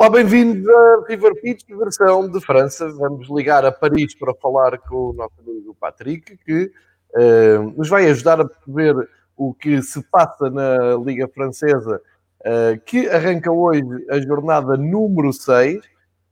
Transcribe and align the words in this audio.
Olá, 0.00 0.08
bem-vindos 0.08 0.66
a 0.66 1.04
River 1.06 1.38
Pitch, 1.42 1.68
versão 1.68 2.26
de 2.26 2.40
França. 2.40 2.88
Vamos 2.88 3.28
ligar 3.28 3.66
a 3.66 3.70
Paris 3.70 4.14
para 4.14 4.32
falar 4.32 4.78
com 4.78 5.10
o 5.10 5.12
nosso 5.12 5.34
amigo 5.46 5.76
Patrick, 5.78 6.38
que 6.38 6.72
eh, 7.16 7.58
nos 7.76 7.86
vai 7.86 8.08
ajudar 8.08 8.40
a 8.40 8.46
perceber 8.46 8.96
o 9.36 9.52
que 9.52 9.82
se 9.82 10.02
passa 10.04 10.48
na 10.48 10.96
Liga 10.96 11.28
Francesa, 11.28 12.00
eh, 12.42 12.80
que 12.86 13.10
arranca 13.10 13.52
hoje 13.52 13.82
a 14.08 14.18
jornada 14.18 14.74
número 14.74 15.34
6. 15.34 15.82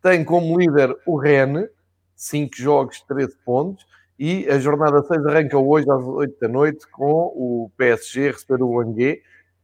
Tem 0.00 0.25
como 0.25 0.58
líder 0.58 0.97
o 1.05 1.19
Rennes, 1.19 1.69
5 2.16 2.56
jogos, 2.56 3.03
13 3.03 3.36
pontos. 3.44 3.86
E 4.19 4.48
a 4.48 4.58
jornada 4.58 5.03
6 5.03 5.27
arranca 5.27 5.58
hoje 5.58 5.91
às 5.91 6.03
8 6.03 6.41
da 6.41 6.48
noite 6.48 6.86
com 6.91 7.34
o 7.36 7.70
PSG 7.77 8.30
receber 8.30 8.62
o 8.62 8.80
Angers, 8.80 9.19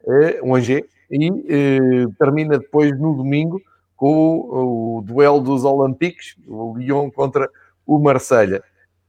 eh, 0.06 0.40
o 0.42 0.54
Angers 0.54 0.84
e 1.10 2.06
termina 2.18 2.58
depois 2.58 2.90
no 2.98 3.16
domingo 3.16 3.58
o, 4.06 4.98
o 4.98 5.02
duelo 5.02 5.40
dos 5.40 5.64
Olympiques, 5.64 6.36
o 6.46 6.76
Lyon 6.76 7.10
contra 7.10 7.48
o 7.86 7.98
Marselha. 7.98 8.62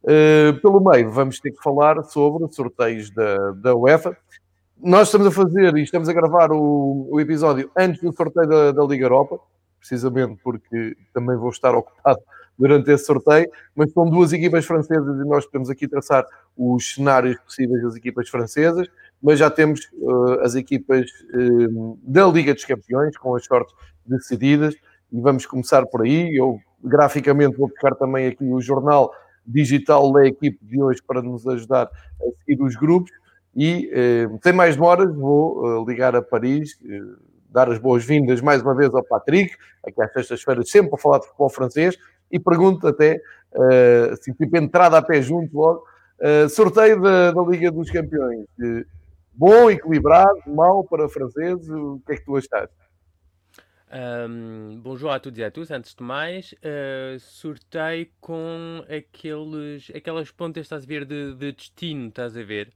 Uh, 0.04 0.60
pelo 0.62 0.80
meio, 0.80 1.12
vamos 1.12 1.40
ter 1.40 1.52
que 1.52 1.62
falar 1.62 2.02
sobre 2.04 2.48
sorteios 2.54 3.10
da, 3.10 3.52
da 3.52 3.76
UEFA. 3.76 4.16
Nós 4.82 5.08
estamos 5.08 5.28
a 5.28 5.32
fazer 5.32 5.76
e 5.76 5.84
estamos 5.84 6.08
a 6.08 6.14
gravar 6.14 6.52
o, 6.52 7.08
o 7.12 7.20
episódio 7.20 7.70
antes 7.76 8.02
do 8.02 8.14
sorteio 8.14 8.48
da, 8.48 8.72
da, 8.72 8.84
Liga 8.84 9.06
Europa, 9.06 9.40
precisamente 9.80 10.40
porque 10.44 10.96
também 11.14 11.36
vou 11.36 11.50
estar 11.50 11.76
ocupado 11.76 12.20
durante 12.58 12.90
esse 12.92 13.06
sorteio, 13.06 13.50
mas 13.76 13.92
são 13.92 14.10
duas 14.10 14.32
equipas 14.32 14.66
francesas 14.66 15.20
e 15.20 15.28
nós 15.28 15.46
podemos 15.46 15.70
aqui 15.70 15.90
traçar 15.90 16.26
os 16.56 16.94
cenários 16.94 17.38
possíveis 17.40 17.84
das 17.84 17.96
equipas 17.96 18.30
francesas, 18.30 18.88
mas 19.22 19.40
já 19.40 19.50
temos 19.50 19.90
uh, 19.94 20.40
as 20.42 20.56
equipas 20.56 21.10
uh, 21.34 22.00
da 22.02 22.28
Liga 22.28 22.54
dos 22.54 22.64
Campeões, 22.64 23.18
com 23.18 23.36
as 23.36 23.44
sortes 23.44 23.76
decididas, 24.06 24.76
e 25.12 25.20
vamos 25.20 25.46
começar 25.46 25.86
por 25.86 26.04
aí. 26.04 26.36
Eu, 26.36 26.60
graficamente, 26.84 27.58
vou 27.58 27.68
buscar 27.68 27.96
também 27.96 28.28
aqui 28.28 28.44
o 28.44 28.62
jornal 28.62 29.12
digital 29.46 30.12
da 30.12 30.26
equipe 30.26 30.58
de 30.62 30.82
hoje 30.82 31.02
para 31.06 31.22
nos 31.22 31.48
ajudar 31.48 31.86
a 31.86 32.46
seguir 32.46 32.62
os 32.62 32.76
grupos. 32.76 33.12
E 33.56 33.90
eh, 33.94 34.28
sem 34.44 34.52
mais 34.52 34.76
demoras, 34.76 35.16
vou 35.16 35.82
eh, 35.82 35.86
ligar 35.88 36.14
a 36.16 36.22
Paris, 36.22 36.78
eh, 36.84 37.02
dar 37.50 37.70
as 37.70 37.78
boas-vindas 37.78 38.42
mais 38.42 38.62
uma 38.62 38.76
vez 38.76 38.94
ao 38.94 39.04
Patrick, 39.04 39.56
aqui 39.86 40.02
às 40.02 40.12
sextas-feiras, 40.12 40.70
sempre 40.70 40.90
para 40.90 41.00
falar 41.00 41.20
de 41.20 41.28
futebol 41.28 41.50
francês, 41.50 41.98
e 42.30 42.38
pergunto 42.38 42.86
até, 42.86 43.22
eh, 43.56 44.10
assim, 44.12 44.34
tipo 44.34 44.58
entrada 44.58 44.98
a 44.98 45.02
pé 45.02 45.22
junto 45.22 45.56
logo, 45.56 45.84
sorteio 46.50 47.02
da, 47.02 47.32
da, 47.32 47.42
Liga 47.44 47.72
dos 47.72 47.90
Campeões. 47.92 48.46
Bom, 49.34 49.70
equilibrado, 49.70 50.38
mau 50.48 50.84
para 50.84 51.08
franceses, 51.10 51.70
o 51.70 52.02
que 52.06 52.14
é 52.14 52.16
que 52.18 52.26
tu 52.26 52.36
achaste? 52.36 52.74
Um, 53.98 54.82
bonjour 54.82 55.10
a 55.10 55.20
todos 55.22 55.40
e 55.40 55.44
a 55.44 55.50
todos. 55.50 55.72
Antes 55.72 55.96
de 55.96 56.04
mais, 56.04 56.54
uh, 56.54 57.18
sorteio 57.18 58.10
com 58.20 58.84
aqueles, 58.90 59.90
aquelas 59.96 60.30
pontas, 60.32 60.66
estás 60.66 60.84
a 60.84 60.86
ver, 60.86 61.06
de, 61.06 61.34
de 61.34 61.54
destino, 61.54 62.10
estás 62.10 62.36
a 62.36 62.44
ver? 62.44 62.74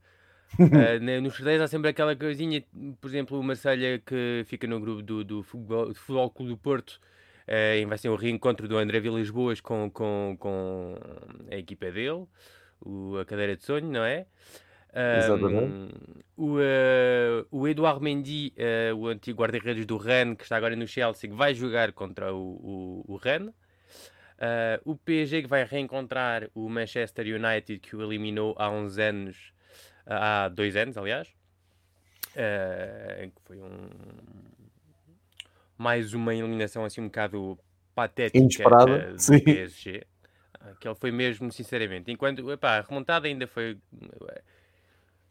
uh, 0.58 1.20
nos 1.20 1.34
sorteios 1.34 1.60
há 1.60 1.68
sempre 1.68 1.90
aquela 1.90 2.16
coisinha, 2.16 2.64
por 3.02 3.08
exemplo, 3.08 3.38
o 3.38 3.42
Marselha 3.42 3.98
que 3.98 4.44
fica 4.46 4.66
no 4.66 4.80
grupo 4.80 5.02
do, 5.02 5.22
do, 5.22 5.42
futebol, 5.42 5.88
do 5.88 5.94
futebol 5.94 6.30
Clube 6.30 6.52
do 6.52 6.56
Porto, 6.56 6.98
uh, 7.46 7.86
vai 7.86 7.98
ser 7.98 8.08
um 8.08 8.16
reencontro 8.16 8.66
do 8.66 8.78
André 8.78 8.98
Vilas 8.98 9.28
Boas 9.28 9.60
com, 9.60 9.90
com, 9.90 10.38
com 10.40 10.94
a 11.50 11.56
equipa 11.56 11.90
dele, 11.90 12.24
o, 12.80 13.18
a 13.18 13.26
cadeira 13.26 13.54
de 13.54 13.62
sonho, 13.62 13.90
não 13.90 14.02
é? 14.02 14.26
Um, 14.92 15.88
o, 16.36 16.56
uh, 16.56 17.46
o 17.50 17.68
Eduardo 17.68 18.00
Mendy, 18.00 18.52
uh, 18.56 18.96
o 18.96 19.08
antigo 19.08 19.40
guarda-redes 19.40 19.86
do 19.86 19.96
Rennes, 19.96 20.36
que 20.36 20.42
está 20.42 20.56
agora 20.56 20.74
no 20.74 20.86
Chelsea, 20.86 21.32
vai 21.32 21.54
jogar 21.54 21.92
contra 21.92 22.34
o, 22.34 23.04
o, 23.06 23.14
o 23.14 23.16
Rennes. 23.16 23.50
Uh, 23.50 24.80
o 24.84 24.96
PSG 24.96 25.42
que 25.42 25.48
vai 25.48 25.64
reencontrar 25.64 26.48
o 26.54 26.68
Manchester 26.68 27.26
United 27.26 27.78
que 27.78 27.94
o 27.94 28.02
eliminou 28.02 28.54
há 28.58 28.70
uns 28.70 28.98
anos, 28.98 29.52
há 30.06 30.48
dois 30.48 30.76
anos, 30.76 30.96
aliás. 30.96 31.28
que 32.32 33.42
foi 33.44 33.58
um 33.58 33.88
mais 35.76 36.12
uma 36.12 36.34
eliminação 36.34 36.84
assim 36.84 37.00
um 37.00 37.06
bocado 37.06 37.58
patética 37.94 38.38
Inesperada, 38.38 39.12
do 39.12 39.18
sim. 39.18 39.40
PSG. 39.40 40.06
Aquele 40.60 40.94
foi 40.94 41.10
mesmo, 41.10 41.50
sinceramente. 41.50 42.10
Enquanto 42.10 42.50
epá, 42.52 42.78
a 42.78 42.80
remontada 42.82 43.26
ainda 43.26 43.46
foi 43.46 43.78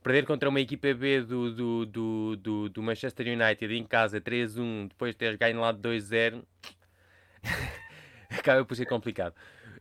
perder 0.04 0.26
contra 0.26 0.50
uma 0.50 0.60
equipa 0.60 0.94
B 0.94 1.22
do, 1.22 1.54
do, 1.54 1.86
do, 1.86 2.36
do, 2.38 2.70
do 2.70 2.84
Manchester 2.84 3.28
United 3.28 3.74
em 3.74 3.84
casa 3.84 4.22
3-1, 4.22 4.90
depois 4.90 5.14
de 5.14 5.18
teres 5.18 5.38
ganho 5.38 5.60
lá 5.60 5.72
de 5.72 5.80
2-0, 5.80 6.44
acaba 8.30 8.64
por 8.66 8.76
ser 8.76 8.86
complicado. 8.86 9.34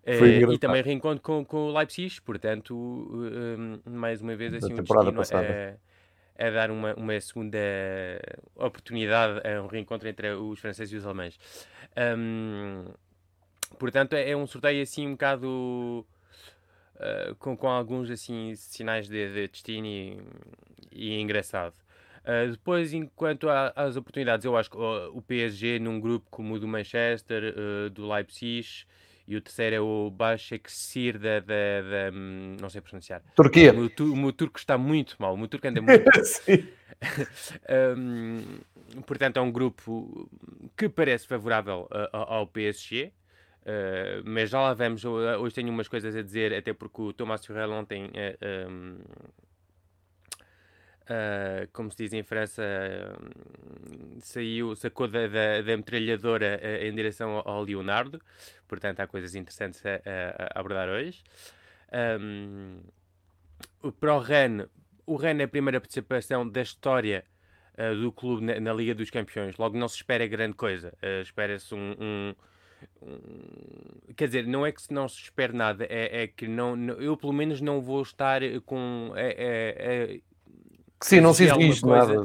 Uh, 0.05 0.53
e 0.53 0.59
também 0.59 0.83
reencontro 0.83 1.21
com, 1.21 1.45
com 1.45 1.69
o 1.69 1.77
Leipzig, 1.77 2.21
portanto, 2.23 2.75
uh, 2.75 3.91
mais 3.91 4.23
uma 4.23 4.35
vez, 4.35 4.55
assim, 4.55 4.73
o 4.73 4.83
destino 4.83 5.23
é, 5.35 5.77
é, 6.35 6.51
dar 6.51 6.71
uma, 6.71 6.95
uma 6.95 7.21
segunda 7.21 7.59
oportunidade 8.57 9.47
a 9.47 9.63
um 9.63 9.67
reencontro 9.67 10.09
entre 10.09 10.31
os 10.33 10.59
franceses 10.59 10.95
e 10.95 10.97
os 10.97 11.05
alemães. 11.05 11.39
Um, 12.17 12.87
portanto, 13.79 14.15
é, 14.15 14.31
é 14.31 14.37
um 14.37 14.47
sorteio 14.47 14.83
assim 14.83 15.07
um 15.07 15.13
bocado 15.13 16.07
uh, 16.99 17.35
com, 17.37 17.57
com 17.57 17.69
alguns 17.69 18.11
assim 18.11 18.55
sinais 18.55 19.09
de, 19.09 19.33
de 19.33 19.49
destino 19.49 19.87
e, 19.87 20.19
e 20.93 21.21
engraçado. 21.21 21.75
Uh, 22.25 22.51
depois, 22.51 22.93
enquanto 22.93 23.49
às 23.49 23.97
oportunidades, 23.97 24.45
eu 24.45 24.57
acho 24.57 24.71
que 24.71 24.77
uh, 24.77 25.11
o 25.17 25.23
PSG 25.23 25.79
num 25.79 25.99
grupo 25.99 26.27
como 26.31 26.55
o 26.55 26.61
do 26.61 26.69
Manchester, 26.69 27.55
uh, 27.57 27.91
do 27.91 28.07
Leipzig, 28.07 28.85
e 29.27 29.37
o 29.37 29.41
terceiro 29.41 29.77
é 29.77 29.81
o 29.81 30.11
Başakşehir 30.11 31.19
da, 31.19 31.41
da, 31.41 31.47
da 31.47 32.17
um, 32.17 32.57
não 32.61 32.69
sei 32.69 32.81
pronunciar. 32.81 33.23
Turquia. 33.35 33.75
O, 33.75 33.87
o, 33.87 34.13
o 34.13 34.17
meu 34.17 34.33
turco 34.33 34.59
está 34.59 34.77
muito 34.77 35.17
mal, 35.19 35.35
o 35.35 35.39
meu 35.39 35.49
turco 35.49 35.69
anda 35.69 35.81
muito 35.81 36.05
um, 37.97 38.43
portanto, 39.07 39.37
é 39.39 39.41
um 39.41 39.53
grupo 39.53 40.29
que 40.77 40.89
parece 40.89 41.27
favorável 41.27 41.89
ao 42.13 42.47
PSG. 42.47 43.13
Uh, 43.69 44.23
mas 44.25 44.49
já 44.49 44.61
lá 44.61 44.73
vamos. 44.73 45.05
Hoje 45.05 45.55
tenho 45.55 45.71
umas 45.71 45.89
coisas 45.89 46.17
a 46.17 46.23
dizer, 46.23 46.55
até 46.55 46.73
porque 46.73 47.03
o 47.03 47.13
Tomás 47.13 47.41
Turrell 47.43 47.71
ontem, 47.73 48.07
uh, 48.07 48.11
eh, 48.15 48.67
um, 48.67 48.95
uh, 48.95 49.25
eh, 51.07 51.69
como 51.71 51.91
se 51.91 51.99
diz 51.99 52.15
em 52.15 52.23
França, 52.23 52.63
saiu, 54.21 54.75
sacou 54.75 55.07
da, 55.07 55.27
da, 55.27 55.61
da 55.61 55.77
metralhadora 55.77 56.61
em 56.83 56.95
direção 56.95 57.43
ao 57.45 57.63
Leonardo. 57.63 58.21
Portanto, 58.67 59.01
há 59.01 59.07
coisas 59.07 59.35
interessantes 59.35 59.83
a, 59.85 60.55
a 60.55 60.61
abordar 60.61 60.89
hoje. 60.89 61.23
Um, 62.21 62.81
para 64.01 64.15
o 64.15 64.19
Rennes, 64.19 64.67
o 65.05 65.17
Rennes 65.17 65.43
é 65.43 65.45
a 65.45 65.49
primeira 65.49 65.81
participação 65.81 66.49
da 66.49 66.63
história 66.63 67.25
do 68.01 68.11
clube 68.13 68.45
na, 68.45 68.59
na, 68.61 68.73
Liga 68.73 68.95
dos 68.95 69.09
Campeões. 69.09 69.57
Logo, 69.57 69.79
não 69.79 69.89
se 69.89 69.97
espera 69.97 70.27
grande 70.27 70.55
coisa. 70.55 70.93
Espera-se 71.23 71.75
um, 71.75 71.95
um 71.99 72.35
quer 74.17 74.27
dizer, 74.27 74.47
não 74.47 74.67
é 74.67 74.73
que 74.73 74.83
não 74.93 75.09
se 75.09 75.23
espere 75.23 75.53
nada, 75.53 75.85
é, 75.89 76.23
é 76.23 76.27
que 76.27 76.47
não, 76.47 76.77
não, 76.77 76.95
eu 76.95 77.17
pelo 77.17 77.33
menos 77.33 77.61
não 77.61 77.81
vou 77.81 78.03
estar 78.03 78.41
com. 78.65 79.13
É, 79.17 79.29
é, 79.29 80.15
é 80.15 80.21
Sim, 81.01 81.21
não 81.21 81.33
se 81.33 81.45
exige 81.45 81.87
nada. 81.87 82.25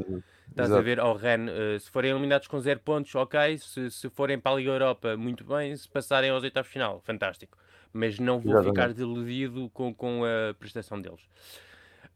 Estás 0.53 0.69
Exato. 0.69 0.79
a 0.79 0.83
ver 0.83 1.00
ao 1.00 1.15
Ren, 1.15 1.47
uh, 1.47 1.79
se 1.79 1.89
forem 1.89 2.11
eliminados 2.11 2.47
com 2.47 2.59
zero 2.59 2.79
pontos, 2.79 3.13
ok. 3.15 3.57
Se, 3.57 3.89
se 3.89 4.07
forem 4.11 4.39
para 4.39 4.51
a 4.51 4.55
Liga 4.55 4.69
Europa, 4.69 5.17
muito 5.17 5.44
bem. 5.44 5.75
Se 5.75 5.89
passarem 5.89 6.29
aos 6.29 6.44
oitavos 6.44 6.69
final, 6.69 7.01
fantástico. 7.01 7.57
Mas 7.91 8.19
não 8.19 8.39
vou 8.39 8.51
Exatamente. 8.51 8.75
ficar 8.75 8.94
deludido 8.94 9.69
com, 9.73 9.91
com 9.94 10.21
a 10.23 10.53
prestação 10.53 11.01
deles. 11.01 11.21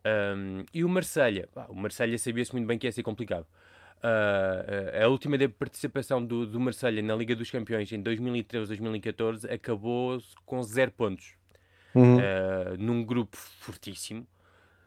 Um, 0.06 0.64
e 0.72 0.84
o 0.84 0.90
Marselha, 0.90 1.50
o 1.68 1.76
Marselha 1.76 2.18
sabia-se 2.20 2.54
muito 2.54 2.68
bem 2.68 2.78
que 2.78 2.86
ia 2.86 2.92
ser 2.92 3.02
complicado. 3.02 3.48
Uh, 3.98 5.04
a 5.04 5.08
última 5.08 5.38
participação 5.50 6.24
do, 6.24 6.46
do 6.46 6.60
Marselha 6.60 7.02
na 7.02 7.16
Liga 7.16 7.36
dos 7.36 7.50
Campeões 7.50 7.92
em 7.92 8.02
2013-2014 8.04 9.52
acabou 9.52 10.20
com 10.46 10.62
zero 10.64 10.92
pontos. 10.92 11.36
Uhum. 11.96 12.18
Uh, 12.18 12.78
num 12.78 13.04
grupo 13.04 13.36
fortíssimo 13.36 14.28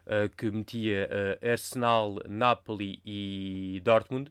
uh, 0.06 0.28
que 0.36 0.50
metia 0.50 1.08
Arsenal, 1.42 2.20
Napoli 2.28 3.00
e 3.04 3.80
Dortmund. 3.84 4.30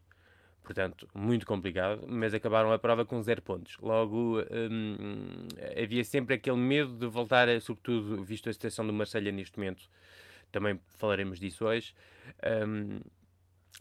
Portanto, 0.63 1.09
muito 1.15 1.47
complicado, 1.47 2.05
mas 2.07 2.31
acabaram 2.31 2.71
a 2.71 2.77
prova 2.77 3.03
com 3.03 3.21
zero 3.23 3.41
pontos. 3.41 3.75
Logo, 3.81 4.39
um, 4.39 5.47
havia 5.81 6.03
sempre 6.03 6.35
aquele 6.35 6.57
medo 6.57 6.93
de 6.93 7.07
voltar, 7.07 7.47
sobretudo 7.59 8.23
visto 8.23 8.47
a 8.49 8.53
situação 8.53 8.85
do 8.85 8.93
Marselha 8.93 9.31
neste 9.31 9.57
momento. 9.57 9.89
Também 10.51 10.79
falaremos 10.97 11.39
disso 11.39 11.65
hoje. 11.65 11.95
Um, 12.67 12.99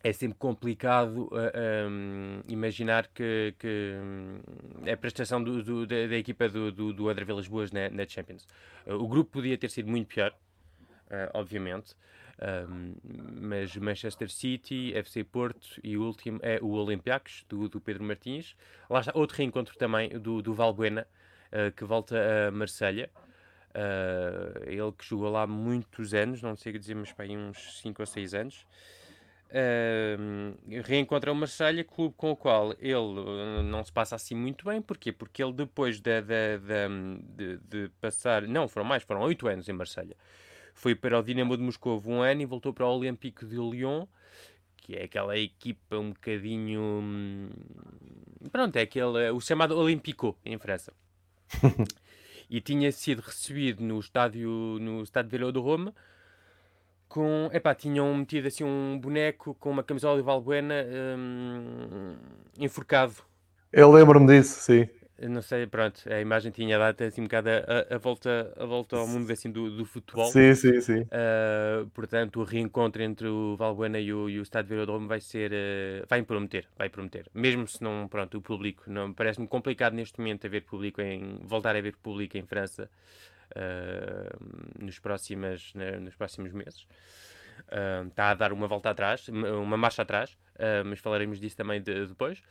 é 0.02 0.12
sempre 0.12 0.38
complicado 0.38 1.28
uh, 1.32 1.88
um, 1.90 2.40
imaginar 2.48 3.08
que, 3.08 3.54
que 3.58 3.94
um, 4.00 4.90
a 4.90 4.96
prestação 4.96 5.42
do, 5.42 5.62
do, 5.62 5.86
da, 5.86 6.06
da, 6.06 6.16
equipa 6.16 6.48
do, 6.48 6.70
do, 6.70 6.92
do 6.92 7.08
André 7.08 7.24
Vilas 7.24 7.48
Boas 7.48 7.72
na, 7.72 7.90
na 7.90 8.06
Champions. 8.06 8.46
Uh, 8.86 8.94
o 8.94 9.08
grupo 9.08 9.32
podia 9.32 9.58
ter 9.58 9.70
sido 9.70 9.90
muito 9.90 10.08
pior, 10.08 10.30
uh, 10.30 11.30
obviamente, 11.34 11.94
mas 13.42 13.74
Manchester 13.74 14.30
City, 14.30 14.92
FC 14.94 15.24
Porto 15.24 15.80
e 15.82 15.96
o 15.96 16.04
último 16.04 16.38
é 16.40 16.60
o 16.62 16.68
Olympiacos, 16.68 17.44
do, 17.48 17.68
do 17.68 17.80
Pedro 17.80 18.04
Martins. 18.04 18.54
Lá 18.88 19.00
está 19.00 19.10
outro 19.12 19.36
reencontro 19.36 19.76
também 19.76 20.10
do, 20.10 20.40
do 20.40 20.54
Valbuena, 20.54 21.04
que 21.74 21.82
volta 21.82 22.14
a 22.46 22.52
Marselha. 22.52 23.10
ele 24.64 24.92
que 24.96 25.04
jogou 25.04 25.32
lá 25.32 25.48
muitos 25.48 26.14
anos, 26.14 26.40
não 26.40 26.54
sei 26.54 26.78
dizer, 26.78 26.94
mas 26.94 27.10
para 27.10 27.26
uns 27.26 27.80
5 27.80 28.02
ou 28.02 28.06
6 28.06 28.34
anos. 28.34 28.64
Uh, 29.50 30.82
reencontra 30.82 31.32
o 31.32 31.34
Marselha, 31.34 31.82
clube 31.82 32.14
com 32.18 32.32
o 32.32 32.36
qual 32.36 32.74
ele 32.78 32.94
uh, 32.94 33.62
não 33.62 33.82
se 33.82 33.90
passa 33.90 34.14
assim 34.14 34.34
muito 34.34 34.64
bem. 34.64 34.82
Porquê? 34.82 35.10
Porque 35.12 35.42
ele 35.42 35.52
depois 35.52 36.00
de, 36.00 36.20
de, 36.20 36.58
de, 37.20 37.56
de 37.58 37.88
passar... 38.00 38.42
Não, 38.42 38.68
foram 38.68 38.86
mais, 38.86 39.02
foram 39.02 39.22
oito 39.22 39.48
anos 39.48 39.68
em 39.68 39.72
Marselha. 39.72 40.16
Foi 40.74 40.94
para 40.94 41.18
o 41.18 41.22
Dinamo 41.22 41.56
de 41.56 41.62
Moscou 41.62 42.02
um 42.06 42.20
ano 42.20 42.42
e 42.42 42.46
voltou 42.46 42.72
para 42.72 42.86
o 42.86 42.96
Olympique 42.96 43.46
de 43.46 43.56
Lyon, 43.56 44.06
que 44.76 44.94
é 44.94 45.04
aquela 45.04 45.36
equipa 45.36 45.96
um 45.96 46.10
bocadinho... 46.10 46.80
Hum, 46.80 47.50
pronto, 48.52 48.76
é 48.76 48.82
aquele, 48.82 49.30
o 49.30 49.40
chamado 49.40 49.76
Olympico, 49.76 50.38
em 50.44 50.58
França. 50.58 50.92
e 52.50 52.60
tinha 52.60 52.92
sido 52.92 53.20
recebido 53.20 53.82
no 53.82 53.98
estádio, 53.98 54.78
no 54.80 55.02
estádio 55.02 55.30
de 55.30 55.38
Velodrome, 55.38 55.92
com. 57.08 57.48
Epá, 57.52 57.74
tinham 57.74 58.14
metido 58.14 58.48
assim 58.48 58.64
um 58.64 58.98
boneco 58.98 59.54
com 59.54 59.70
uma 59.70 59.82
camisola 59.82 60.16
de 60.18 60.22
Valbuena 60.22 60.74
um, 61.16 62.16
enforcado. 62.58 63.14
Eu 63.72 63.90
lembro-me 63.90 64.26
disso, 64.26 64.60
sim. 64.60 64.88
Não 65.20 65.42
sei, 65.42 65.66
pronto, 65.66 66.00
a 66.08 66.20
imagem 66.20 66.52
tinha 66.52 66.78
dado 66.78 67.02
assim 67.02 67.22
um 67.22 67.24
bocado 67.24 67.48
a, 67.50 67.96
a, 67.96 67.98
volta, 67.98 68.54
a 68.56 68.64
volta 68.64 68.96
ao 68.96 69.06
mundo 69.06 69.28
assim, 69.32 69.50
do, 69.50 69.68
do 69.76 69.84
futebol. 69.84 70.30
Sim, 70.30 70.54
sim, 70.54 70.80
sim. 70.80 71.00
Uh, 71.00 71.88
portanto, 71.92 72.38
o 72.40 72.44
reencontro 72.44 73.02
entre 73.02 73.26
o 73.26 73.56
Valbuena 73.56 73.98
e 73.98 74.12
o, 74.12 74.30
e 74.30 74.38
o 74.38 74.42
Estado 74.42 74.68
Velodrome 74.68 75.08
vai 75.08 75.20
ser. 75.20 75.50
Uh, 75.50 76.06
vai 76.08 76.22
prometer, 76.22 76.68
vai 76.78 76.88
prometer. 76.88 77.26
Mesmo 77.34 77.66
se 77.66 77.82
não, 77.82 78.06
pronto, 78.06 78.38
o 78.38 78.40
público. 78.40 78.84
Não, 78.86 79.12
Parece-me 79.12 79.48
complicado 79.48 79.94
neste 79.94 80.20
momento 80.20 80.46
haver 80.46 80.62
público 80.62 81.00
em. 81.00 81.40
voltar 81.42 81.74
a 81.74 81.80
ver 81.80 81.96
público 81.96 82.38
em 82.38 82.46
França 82.46 82.88
uh, 83.56 84.84
nos, 84.84 84.98
próximas, 84.98 85.72
nos 86.00 86.14
próximos 86.16 86.52
meses. 86.52 86.86
Uh, 87.66 88.06
está 88.08 88.30
a 88.30 88.34
dar 88.34 88.52
uma 88.52 88.68
volta 88.68 88.90
atrás, 88.90 89.28
uma 89.28 89.76
marcha 89.76 90.02
atrás, 90.02 90.30
uh, 90.54 90.84
mas 90.86 91.00
falaremos 91.00 91.40
disso 91.40 91.56
também 91.56 91.82
de, 91.82 92.06
depois. 92.06 92.42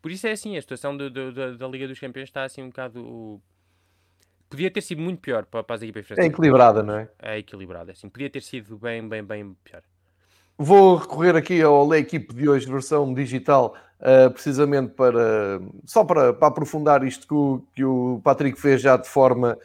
Por 0.00 0.10
isso 0.10 0.26
é 0.26 0.32
assim, 0.32 0.56
a 0.56 0.60
situação 0.60 0.96
do, 0.96 1.10
do, 1.10 1.32
do, 1.32 1.58
da 1.58 1.66
Liga 1.66 1.88
dos 1.88 1.98
Campeões 1.98 2.28
está 2.28 2.44
assim 2.44 2.62
um 2.62 2.68
bocado. 2.68 3.40
Podia 4.48 4.70
ter 4.70 4.82
sido 4.82 5.00
muito 5.00 5.20
pior 5.20 5.46
para, 5.46 5.64
para 5.64 5.76
as 5.76 5.82
equipas 5.82 6.06
francesas. 6.06 6.30
É 6.30 6.32
equilibrada, 6.32 6.82
não 6.82 6.98
é? 6.98 7.08
É 7.20 7.38
equilibrada, 7.38 7.92
assim. 7.92 8.08
Podia 8.08 8.30
ter 8.30 8.42
sido 8.42 8.76
bem, 8.78 9.08
bem, 9.08 9.24
bem 9.24 9.56
pior. 9.64 9.82
Vou 10.56 10.96
recorrer 10.96 11.34
aqui 11.34 11.60
ao 11.62 11.90
Le 11.90 11.98
Equipe 11.98 12.32
de 12.32 12.48
hoje, 12.48 12.70
versão 12.70 13.12
digital, 13.12 13.74
uh, 13.98 14.30
precisamente 14.30 14.92
para 14.92 15.60
só 15.84 16.04
para, 16.04 16.32
para 16.32 16.48
aprofundar 16.48 17.02
isto 17.02 17.26
que 17.26 17.34
o, 17.34 17.66
que 17.74 17.84
o 17.84 18.20
Patrick 18.22 18.60
fez 18.60 18.80
já 18.80 18.96
de 18.96 19.08
forma 19.08 19.58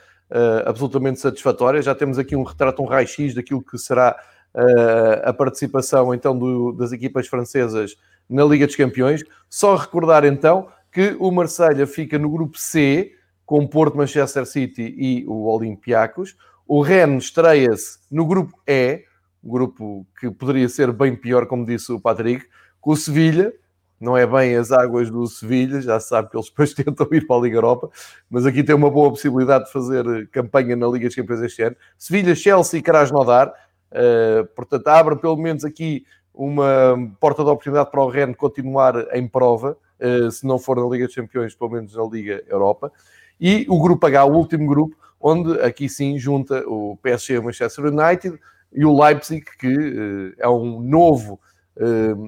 absolutamente 0.65 1.19
satisfatória. 1.19 1.81
Já 1.81 1.95
temos 1.95 2.17
aqui 2.17 2.35
um 2.35 2.43
retrato, 2.43 2.81
um 2.81 2.85
raio-x 2.85 3.33
daquilo 3.33 3.61
que 3.61 3.77
será 3.77 4.15
uh, 4.53 5.29
a 5.29 5.33
participação 5.33 6.13
então 6.13 6.37
do, 6.37 6.71
das 6.73 6.91
equipas 6.91 7.27
francesas 7.27 7.95
na 8.29 8.43
Liga 8.45 8.67
dos 8.67 8.75
Campeões. 8.75 9.23
Só 9.49 9.75
recordar 9.75 10.25
então 10.25 10.67
que 10.91 11.15
o 11.19 11.31
Marselha 11.31 11.85
fica 11.87 12.17
no 12.17 12.29
grupo 12.29 12.57
C, 12.57 13.13
com 13.45 13.65
Porto, 13.65 13.97
Manchester 13.97 14.45
City 14.45 14.93
e 14.97 15.25
o 15.27 15.47
Olympiacos. 15.47 16.35
O 16.67 16.81
Rennes 16.81 17.25
estreia-se 17.25 17.97
no 18.11 18.25
grupo 18.25 18.55
E, 18.67 19.03
grupo 19.43 20.05
que 20.19 20.29
poderia 20.29 20.69
ser 20.69 20.91
bem 20.91 21.15
pior, 21.15 21.47
como 21.47 21.65
disse 21.65 21.91
o 21.91 21.99
Patrick, 21.99 22.45
com 22.79 22.91
o 22.91 22.95
Sevilha, 22.95 23.51
não 23.99 24.15
é 24.15 24.25
bem 24.25 24.55
as 24.55 24.71
águas 24.71 25.09
do 25.09 25.27
Sevilha, 25.27 25.81
já 25.81 25.99
se 25.99 26.07
sabe 26.07 26.29
que 26.29 26.37
eles 26.37 26.47
depois 26.47 26.73
tentam 26.75 27.07
ir 27.11 27.27
para 27.27 27.35
a 27.35 27.39
Liga 27.39 27.57
Europa, 27.57 27.89
mas 28.29 28.45
aqui 28.45 28.63
tem 28.63 28.73
uma 28.73 28.89
boa 28.89 29.09
possibilidade 29.09 29.65
de 29.65 29.71
fazer 29.71 30.27
campanha 30.29 30.75
na 30.75 30.87
Liga 30.87 31.07
dos 31.07 31.15
Campeões 31.15 31.41
este 31.41 31.61
ano. 31.63 31.75
Sevilha, 31.97 32.33
Chelsea 32.33 32.79
e 32.79 32.83
Krasnodar, 32.83 33.49
uh, 33.49 34.45
portanto 34.55 34.87
abre 34.87 35.15
pelo 35.17 35.35
menos 35.35 35.65
aqui 35.65 36.05
uma 36.33 36.95
porta 37.19 37.43
de 37.43 37.49
oportunidade 37.49 37.91
para 37.91 38.01
o 38.01 38.09
Rennes 38.09 38.37
continuar 38.37 39.13
em 39.13 39.27
prova, 39.27 39.77
uh, 39.99 40.31
se 40.31 40.47
não 40.47 40.57
for 40.57 40.77
na 40.77 40.87
Liga 40.87 41.05
dos 41.05 41.15
Campeões, 41.15 41.53
pelo 41.53 41.71
menos 41.71 41.93
na 41.95 42.03
Liga 42.03 42.41
Europa. 42.47 42.91
E 43.39 43.65
o 43.69 43.81
grupo 43.81 44.05
H, 44.05 44.25
o 44.25 44.33
último 44.33 44.65
grupo, 44.67 44.95
onde 45.19 45.59
aqui 45.61 45.89
sim 45.89 46.17
junta 46.17 46.63
o 46.65 46.97
PSG 47.01 47.33
e 47.33 47.37
o 47.39 47.43
Manchester 47.43 47.85
United 47.85 48.39
e 48.71 48.85
o 48.85 48.97
Leipzig, 48.97 49.43
que 49.59 49.67
uh, 49.67 50.33
é 50.37 50.47
um 50.47 50.79
novo 50.81 51.39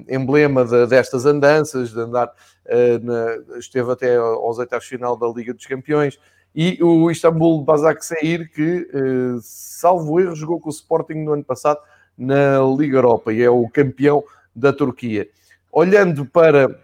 emblema 0.08 0.64
de, 0.64 0.86
destas 0.86 1.26
andanças, 1.26 1.90
de 1.90 2.00
andar, 2.00 2.28
uh, 2.28 3.04
na, 3.04 3.58
esteve 3.58 3.90
até 3.92 4.16
aos 4.16 4.58
oitavos 4.58 4.86
final 4.86 5.16
da 5.16 5.28
Liga 5.28 5.52
dos 5.52 5.66
Campeões, 5.66 6.18
e 6.54 6.78
o 6.82 7.10
Istambul 7.10 7.62
Basaksehir, 7.62 8.50
que, 8.52 8.88
uh, 8.94 9.38
salvo 9.42 10.20
erro, 10.20 10.34
jogou 10.34 10.60
com 10.60 10.68
o 10.68 10.72
Sporting 10.72 11.14
no 11.14 11.32
ano 11.32 11.44
passado 11.44 11.80
na 12.16 12.60
Liga 12.76 12.98
Europa 12.98 13.32
e 13.32 13.42
é 13.42 13.50
o 13.50 13.68
campeão 13.68 14.22
da 14.54 14.72
Turquia. 14.72 15.28
Olhando 15.70 16.26
para, 16.26 16.78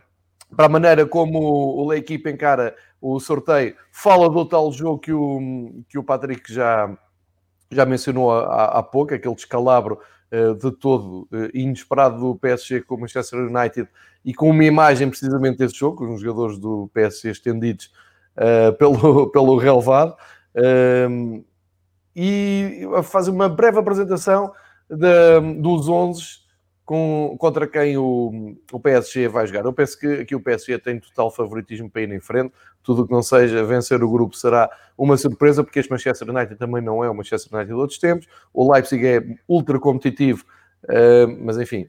para 0.57 0.67
a 0.67 0.71
maneira 0.71 1.07
como 1.07 1.85
o 1.85 1.93
equipe 1.93 2.31
encara 2.31 2.75
o 3.01 3.21
sorteio, 3.21 3.77
fala 3.93 4.29
do 4.29 4.45
tal 4.45 4.73
jogo 4.73 4.99
que 4.99 5.13
o, 5.13 5.83
que 5.89 5.99
o 5.99 6.03
Patrick 6.03 6.53
já, 6.53 6.97
já 7.71 7.85
mencionou 7.85 8.33
há, 8.33 8.65
há 8.79 8.83
pouco, 8.83 9.15
aquele 9.15 9.35
descalabro 9.35 9.99
eh, 10.01 10.18
de 10.31 10.71
todo 10.73 11.27
eh, 11.33 11.51
inesperado 11.55 12.21
do 12.21 12.37
PSG 12.37 12.83
com 12.83 12.97
o 12.97 13.01
Manchester 13.01 13.41
United 13.41 13.89
e 14.25 14.35
com 14.35 14.51
uma 14.51 14.65
imagem 14.65 15.09
precisamente 15.09 15.59
desse 15.59 15.77
jogo, 15.77 15.99
com 15.99 16.15
os 16.15 16.21
jogadores 16.21 16.59
do 16.59 16.91
PSG 16.93 17.31
estendidos 17.31 17.91
uh, 18.37 18.73
pelo, 18.77 19.29
pelo 19.33 19.57
relevado. 19.57 20.15
Uh, 20.55 21.45
e 22.15 22.83
faz 23.05 23.29
uma 23.29 23.49
breve 23.49 23.79
apresentação 23.79 24.53
dos 25.61 25.89
11 25.89 26.48
com, 26.89 27.37
contra 27.39 27.67
quem 27.67 27.99
o, 27.99 28.57
o 28.73 28.81
PSG 28.81 29.29
vai 29.29 29.47
jogar. 29.47 29.67
Eu 29.67 29.75
penso 29.75 29.99
que 29.99 30.07
aqui 30.07 30.35
o 30.35 30.41
PSG 30.41 30.79
tem 30.79 30.99
total 30.99 31.31
favoritismo 31.31 31.91
para 31.91 32.01
ir 32.01 32.11
em 32.11 32.19
frente. 32.19 32.51
Tudo 32.83 33.03
o 33.03 33.07
que 33.07 33.13
não 33.13 33.21
seja 33.23 33.63
vencer 33.63 34.03
o 34.03 34.11
grupo 34.11 34.35
será 34.35 34.71
uma 34.97 35.19
surpresa, 35.19 35.63
porque 35.63 35.81
este 35.81 35.91
Manchester 35.91 36.31
United 36.31 36.57
também 36.57 36.83
não 36.83 37.05
é 37.05 37.11
o 37.11 37.15
Manchester 37.15 37.55
United 37.55 37.75
de 37.75 37.79
outros 37.79 37.99
tempos. 37.99 38.27
O 38.55 38.73
Leipzig 38.73 39.07
é 39.07 39.23
ultra 39.47 39.79
competitivo, 39.79 40.47
uh, 40.85 41.45
mas 41.45 41.59
enfim, 41.59 41.87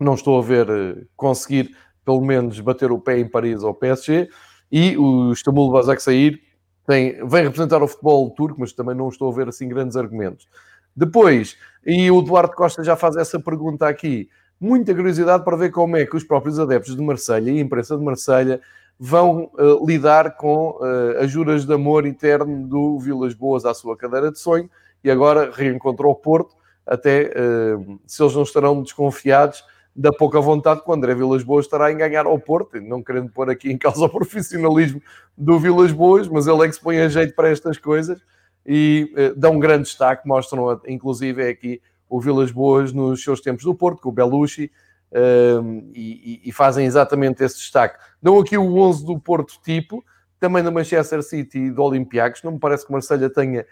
não 0.00 0.14
estou 0.14 0.36
a 0.40 0.42
ver 0.42 0.68
uh, 0.68 1.06
conseguir 1.14 1.70
pelo 2.04 2.20
menos 2.20 2.58
bater 2.58 2.90
o 2.90 2.98
pé 2.98 3.20
em 3.20 3.28
Paris 3.28 3.62
ao 3.62 3.72
PSG. 3.72 4.28
E 4.72 4.98
o 4.98 5.30
Istambul 5.30 5.70
Basaksehir 5.70 6.40
tem, 6.84 7.24
vem 7.24 7.44
representar 7.44 7.84
o 7.84 7.86
futebol 7.86 8.28
turco, 8.32 8.58
mas 8.58 8.72
também 8.72 8.96
não 8.96 9.10
estou 9.10 9.30
a 9.30 9.36
ver 9.36 9.46
assim 9.46 9.68
grandes 9.68 9.96
argumentos. 9.96 10.48
Depois, 10.96 11.56
e 11.86 12.10
o 12.10 12.20
Eduardo 12.20 12.54
Costa 12.54 12.82
já 12.82 12.96
faz 12.96 13.16
essa 13.16 13.38
pergunta 13.38 13.88
aqui, 13.88 14.28
muita 14.60 14.94
curiosidade 14.94 15.44
para 15.44 15.56
ver 15.56 15.70
como 15.70 15.96
é 15.96 16.04
que 16.04 16.16
os 16.16 16.24
próprios 16.24 16.58
adeptos 16.58 16.96
de 16.96 17.02
Marselha 17.02 17.50
e 17.50 17.58
a 17.58 17.62
imprensa 17.62 17.96
de 17.96 18.04
Marselha 18.04 18.60
vão 18.98 19.50
uh, 19.54 19.86
lidar 19.86 20.36
com 20.36 20.70
uh, 20.70 21.22
as 21.22 21.30
juras 21.30 21.64
de 21.64 21.72
amor 21.72 22.04
eterno 22.04 22.66
do 22.66 22.98
Vilas 22.98 23.32
Boas 23.32 23.64
à 23.64 23.72
sua 23.72 23.96
cadeira 23.96 24.32
de 24.32 24.38
sonho 24.38 24.68
e 25.04 25.10
agora 25.10 25.52
reencontrou 25.54 26.10
o 26.10 26.16
Porto, 26.16 26.56
até 26.84 27.30
uh, 27.30 28.00
se 28.06 28.20
eles 28.22 28.34
não 28.34 28.42
estarão 28.42 28.82
desconfiados 28.82 29.62
da 29.94 30.12
pouca 30.12 30.40
vontade 30.40 30.82
que 30.82 30.90
o 30.90 30.92
André 30.92 31.14
Vilas 31.14 31.42
Boas 31.42 31.66
estará 31.66 31.92
em 31.92 31.96
ganhar 31.96 32.26
ao 32.26 32.38
Porto, 32.38 32.80
não 32.80 33.02
querendo 33.02 33.30
pôr 33.30 33.50
aqui 33.50 33.70
em 33.70 33.78
causa 33.78 34.04
o 34.04 34.08
profissionalismo 34.10 35.00
do 35.36 35.58
Vilas 35.58 35.92
Boas, 35.92 36.28
mas 36.28 36.46
ele 36.46 36.64
é 36.64 36.68
que 36.68 36.74
se 36.74 36.80
põe 36.80 36.98
a 37.00 37.08
jeito 37.08 37.34
para 37.34 37.50
estas 37.50 37.78
coisas 37.78 38.20
e 38.70 39.10
uh, 39.16 39.34
dão 39.34 39.54
um 39.54 39.58
grande 39.58 39.84
destaque, 39.84 40.28
mostram 40.28 40.78
inclusive 40.86 41.42
é 41.42 41.48
aqui 41.48 41.80
o 42.06 42.20
Vilas 42.20 42.50
Boas 42.50 42.92
nos 42.92 43.22
seus 43.22 43.40
tempos 43.40 43.64
do 43.64 43.74
Porto, 43.74 44.02
com 44.02 44.10
o 44.10 44.12
Belushi, 44.12 44.70
um, 45.10 45.90
e, 45.94 46.42
e, 46.44 46.52
fazem 46.52 46.84
exatamente 46.84 47.42
esse 47.42 47.56
destaque. 47.56 47.98
Dão 48.22 48.38
aqui 48.38 48.58
o 48.58 48.76
11 48.76 49.06
do 49.06 49.18
Porto 49.18 49.54
tipo, 49.64 50.04
também 50.38 50.62
do 50.62 50.70
Manchester 50.70 51.22
City 51.22 51.58
e 51.58 51.70
do 51.70 51.82
Olympiacos. 51.82 52.42
Não 52.42 52.52
me 52.52 52.58
parece 52.58 52.86
que 52.86 52.92
Marselha 52.92 53.30
tenha, 53.30 53.64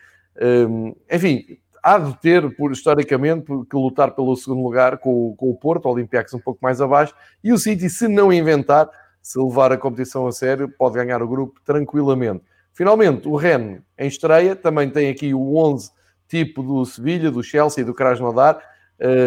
um, 0.69 0.95
enfim, 1.13 1.59
há 1.83 1.99
de 1.99 2.19
ter, 2.21 2.57
por, 2.57 2.73
historicamente, 2.73 3.45
que 3.69 3.77
lutar 3.77 4.13
pelo 4.13 4.35
segundo 4.35 4.63
lugar 4.63 4.97
com, 4.97 5.35
com 5.37 5.51
o 5.51 5.55
Porto, 5.55 5.87
o 5.87 5.93
Olympiacos 5.93 6.33
um 6.33 6.41
pouco 6.41 6.59
mais 6.63 6.81
abaixo, 6.81 7.15
e 7.45 7.53
o 7.53 7.59
City, 7.59 7.91
se 7.91 8.09
não 8.09 8.33
inventar, 8.33 8.89
se 9.21 9.39
levar 9.39 9.73
a 9.73 9.77
competição 9.77 10.27
a 10.27 10.33
sério, 10.33 10.71
pode 10.71 10.95
ganhar 10.95 11.23
o 11.23 11.29
grupo 11.29 11.61
tranquilamente. 11.65 12.43
Finalmente, 12.77 13.27
o 13.27 13.37
Rennes, 13.37 13.81
em 13.99 14.07
estreia, 14.07 14.55
também 14.55 14.91
tem 14.91 15.09
aqui 15.09 15.33
o 15.33 15.57
11 15.57 15.91
tipo 16.29 16.63
do 16.63 16.85
Sevilha, 16.85 17.31
do 17.31 17.43
Chelsea 17.43 17.81
e 17.81 17.85
do 17.85 17.95
Krasnodar, 17.95 18.61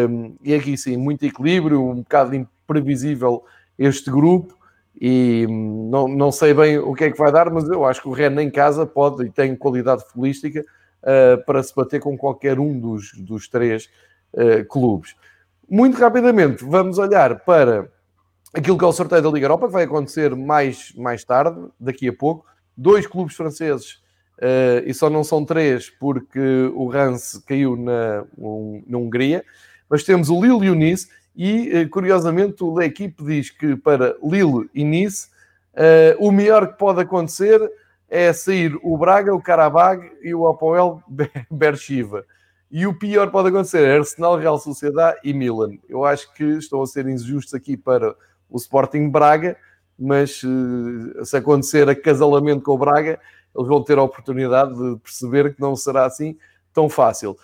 um, 0.08 0.36
e 0.40 0.54
aqui 0.54 0.76
sim, 0.76 0.96
muito 0.96 1.24
equilíbrio, 1.24 1.84
um 1.84 1.96
bocado 1.96 2.36
imprevisível 2.36 3.44
este 3.76 4.08
grupo, 4.08 4.56
e 5.00 5.46
hum, 5.50 5.88
não, 5.90 6.06
não 6.06 6.30
sei 6.30 6.54
bem 6.54 6.78
o 6.78 6.94
que 6.94 7.04
é 7.04 7.10
que 7.10 7.18
vai 7.18 7.32
dar, 7.32 7.50
mas 7.50 7.68
eu 7.68 7.84
acho 7.84 8.00
que 8.00 8.08
o 8.08 8.12
Rennes 8.12 8.44
em 8.44 8.50
casa 8.50 8.86
pode 8.86 9.24
e 9.24 9.30
tem 9.30 9.56
qualidade 9.56 10.04
futbolística 10.04 10.64
uh, 11.02 11.44
para 11.44 11.60
se 11.60 11.74
bater 11.74 12.00
com 12.00 12.16
qualquer 12.16 12.60
um 12.60 12.78
dos, 12.78 13.12
dos 13.14 13.48
três 13.48 13.90
uh, 14.32 14.64
clubes. 14.68 15.16
Muito 15.68 15.98
rapidamente, 15.98 16.64
vamos 16.64 16.98
olhar 16.98 17.40
para 17.40 17.90
aquilo 18.54 18.78
que 18.78 18.84
é 18.84 18.86
o 18.86 18.92
sorteio 18.92 19.22
da 19.22 19.30
Liga 19.30 19.46
Europa, 19.46 19.66
que 19.66 19.72
vai 19.72 19.84
acontecer 19.84 20.36
mais, 20.36 20.94
mais 20.94 21.24
tarde, 21.24 21.60
daqui 21.80 22.08
a 22.08 22.12
pouco. 22.12 22.48
Dois 22.82 23.06
clubes 23.06 23.36
franceses, 23.36 24.00
uh, 24.38 24.82
e 24.86 24.94
só 24.94 25.10
não 25.10 25.22
são 25.22 25.44
três, 25.44 25.90
porque 25.90 26.70
o 26.74 26.88
Rance 26.88 27.42
caiu 27.44 27.76
na, 27.76 28.24
um, 28.38 28.82
na 28.86 28.96
Hungria. 28.96 29.44
Mas 29.86 30.02
temos 30.02 30.30
o 30.30 30.40
Lille 30.40 30.66
e 30.66 30.70
o 30.70 30.74
Nice, 30.74 31.08
e 31.36 31.86
curiosamente 31.90 32.64
o 32.64 32.80
equipe 32.80 33.22
diz 33.22 33.50
que 33.50 33.76
para 33.76 34.16
Lille 34.22 34.70
e 34.74 34.82
Nice, 34.82 35.28
uh, 35.74 36.26
o 36.26 36.32
melhor 36.32 36.68
que 36.68 36.78
pode 36.78 37.02
acontecer 37.02 37.60
é 38.08 38.32
sair 38.32 38.74
o 38.82 38.96
Braga, 38.96 39.34
o 39.34 39.42
Karabag 39.42 40.10
e 40.22 40.34
o 40.34 40.48
Apoel 40.48 41.02
Bershiva. 41.50 42.24
E 42.70 42.86
o 42.86 42.94
pior 42.94 43.30
pode 43.30 43.48
acontecer 43.48 43.82
é 43.82 43.98
Arsenal, 43.98 44.38
Real 44.38 44.58
Sociedade 44.58 45.18
e 45.22 45.34
Milan. 45.34 45.76
Eu 45.86 46.02
acho 46.04 46.32
que 46.32 46.44
estão 46.44 46.80
a 46.80 46.86
ser 46.86 47.06
injustos 47.06 47.52
aqui 47.52 47.76
para 47.76 48.14
o 48.48 48.56
Sporting 48.56 49.10
Braga, 49.10 49.56
mas 50.00 50.40
eh, 50.42 51.24
se 51.24 51.36
acontecer 51.36 51.86
acasalamento 51.88 52.62
com 52.62 52.72
o 52.72 52.78
Braga, 52.78 53.20
eles 53.54 53.68
vão 53.68 53.84
ter 53.84 53.98
a 53.98 54.02
oportunidade 54.02 54.72
de 54.72 54.98
perceber 55.00 55.54
que 55.54 55.60
não 55.60 55.76
será 55.76 56.06
assim 56.06 56.38
tão 56.72 56.88
fácil. 56.88 57.36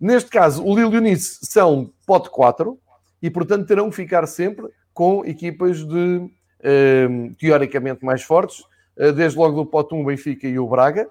Neste 0.00 0.28
caso, 0.30 0.64
o 0.64 0.74
Lille 0.74 0.96
e 0.96 0.98
o 0.98 1.00
Nice 1.00 1.38
são 1.42 1.92
pote 2.04 2.28
4 2.30 2.76
e, 3.22 3.30
portanto, 3.30 3.66
terão 3.66 3.90
que 3.90 3.96
ficar 3.96 4.26
sempre 4.26 4.66
com 4.92 5.24
equipas 5.24 5.86
de 5.86 6.28
eh, 6.62 7.08
teoricamente 7.38 8.04
mais 8.04 8.22
fortes 8.22 8.64
eh, 8.96 9.12
desde 9.12 9.38
logo 9.38 9.54
do 9.54 9.66
pote 9.66 9.94
1 9.94 10.00
o 10.00 10.04
Benfica 10.04 10.48
e 10.48 10.58
o 10.58 10.66
Braga, 10.66 11.08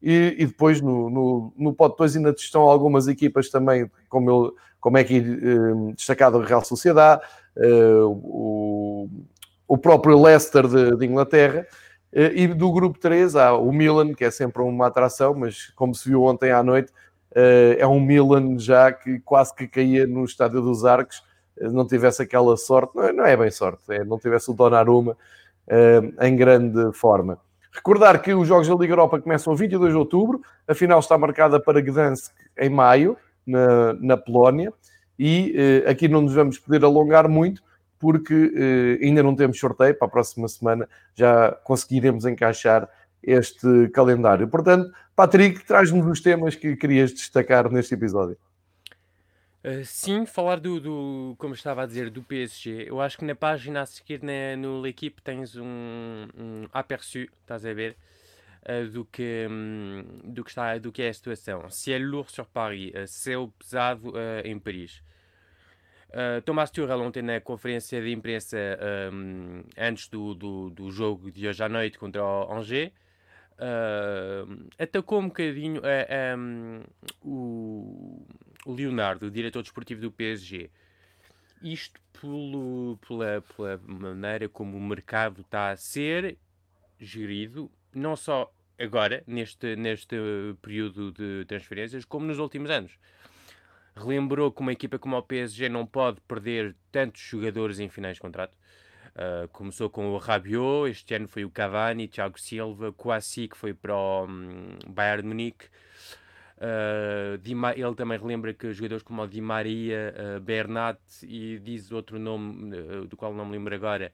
e, 0.00 0.36
e 0.38 0.46
depois 0.46 0.80
no, 0.80 1.10
no, 1.10 1.52
no 1.58 1.74
pote 1.74 1.98
2 1.98 2.16
ainda 2.16 2.30
estão 2.30 2.62
algumas 2.62 3.08
equipas 3.08 3.50
também, 3.50 3.90
como, 4.08 4.30
eu, 4.30 4.56
como 4.80 4.96
é 4.96 5.04
que 5.04 5.20
destacado 5.94 6.38
a 6.38 6.44
Real 6.44 6.64
Sociedade, 6.64 7.20
o, 8.06 9.08
o 9.68 9.76
próprio 9.78 10.20
Leicester 10.20 10.66
de, 10.66 10.96
de 10.96 11.06
Inglaterra, 11.06 11.66
e 12.12 12.46
do 12.46 12.72
grupo 12.72 12.98
3 12.98 13.36
há 13.36 13.52
o 13.52 13.70
Milan, 13.70 14.14
que 14.14 14.24
é 14.24 14.30
sempre 14.30 14.62
uma 14.62 14.86
atração, 14.86 15.34
mas 15.34 15.70
como 15.76 15.94
se 15.94 16.08
viu 16.08 16.22
ontem 16.22 16.50
à 16.50 16.62
noite, 16.62 16.90
é 17.78 17.86
um 17.86 18.00
Milan 18.00 18.58
já 18.58 18.90
que 18.90 19.20
quase 19.20 19.54
que 19.54 19.68
caía 19.68 20.06
no 20.06 20.24
estádio 20.24 20.62
dos 20.62 20.86
Arcos, 20.86 21.22
não 21.60 21.86
tivesse 21.86 22.22
aquela 22.22 22.56
sorte, 22.56 22.96
não 22.96 23.26
é, 23.26 23.32
é 23.32 23.36
bem 23.36 23.50
sorte, 23.50 23.82
é, 23.90 24.04
não 24.04 24.18
tivesse 24.18 24.50
o 24.50 24.54
Donnarumma, 24.54 25.16
em 26.22 26.34
grande 26.34 26.92
forma. 26.94 27.38
Recordar 27.70 28.22
que 28.22 28.32
os 28.32 28.48
Jogos 28.48 28.66
da 28.66 28.74
Liga 28.74 28.92
Europa 28.92 29.20
começam 29.20 29.52
a 29.52 29.56
22 29.56 29.92
de 29.92 29.98
outubro, 29.98 30.40
a 30.66 30.74
final 30.74 30.98
está 30.98 31.18
marcada 31.18 31.60
para 31.60 31.80
Gdansk 31.80 32.32
em 32.58 32.70
maio, 32.70 33.16
na, 33.46 33.92
na 33.94 34.16
Polónia, 34.16 34.72
e 35.18 35.84
aqui 35.86 36.08
não 36.08 36.22
nos 36.22 36.34
vamos 36.34 36.58
poder 36.58 36.82
alongar 36.84 37.28
muito, 37.28 37.62
porque 37.98 38.34
uh, 38.34 39.04
ainda 39.04 39.22
não 39.22 39.34
temos 39.34 39.58
sorteio, 39.58 39.94
para 39.94 40.06
a 40.06 40.10
próxima 40.10 40.48
semana 40.48 40.88
já 41.14 41.52
conseguiremos 41.64 42.24
encaixar 42.24 42.88
este 43.22 43.88
calendário. 43.92 44.48
Portanto, 44.48 44.92
Patrick, 45.14 45.64
traz-nos 45.64 46.06
os 46.06 46.20
temas 46.20 46.54
que 46.54 46.76
querias 46.76 47.12
destacar 47.12 47.70
neste 47.70 47.94
episódio. 47.94 48.36
Uh, 49.64 49.84
sim, 49.84 50.24
falar 50.24 50.60
do, 50.60 50.78
do, 50.78 51.34
como 51.36 51.52
estava 51.52 51.82
a 51.82 51.86
dizer, 51.86 52.10
do 52.10 52.22
PSG. 52.22 52.88
Eu 52.88 53.00
acho 53.00 53.18
que 53.18 53.24
na 53.24 53.34
página 53.34 53.82
a 53.82 53.86
seguir 53.86 54.22
na, 54.22 54.56
no 54.56 54.80
L'Equipe 54.80 55.20
tens 55.20 55.56
um, 55.56 55.64
um 55.64 56.68
aperçu, 56.72 57.26
estás 57.40 57.66
a 57.66 57.74
ver, 57.74 57.96
uh, 58.62 58.88
do, 58.88 59.04
que, 59.04 59.48
um, 59.50 60.04
do, 60.22 60.44
que 60.44 60.50
está, 60.50 60.78
do 60.78 60.92
que 60.92 61.02
é 61.02 61.08
a 61.08 61.14
situação. 61.14 61.68
Ciel 61.68 62.02
lourd 62.08 62.30
sur 62.30 62.46
Paris, 62.46 62.92
uh, 62.94 63.06
céu 63.08 63.52
pesado 63.58 64.12
em 64.44 64.56
Paris. 64.58 65.02
Thomas 66.44 66.70
Tuchel 66.70 67.00
ontem 67.00 67.22
na 67.22 67.40
conferência 67.40 68.00
de 68.00 68.10
imprensa 68.10 68.56
um, 69.12 69.62
antes 69.76 70.08
do, 70.08 70.34
do, 70.34 70.70
do, 70.70 70.90
jogo 70.90 71.30
de 71.30 71.46
hoje 71.46 71.62
à 71.62 71.68
noite 71.68 71.98
contra 71.98 72.24
o 72.24 72.52
Angers 72.52 72.90
atacou 74.78 75.20
um 75.20 75.28
bocadinho 75.28 75.82
um, 76.36 76.82
o 77.22 78.26
o 78.68 78.74
Leonardo, 78.74 79.26
o 79.26 79.30
diretor 79.30 79.62
desportivo 79.62 80.02
do 80.02 80.12
PSG, 80.12 80.70
isto 81.62 81.98
pelo, 82.20 82.98
pela, 83.06 83.40
pela 83.40 83.80
maneira 83.82 84.46
como 84.46 84.76
o 84.76 84.80
mercado 84.80 85.40
está 85.40 85.70
a 85.70 85.76
ser 85.76 86.36
gerido, 87.00 87.70
não 87.94 88.14
só 88.14 88.52
agora, 88.78 89.24
neste, 89.26 89.74
neste 89.74 90.16
período 90.60 91.12
de 91.12 91.46
transferências, 91.46 92.04
como 92.04 92.26
nos 92.26 92.38
últimos 92.38 92.70
anos. 92.70 92.98
Relembrou 93.98 94.52
que 94.52 94.60
uma 94.60 94.72
equipa 94.72 94.98
como 94.98 95.16
o 95.16 95.22
PSG 95.22 95.68
não 95.68 95.86
pode 95.86 96.20
perder 96.22 96.76
tantos 96.92 97.20
jogadores 97.20 97.78
em 97.80 97.88
finais 97.88 98.14
de 98.14 98.20
contrato. 98.20 98.56
Uh, 99.14 99.48
começou 99.48 99.90
com 99.90 100.10
o 100.10 100.18
Rabiot, 100.18 100.90
este 100.90 101.14
ano 101.14 101.26
foi 101.26 101.44
o 101.44 101.50
Cavani, 101.50 102.06
Thiago 102.06 102.38
Silva, 102.38 102.92
Kouassi, 102.92 103.48
que 103.48 103.56
foi 103.56 103.74
para 103.74 103.96
o 103.96 104.26
um, 104.26 104.78
Bayern 104.86 105.22
de 105.22 105.28
Munique, 105.28 105.66
Uh, 106.58 107.38
ele 107.76 107.94
também 107.94 108.18
relembra 108.18 108.52
que 108.52 108.72
jogadores 108.72 109.04
como 109.04 109.22
o 109.22 109.28
Di 109.28 109.40
Maria, 109.40 110.12
uh, 110.36 110.40
Bernat 110.40 110.98
e 111.22 111.58
diz 111.60 111.92
outro 111.92 112.18
nome 112.18 112.70
do 113.06 113.16
qual 113.16 113.32
não 113.32 113.46
me 113.46 113.52
lembro 113.52 113.72
agora, 113.72 114.12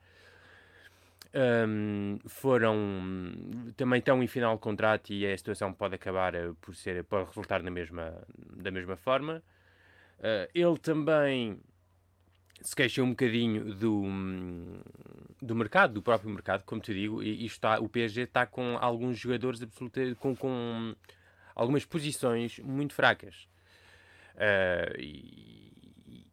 um, 1.66 2.18
foram 2.26 2.76
também 3.76 3.98
estão 3.98 4.22
em 4.22 4.26
final 4.26 4.56
de 4.56 4.60
contrato 4.60 5.10
e 5.12 5.26
a 5.26 5.36
situação 5.36 5.72
pode 5.72 5.94
acabar 5.94 6.34
por 6.60 6.76
ser 6.76 7.02
pode 7.04 7.28
resultar 7.28 7.62
na 7.62 7.70
mesma 7.70 8.14
da 8.38 8.70
mesma 8.70 8.96
forma. 8.96 9.42
Ele 10.54 10.78
também 10.78 11.60
se 12.64 12.74
queixa 12.74 13.02
um 13.02 13.10
bocadinho 13.10 13.74
do, 13.74 14.02
do 15.40 15.54
mercado, 15.54 15.94
do 15.94 16.02
próprio 16.02 16.30
mercado, 16.30 16.64
como 16.64 16.80
te 16.80 16.94
digo, 16.94 17.22
e, 17.22 17.42
e 17.42 17.46
está, 17.46 17.78
o 17.78 17.88
PSG 17.88 18.22
está 18.22 18.46
com 18.46 18.78
alguns 18.80 19.18
jogadores 19.18 19.62
absolutamente 19.62 20.14
com, 20.14 20.34
com 20.34 20.96
algumas 21.54 21.84
posições 21.84 22.58
muito 22.58 22.94
fracas. 22.94 23.46
Uh, 24.34 24.98
e, 24.98 26.26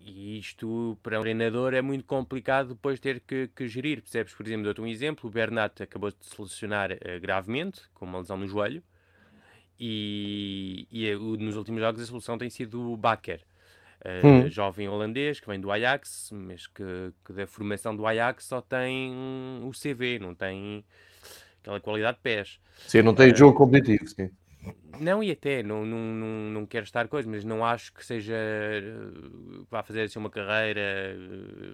e, 0.00 0.38
isto 0.38 0.98
para 1.02 1.18
um 1.18 1.22
treinador 1.22 1.74
é 1.74 1.82
muito 1.82 2.04
complicado 2.04 2.68
depois 2.74 3.00
ter 3.00 3.20
que, 3.20 3.48
que 3.48 3.66
gerir. 3.66 4.02
Percebes? 4.02 4.34
Por 4.34 4.46
exemplo, 4.46 4.64
dou-te 4.64 4.80
um 4.82 4.86
exemplo: 4.86 5.28
o 5.28 5.32
Bernat 5.32 5.82
acabou 5.82 6.10
de 6.10 6.16
se 6.20 6.40
lesionar 6.40 6.92
uh, 6.92 7.20
gravemente, 7.20 7.80
com 7.94 8.04
uma 8.04 8.18
lesão 8.18 8.36
no 8.36 8.46
joelho, 8.46 8.82
e, 9.78 10.86
e 10.90 11.14
nos 11.14 11.56
últimos 11.56 11.80
jogos 11.80 12.00
a 12.02 12.06
solução 12.06 12.36
tem 12.36 12.50
sido 12.50 12.92
o 12.92 12.96
Bakker. 12.96 13.40
Hum. 14.24 14.48
Jovem 14.48 14.88
holandês 14.88 15.40
que 15.40 15.48
vem 15.48 15.60
do 15.60 15.72
Ajax, 15.72 16.30
mas 16.32 16.66
que, 16.68 17.12
que 17.24 17.32
da 17.32 17.46
formação 17.46 17.96
do 17.96 18.06
Ajax 18.06 18.44
só 18.44 18.60
tem 18.60 19.12
o 19.62 19.70
CV, 19.72 20.20
não 20.20 20.34
tem 20.34 20.84
aquela 21.60 21.80
qualidade 21.80 22.16
de 22.16 22.22
pés. 22.22 22.60
Sim, 22.86 23.02
não 23.02 23.14
tem 23.14 23.32
uh, 23.32 23.36
jogo 23.36 23.56
competitivo, 23.56 24.06
sim. 24.08 24.30
Não, 25.00 25.22
e 25.22 25.30
até, 25.30 25.62
não, 25.62 25.84
não, 25.84 25.98
não, 25.98 26.50
não 26.50 26.66
quero 26.66 26.84
estar 26.84 27.06
coisa, 27.08 27.28
mas 27.28 27.44
não 27.44 27.64
acho 27.64 27.92
que 27.92 28.04
seja. 28.04 28.34
vá 29.70 29.82
fazer 29.82 30.02
assim 30.02 30.18
uma 30.18 30.30
carreira 30.30 31.16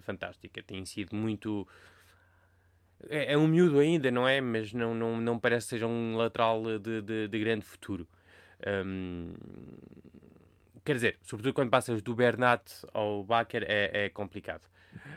fantástica. 0.03 0.63
Tem 0.63 0.85
sido 0.85 1.15
muito. 1.15 1.67
É, 3.09 3.33
é, 3.33 3.39
um 3.39 3.47
miúdo 3.47 3.79
ainda, 3.79 4.11
não 4.11 4.27
é? 4.27 4.41
Mas 4.41 4.73
não, 4.73 4.95
não, 4.95 5.21
não 5.21 5.39
parece 5.39 5.67
que 5.67 5.71
seja 5.71 5.87
um 5.87 6.17
lateral 6.17 6.63
de, 6.79 7.03
de, 7.03 7.29
de 7.29 7.39
grande 7.39 7.65
futuro. 7.65 8.07
Um, 8.67 9.33
quer 10.85 10.95
dizer, 10.95 11.19
sobretudo 11.23 11.55
quando 11.55 11.71
passas 11.71 12.03
do 12.03 12.15
Bernat 12.15 12.63
ao 12.93 13.25
Baker 13.25 13.65
é, 13.67 14.07
é 14.07 14.09
complicado. 14.09 14.63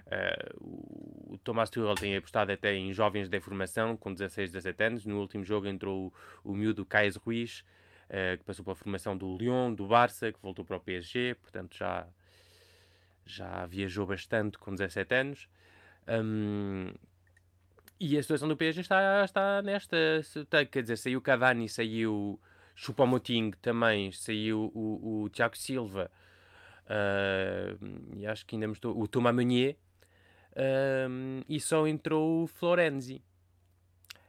Uh, 0.08 1.34
o 1.34 1.38
Tomás 1.38 1.70
Tuchel 1.70 1.96
tem 1.96 2.16
apostado 2.16 2.52
até 2.52 2.74
em 2.74 2.94
jovens 2.94 3.30
de 3.30 3.40
formação 3.40 3.96
com 3.96 4.14
16, 4.14 4.52
17 4.52 4.84
anos. 4.84 5.06
No 5.06 5.20
último 5.20 5.44
jogo 5.44 5.68
entrou 5.68 6.14
o, 6.44 6.52
o 6.52 6.56
miúdo 6.56 6.86
Caes 6.86 7.16
Ruiz, 7.16 7.64
uh, 8.10 8.38
que 8.38 8.44
passou 8.44 8.64
pela 8.64 8.76
formação 8.76 9.18
do 9.18 9.38
Lyon, 9.38 9.74
do 9.74 9.88
Barça, 9.88 10.32
que 10.32 10.40
voltou 10.42 10.66
para 10.66 10.78
o 10.78 10.80
PSG, 10.80 11.36
portanto 11.36 11.76
já, 11.78 12.08
já 13.26 13.66
viajou 13.66 14.06
bastante 14.06 14.58
com 14.58 14.74
17 14.74 15.14
anos. 15.14 15.48
Um, 16.08 16.94
e 18.00 18.18
a 18.18 18.22
situação 18.22 18.48
do 18.48 18.56
PSG 18.56 18.82
está, 18.82 19.26
está 19.26 19.62
nesta. 19.62 19.98
Quer 20.72 20.82
dizer, 20.82 20.98
saiu 20.98 21.22
Cavani, 21.22 21.68
saiu 21.68 22.40
Choupo-Moting 22.76 23.52
também, 23.62 24.12
saiu 24.12 24.72
o, 24.74 25.24
o 25.24 25.30
Tiago 25.30 25.58
Silva, 25.58 26.12
uh, 26.86 28.16
e 28.16 28.28
acho 28.28 28.46
que 28.46 28.56
ainda 28.56 28.68
mostrou 28.68 29.00
o 29.00 29.08
Thomas 29.08 29.34
Meunier, 29.34 29.76
uh, 30.52 31.44
e 31.50 31.60
só 31.60 31.88
entrou 31.88 32.44
o 32.44 32.48
Florenzi. 32.48 33.24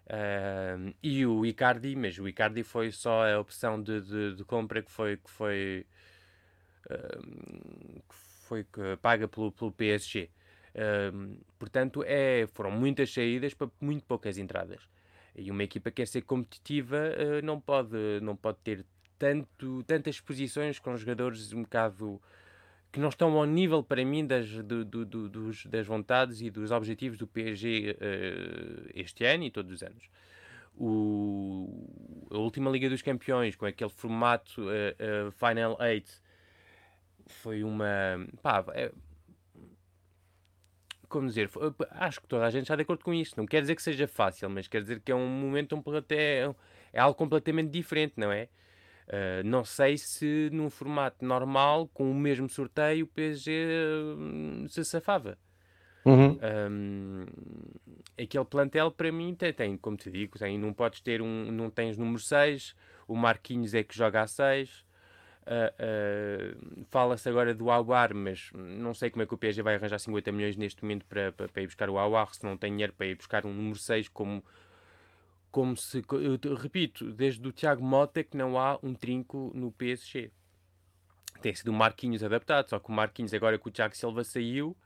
Uh, 0.06 0.94
e 1.02 1.26
o 1.26 1.44
Icardi, 1.44 1.94
mas 1.94 2.18
o 2.18 2.26
Icardi 2.26 2.62
foi 2.62 2.90
só 2.90 3.30
a 3.30 3.38
opção 3.38 3.82
de, 3.82 4.00
de, 4.00 4.37
de 4.37 4.44
compra 4.44 4.80
que 4.80 4.90
foi, 4.90 5.18
que 5.18 5.30
foi, 5.30 5.87
que 8.08 8.16
foi 8.46 8.66
paga 9.02 9.28
pelo, 9.28 9.52
pelo 9.52 9.70
PSG. 9.70 10.30
Portanto, 11.58 12.04
é, 12.06 12.47
foram 12.52 12.70
muitas 12.70 13.12
saídas 13.12 13.54
para 13.54 13.68
muito 13.80 14.04
poucas 14.04 14.38
entradas. 14.38 14.80
E 15.38 15.50
uma 15.50 15.62
equipa 15.62 15.90
que 15.90 15.97
quer 15.97 16.06
ser 16.06 16.23
competitiva 16.23 16.97
uh, 16.97 17.44
não, 17.44 17.61
pode, 17.61 17.97
não 18.20 18.35
pode 18.35 18.58
ter 18.64 18.85
tanto, 19.18 19.85
tantas 19.85 20.20
posições 20.20 20.78
com 20.78 20.97
jogadores 20.97 21.52
um 21.52 21.62
bocado 21.62 22.20
que 22.90 22.99
não 22.99 23.08
estão 23.08 23.37
ao 23.37 23.44
nível 23.44 23.82
para 23.82 24.04
mim 24.04 24.26
das, 24.26 24.49
do, 24.49 24.85
do, 24.85 25.04
do, 25.04 25.28
dos, 25.28 25.66
das 25.66 25.87
vontades 25.87 26.40
e 26.40 26.50
dos 26.50 26.70
objetivos 26.70 27.18
do 27.18 27.26
PSG 27.26 27.90
uh, 27.90 27.97
eh, 28.00 28.92
este 28.94 29.25
ano 29.25 29.44
e 29.44 29.50
todos 29.50 29.73
os 29.73 29.82
anos. 29.82 30.08
O, 30.75 32.26
a 32.30 32.38
última 32.38 32.70
Liga 32.70 32.88
dos 32.88 33.02
Campeões, 33.02 33.56
com 33.56 33.66
aquele 33.66 33.90
formato 33.90 34.62
uh, 34.62 35.30
Final 35.32 35.76
8, 35.80 36.23
foi 37.26 37.62
uma. 37.62 37.87
Pá, 38.42 38.64
é, 38.73 38.90
como 41.09 41.27
dizer, 41.27 41.50
acho 41.93 42.21
que 42.21 42.29
toda 42.29 42.47
a 42.47 42.50
gente 42.50 42.62
está 42.62 42.77
de 42.77 42.83
acordo 42.83 43.05
com 43.05 43.12
isso. 43.12 43.35
Não 43.37 43.47
quer 43.47 43.61
dizer 43.61 43.75
que 43.75 43.83
seja 43.83 44.07
fácil, 44.07 44.49
mas 44.50 44.69
quer 44.69 44.83
dizer 44.83 45.00
que 45.00 45.11
é 45.11 45.15
um 45.15 45.27
momento 45.27 45.75
um, 45.77 45.97
até, 45.97 46.45
é 46.93 47.00
algo 47.00 47.15
completamente 47.15 47.71
diferente, 47.71 48.15
não 48.17 48.31
é? 48.31 48.49
Uh, 49.09 49.43
não 49.43 49.65
sei 49.65 49.97
se 49.97 50.50
num 50.53 50.69
formato 50.69 51.25
normal, 51.25 51.88
com 51.88 52.11
o 52.11 52.15
mesmo 52.15 52.49
sorteio, 52.49 53.07
o 53.07 53.09
PSG 53.09 53.67
uh, 54.15 54.69
se 54.69 54.85
safava. 54.85 55.38
Uhum. 56.05 56.38
Um, 56.71 57.27
aquele 58.19 58.45
plantel 58.45 58.91
para 58.91 59.11
mim 59.11 59.35
tem, 59.35 59.53
tem, 59.53 59.77
como 59.77 59.97
te 59.97 60.11
digo, 60.11 60.38
tem, 60.38 60.59
não 60.59 60.73
podes 60.73 61.00
ter 61.00 61.21
um, 61.23 61.50
não 61.50 61.71
tens 61.71 61.97
número 61.97 62.21
6, 62.21 62.75
o 63.07 63.17
Marquinhos 63.17 63.75
é 63.75 63.83
que 63.83 63.97
joga 63.97 64.23
a 64.23 64.27
6, 64.27 64.85
Uh, 65.49 66.52
uh, 66.52 66.85
Fala-se 66.90 67.26
agora 67.26 67.55
do 67.55 67.71
Aguar, 67.71 68.14
mas 68.14 68.50
não 68.52 68.93
sei 68.93 69.09
como 69.09 69.23
é 69.23 69.26
que 69.26 69.33
o 69.33 69.38
PSG 69.38 69.62
vai 69.62 69.76
arranjar 69.76 69.99
50 69.99 70.31
milhões 70.31 70.57
neste 70.59 70.83
momento 70.83 71.07
para, 71.07 71.33
para, 71.33 71.49
para 71.49 71.62
ir 71.62 71.67
buscar 71.67 71.88
o 71.88 71.99
Aguar, 71.99 72.35
se 72.35 72.45
não 72.45 72.55
tem 72.55 72.71
dinheiro 72.71 72.93
para 72.93 73.07
ir 73.07 73.17
buscar 73.17 73.47
um 73.47 73.55
número 73.55 73.78
6, 73.78 74.09
como, 74.09 74.45
como 75.50 75.75
se. 75.75 76.05
Eu 76.43 76.55
repito, 76.55 77.11
desde 77.12 77.49
o 77.49 77.50
Tiago 77.50 77.83
Mota 77.83 78.23
que 78.23 78.37
não 78.37 78.59
há 78.59 78.78
um 78.83 78.93
trinco 78.93 79.50
no 79.55 79.73
PSG. 79.73 80.31
Tem 81.40 81.55
sido 81.55 81.69
o 81.69 81.73
Marquinhos 81.73 82.23
adaptado, 82.23 82.69
só 82.69 82.78
que 82.78 82.90
o 82.90 82.93
Marquinhos, 82.93 83.33
agora 83.33 83.59
que 83.59 83.69
o 83.69 83.71
Tiago 83.71 83.97
Silva 83.97 84.25
saiu, 84.25 84.76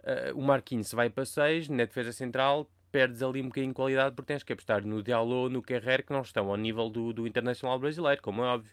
uh, 0.00 0.38
o 0.38 0.40
Marquinhos 0.40 0.90
vai 0.92 1.10
para 1.10 1.26
6, 1.26 1.68
na 1.68 1.84
defesa 1.84 2.12
central, 2.12 2.70
perdes 2.90 3.22
ali 3.22 3.42
um 3.42 3.48
bocadinho 3.48 3.72
de 3.72 3.76
qualidade 3.76 4.14
porque 4.14 4.32
tens 4.32 4.42
que 4.42 4.54
apostar 4.54 4.86
no 4.86 5.02
Diallo, 5.02 5.50
no 5.50 5.60
Carrer, 5.60 6.02
que 6.02 6.14
não 6.14 6.22
estão 6.22 6.48
ao 6.48 6.56
nível 6.56 6.88
do, 6.88 7.12
do 7.12 7.26
internacional 7.26 7.78
brasileiro, 7.78 8.22
como 8.22 8.42
é 8.42 8.46
óbvio. 8.46 8.72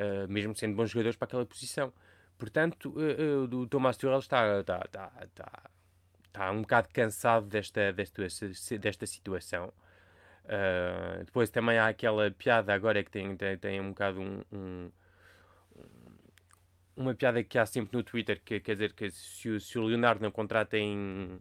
Eh, 0.00 0.26
mesmo 0.28 0.54
sendo 0.54 0.74
bons 0.74 0.90
jogadores 0.90 1.14
para 1.14 1.26
aquela 1.26 1.44
posição. 1.44 1.92
Portanto, 2.38 2.88
uh, 2.96 3.44
uh, 3.44 3.54
o 3.54 3.66
Tomás 3.66 3.98
Tuchel 3.98 4.18
está, 4.18 4.60
está, 4.60 4.80
está, 4.86 5.12
está, 5.22 5.70
está 6.26 6.50
um 6.50 6.62
bocado 6.62 6.88
cansado 6.90 7.46
desta, 7.46 7.92
desta, 7.92 8.26
desta 8.78 9.06
situação. 9.06 9.70
Uh, 10.46 11.22
depois 11.22 11.50
também 11.50 11.76
há 11.76 11.88
aquela 11.88 12.30
piada 12.30 12.72
agora 12.72 13.04
que 13.04 13.10
tem, 13.10 13.36
tem, 13.36 13.58
tem 13.58 13.78
um 13.78 13.90
bocado 13.90 14.22
um, 14.22 14.42
um, 14.50 14.90
uma 16.96 17.14
piada 17.14 17.44
que 17.44 17.58
há 17.58 17.66
sempre 17.66 17.94
no 17.94 18.02
Twitter 18.02 18.40
que 18.42 18.58
quer 18.58 18.72
dizer 18.72 18.94
que 18.94 19.10
se, 19.10 19.60
se 19.60 19.78
o 19.78 19.82
Leonardo 19.82 20.22
não 20.22 20.30
contrata 20.30 20.78
em, 20.78 21.38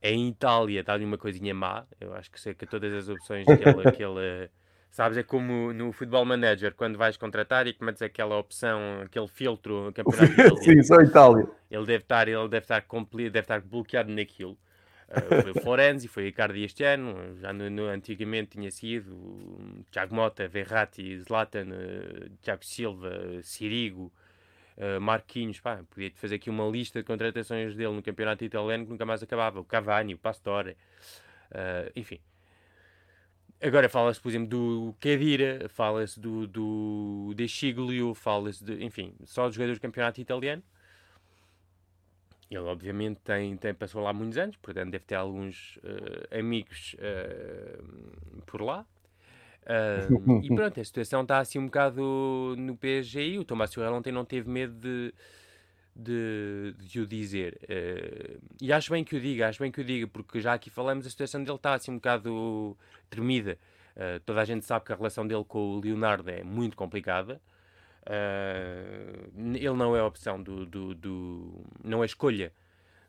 em 0.00 0.28
Itália 0.28 0.82
dá-lhe 0.82 1.04
uma 1.04 1.18
coisinha 1.18 1.52
má. 1.52 1.86
Eu 2.00 2.14
acho 2.14 2.30
que 2.30 2.40
sei 2.40 2.54
que 2.54 2.64
todas 2.64 2.90
as 2.94 3.10
opções 3.10 3.44
que 3.44 3.52
ele, 3.52 3.92
que 3.92 4.02
ele 4.02 4.50
Sabes, 4.96 5.18
é 5.18 5.22
como 5.22 5.74
no 5.74 5.92
Futebol 5.92 6.24
Manager, 6.24 6.74
quando 6.74 6.96
vais 6.96 7.18
contratar 7.18 7.66
e 7.66 7.74
que 7.74 7.84
metes 7.84 8.00
aquela 8.00 8.38
opção, 8.38 9.02
aquele 9.02 9.28
filtro, 9.28 9.92
campeonato 9.92 10.56
Sim, 10.64 10.82
só 10.82 11.02
Itália. 11.02 11.46
Ele 11.70 11.84
deve 11.84 12.02
estar, 12.02 12.26
ele 12.26 12.48
deve 12.48 12.64
estar, 12.64 12.82
deve 13.14 13.38
estar 13.40 13.60
bloqueado 13.60 14.10
naquilo. 14.10 14.52
Uh, 14.52 15.42
foi 15.42 15.50
o 15.50 15.54
Florenzi, 15.60 16.08
foi 16.08 16.24
o 16.24 16.26
Icardi 16.28 16.64
este 16.64 16.82
ano, 16.82 17.36
já 17.38 17.52
no, 17.52 17.68
no, 17.68 17.84
antigamente 17.88 18.52
tinha 18.52 18.70
sido 18.70 19.84
Thiago 19.90 20.14
Mota, 20.14 20.48
Verratti, 20.48 21.18
Zlatan, 21.18 21.66
uh, 21.66 22.30
Thiago 22.40 22.64
Silva, 22.64 23.10
Sirigo, 23.42 24.10
uh, 24.78 24.98
Marquinhos, 24.98 25.60
pá, 25.60 25.78
podia 25.90 26.10
fazer 26.14 26.36
aqui 26.36 26.48
uma 26.48 26.66
lista 26.70 27.00
de 27.00 27.04
contratações 27.04 27.74
dele 27.74 27.92
no 27.92 28.02
campeonato 28.02 28.46
italiano 28.46 28.86
que 28.86 28.92
nunca 28.92 29.04
mais 29.04 29.22
acabava, 29.22 29.60
o 29.60 29.64
Cavani, 29.64 30.14
o 30.14 30.18
Pastore, 30.18 30.74
enfim. 31.94 32.18
Agora 33.60 33.88
fala-se, 33.88 34.20
por 34.20 34.28
exemplo, 34.28 34.48
do 34.48 34.94
Kedira, 35.00 35.68
fala-se 35.70 36.20
do, 36.20 36.46
do 36.46 37.32
De 37.34 37.48
Chiglio, 37.48 38.14
fala-se 38.14 38.62
de, 38.62 38.84
enfim, 38.84 39.14
só 39.24 39.46
dos 39.46 39.54
jogadores 39.54 39.78
do 39.78 39.82
campeonato 39.82 40.20
italiano. 40.20 40.62
Ele, 42.50 42.60
obviamente, 42.60 43.20
tem, 43.24 43.56
tem, 43.56 43.74
passou 43.74 44.02
lá 44.02 44.12
muitos 44.12 44.38
anos, 44.38 44.56
portanto, 44.56 44.90
deve 44.90 45.04
ter 45.04 45.16
alguns 45.16 45.78
uh, 45.78 46.38
amigos 46.38 46.94
uh, 46.94 48.42
por 48.42 48.60
lá. 48.60 48.86
Uh, 49.62 50.40
e 50.44 50.54
pronto, 50.54 50.78
a 50.78 50.84
situação 50.84 51.22
está 51.22 51.38
assim 51.38 51.58
um 51.58 51.66
bocado 51.66 52.54
no 52.56 52.76
PSG. 52.76 53.38
O 53.38 53.44
Tomás 53.44 53.70
Tuchel 53.70 53.92
ontem 53.92 54.12
não 54.12 54.24
teve 54.24 54.48
medo 54.48 54.74
de 54.74 55.12
de, 55.96 56.74
de 56.78 57.00
o 57.00 57.06
dizer. 57.06 57.58
Uh, 57.64 58.40
e 58.60 58.72
acho 58.72 58.90
bem 58.90 59.02
que 59.02 59.16
o 59.16 59.20
diga, 59.20 59.48
acho 59.48 59.58
bem 59.58 59.72
que 59.72 59.80
o 59.80 59.84
diga, 59.84 60.06
porque 60.06 60.40
já 60.40 60.52
aqui 60.54 60.68
falamos, 60.68 61.06
a 61.06 61.10
situação 61.10 61.42
dele 61.42 61.56
está 61.56 61.74
assim 61.74 61.90
um 61.90 61.96
bocado 61.96 62.76
tremida. 63.08 63.58
Uh, 63.96 64.20
toda 64.20 64.42
a 64.42 64.44
gente 64.44 64.66
sabe 64.66 64.84
que 64.84 64.92
a 64.92 64.96
relação 64.96 65.26
dele 65.26 65.44
com 65.44 65.76
o 65.76 65.80
Leonardo 65.80 66.28
é 66.30 66.44
muito 66.44 66.76
complicada. 66.76 67.40
Uh, 68.02 69.56
ele 69.56 69.74
não 69.74 69.96
é 69.96 70.02
opção 70.02 70.40
do, 70.40 70.66
do, 70.66 70.94
do, 70.94 71.64
não 71.82 72.02
é 72.02 72.06
escolha 72.06 72.52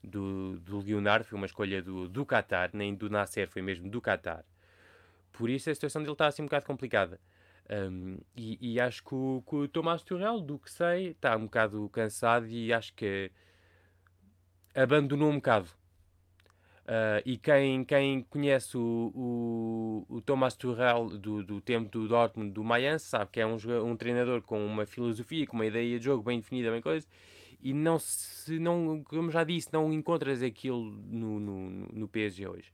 do, 0.03 0.57
do 0.59 0.79
Leonardo, 0.79 1.25
foi 1.25 1.37
uma 1.37 1.45
escolha 1.45 1.81
do, 1.81 2.07
do 2.07 2.25
Qatar, 2.25 2.69
nem 2.73 2.95
do 2.95 3.09
Nasser, 3.09 3.49
foi 3.49 3.61
mesmo 3.61 3.89
do 3.89 4.01
Qatar. 4.01 4.45
Por 5.33 5.49
isso 5.49 5.69
a 5.69 5.75
situação 5.75 6.01
dele 6.01 6.13
está 6.13 6.27
assim 6.27 6.41
um 6.41 6.45
bocado 6.45 6.65
complicada. 6.65 7.19
Um, 7.69 8.17
e, 8.35 8.75
e, 8.75 8.79
acho 8.79 9.03
que 9.03 9.13
o, 9.13 9.43
que 9.47 9.55
o 9.55 9.67
Tomás 9.67 10.01
Turrell, 10.01 10.39
do 10.39 10.57
que 10.57 10.71
sei, 10.71 11.09
está 11.09 11.35
um 11.35 11.45
bocado 11.45 11.89
cansado 11.89 12.47
e 12.47 12.71
acho 12.71 12.93
que 12.93 13.29
abandonou 14.73 15.29
um 15.29 15.35
bocado. 15.35 15.69
Uh, 16.87 17.19
e 17.25 17.37
quem, 17.37 17.83
quem 17.83 18.21
conhece 18.29 18.77
o, 18.77 19.11
o, 19.13 20.05
o 20.07 20.21
Thomas 20.21 20.55
Tuchel 20.55 21.09
do, 21.17 21.43
do 21.43 21.59
tempo 21.59 21.89
do 21.89 22.07
Dortmund, 22.07 22.51
do 22.51 22.63
Mayence, 22.63 23.07
sabe 23.07 23.29
que 23.29 23.41
é 23.41 23.45
um, 23.45 23.57
um 23.83 23.97
treinador 23.97 24.41
com 24.41 24.65
uma 24.65 24.85
filosofia, 24.85 25.45
com 25.45 25.57
uma 25.57 25.65
ideia 25.65 25.99
de 25.99 26.05
jogo 26.05 26.23
bem 26.23 26.39
definida, 26.39 26.71
bem 26.71 26.81
coisa, 26.81 27.05
e 27.61 27.73
não 27.73 27.99
se, 27.99 28.57
não, 28.57 29.03
como 29.03 29.29
já 29.29 29.43
disse, 29.43 29.67
não 29.73 29.91
encontras 29.91 30.41
aquilo 30.41 30.91
no, 31.09 31.41
no, 31.41 31.69
no 31.91 32.07
PSG 32.07 32.47
hoje. 32.47 32.71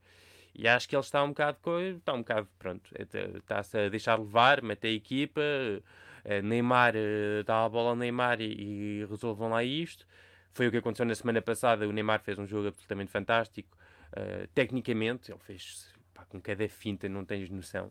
E 0.54 0.68
acho 0.68 0.88
que 0.88 0.94
ele 0.94 1.02
está 1.02 1.22
um 1.24 1.28
bocado, 1.28 1.58
está 1.96 2.12
um 2.12 2.18
bocado, 2.18 2.48
pronto, 2.58 2.88
está-se 3.36 3.76
a 3.76 3.88
deixar 3.88 4.18
levar, 4.18 4.62
mete 4.62 4.86
a 4.86 4.90
equipa, 4.90 5.40
uh, 5.40 6.42
Neymar, 6.42 6.94
uh, 6.94 7.42
dá 7.44 7.64
a 7.64 7.68
bola 7.68 7.90
ao 7.90 7.96
Neymar 7.96 8.40
e, 8.40 9.00
e, 9.02 9.06
resolvam 9.10 9.50
lá 9.50 9.64
isto. 9.64 10.06
Foi 10.52 10.68
o 10.68 10.70
que 10.70 10.76
aconteceu 10.76 11.04
na 11.04 11.14
semana 11.14 11.42
passada, 11.42 11.88
o 11.88 11.92
Neymar 11.92 12.20
fez 12.20 12.38
um 12.38 12.46
jogo 12.46 12.68
absolutamente 12.68 13.10
fantástico, 13.10 13.76
uh, 14.16 14.46
tecnicamente, 14.54 15.32
ele 15.32 15.40
fez 15.40 15.88
pá, 16.14 16.24
com 16.28 16.40
cada 16.40 16.68
finta, 16.68 17.08
não 17.08 17.24
tens 17.24 17.50
noção. 17.50 17.90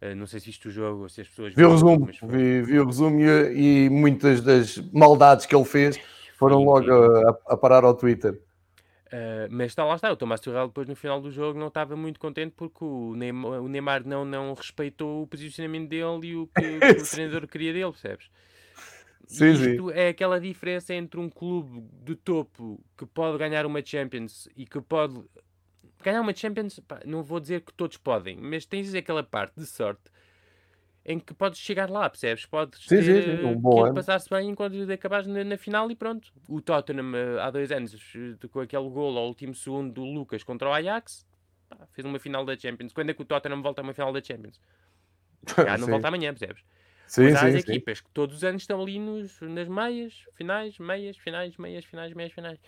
Uh, 0.00 0.14
não 0.14 0.28
sei 0.28 0.38
se 0.38 0.46
viste 0.46 0.68
o 0.68 0.70
jogo, 0.70 1.08
se 1.08 1.22
as 1.22 1.28
pessoas 1.28 1.52
vi 1.52 1.64
o 1.64 1.72
resumo, 1.72 2.14
foi... 2.14 2.28
vi, 2.28 2.62
vi, 2.62 2.78
o 2.78 2.86
resumo 2.86 3.20
e, 3.20 3.86
e, 3.86 3.90
muitas 3.90 4.40
das 4.40 4.78
maldades 4.92 5.46
que 5.46 5.56
ele 5.56 5.64
fez 5.64 5.98
foram 6.36 6.62
logo 6.62 6.88
a, 6.92 7.36
a, 7.48 7.56
parar 7.56 7.82
ao 7.82 7.92
Twitter. 7.92 8.40
Uh, 9.08 9.48
mas 9.50 9.72
está 9.72 9.84
lá 9.84 9.94
está, 9.94 10.12
o 10.12 10.16
Tomás 10.16 10.38
Tuchel 10.38 10.66
depois 10.66 10.86
no 10.86 10.94
final 10.94 11.18
do 11.18 11.30
jogo 11.30 11.58
não 11.58 11.68
estava 11.68 11.96
muito 11.96 12.20
contente 12.20 12.52
porque 12.54 12.84
o 12.84 13.14
Neymar, 13.16 13.62
o 13.62 13.66
Neymar 13.66 14.06
não, 14.06 14.22
não 14.22 14.52
respeitou 14.52 15.22
o 15.22 15.26
posicionamento 15.26 15.88
dele 15.88 16.26
e 16.26 16.36
o 16.36 16.46
que, 16.46 16.66
o 17.00 17.10
treinador 17.10 17.48
queria 17.48 17.72
dele, 17.72 17.90
percebes? 17.90 18.30
Sim, 19.26 19.52
isto 19.52 19.88
sim. 19.88 19.94
é 19.94 20.08
aquela 20.08 20.38
diferença 20.38 20.94
entre 20.94 21.18
um 21.18 21.30
clube 21.30 21.82
de 22.04 22.16
topo 22.16 22.84
que 22.98 23.06
pode 23.06 23.38
ganhar 23.38 23.64
uma 23.64 23.82
Champions 23.82 24.46
e 24.54 24.66
que 24.66 24.78
pode 24.80 25.22
ganhar 26.02 26.20
uma 26.20 26.34
Champions, 26.34 26.78
pá, 26.80 27.00
não 27.06 27.22
vou 27.22 27.40
dizer 27.40 27.62
que 27.62 27.72
todos 27.72 27.96
podem, 27.96 28.36
mas 28.36 28.66
tens 28.66 28.94
aquela 28.94 29.22
parte 29.22 29.58
de 29.58 29.66
sorte 29.66 30.02
em 31.04 31.18
que 31.18 31.32
podes 31.32 31.58
chegar 31.58 31.88
lá, 31.88 32.08
percebes? 32.08 32.44
Podes 32.44 32.80
Sim, 32.82 33.02
ter, 33.02 33.02
sim, 33.02 33.22
sim, 33.22 33.44
um 33.46 33.52
eh, 33.52 33.54
bom 33.54 33.94
passar-se 33.94 34.28
bem 34.28 34.50
enquanto 34.50 34.74
acabares 34.90 35.26
na, 35.26 35.42
na 35.42 35.56
final 35.56 35.90
e 35.90 35.96
pronto. 35.96 36.30
O 36.48 36.60
Tottenham 36.60 37.14
eh, 37.14 37.40
há 37.40 37.50
dois 37.50 37.72
anos, 37.72 37.94
eh, 38.14 38.46
com 38.48 38.60
aquele 38.60 38.88
gol 38.90 39.16
ao 39.16 39.26
último 39.26 39.54
segundo 39.54 39.92
do 39.92 40.04
Lucas 40.04 40.42
contra 40.42 40.68
o 40.68 40.72
Ajax, 40.72 41.26
pá, 41.68 41.78
fez 41.92 42.04
uma 42.04 42.18
final 42.18 42.44
da 42.44 42.58
Champions. 42.58 42.92
Quando 42.92 43.10
é 43.10 43.14
que 43.14 43.22
o 43.22 43.24
Tottenham 43.24 43.62
volta 43.62 43.80
a 43.80 43.84
uma 43.84 43.94
final 43.94 44.12
da 44.12 44.22
Champions? 44.22 44.60
Já 45.56 45.78
não 45.78 45.86
volta 45.86 46.08
amanhã, 46.08 46.34
percebes? 46.34 46.62
Sim, 47.06 47.22
Mas 47.24 47.36
há 47.36 47.46
as 47.46 47.54
equipas 47.54 48.02
que 48.02 48.10
todos 48.10 48.36
os 48.36 48.44
anos 48.44 48.62
estão 48.62 48.82
ali 48.82 48.98
nos, 48.98 49.40
nas 49.40 49.66
meias, 49.66 50.24
finais, 50.34 50.78
meias, 50.78 51.16
finais, 51.16 51.56
meias, 51.56 51.84
finais, 51.86 52.12
meias, 52.12 52.32
finais. 52.32 52.58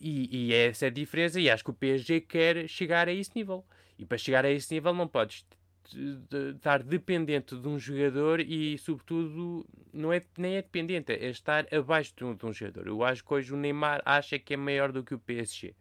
E, 0.00 0.48
e 0.48 0.52
é 0.52 0.66
essa 0.66 0.86
a 0.86 0.90
diferença, 0.90 1.40
e 1.40 1.48
acho 1.48 1.62
que 1.62 1.70
o 1.70 1.74
PSG 1.74 2.22
quer 2.22 2.68
chegar 2.68 3.08
a 3.08 3.12
esse 3.12 3.30
nível. 3.36 3.64
E 3.96 4.04
para 4.04 4.18
chegar 4.18 4.44
a 4.44 4.50
esse 4.50 4.74
nível 4.74 4.92
não 4.92 5.06
podes 5.06 5.46
de- 5.90 6.50
estar 6.56 6.82
dependente 6.82 7.56
de 7.56 7.68
um 7.68 7.78
jogador 7.78 8.40
e, 8.40 8.78
sobretudo, 8.78 9.66
não 9.92 10.12
é, 10.12 10.22
nem 10.38 10.56
é 10.56 10.62
dependente, 10.62 11.12
é 11.12 11.28
estar 11.30 11.66
abaixo 11.72 12.12
de 12.16 12.24
um, 12.24 12.34
de 12.34 12.46
um 12.46 12.52
jogador. 12.52 12.86
Eu 12.86 13.02
acho 13.04 13.24
que 13.24 13.34
hoje 13.34 13.52
o 13.52 13.56
Neymar 13.56 14.02
acha 14.04 14.38
que 14.38 14.54
é 14.54 14.56
maior 14.56 14.92
do 14.92 15.02
que 15.04 15.14
o 15.14 15.18
PSG. 15.18 15.74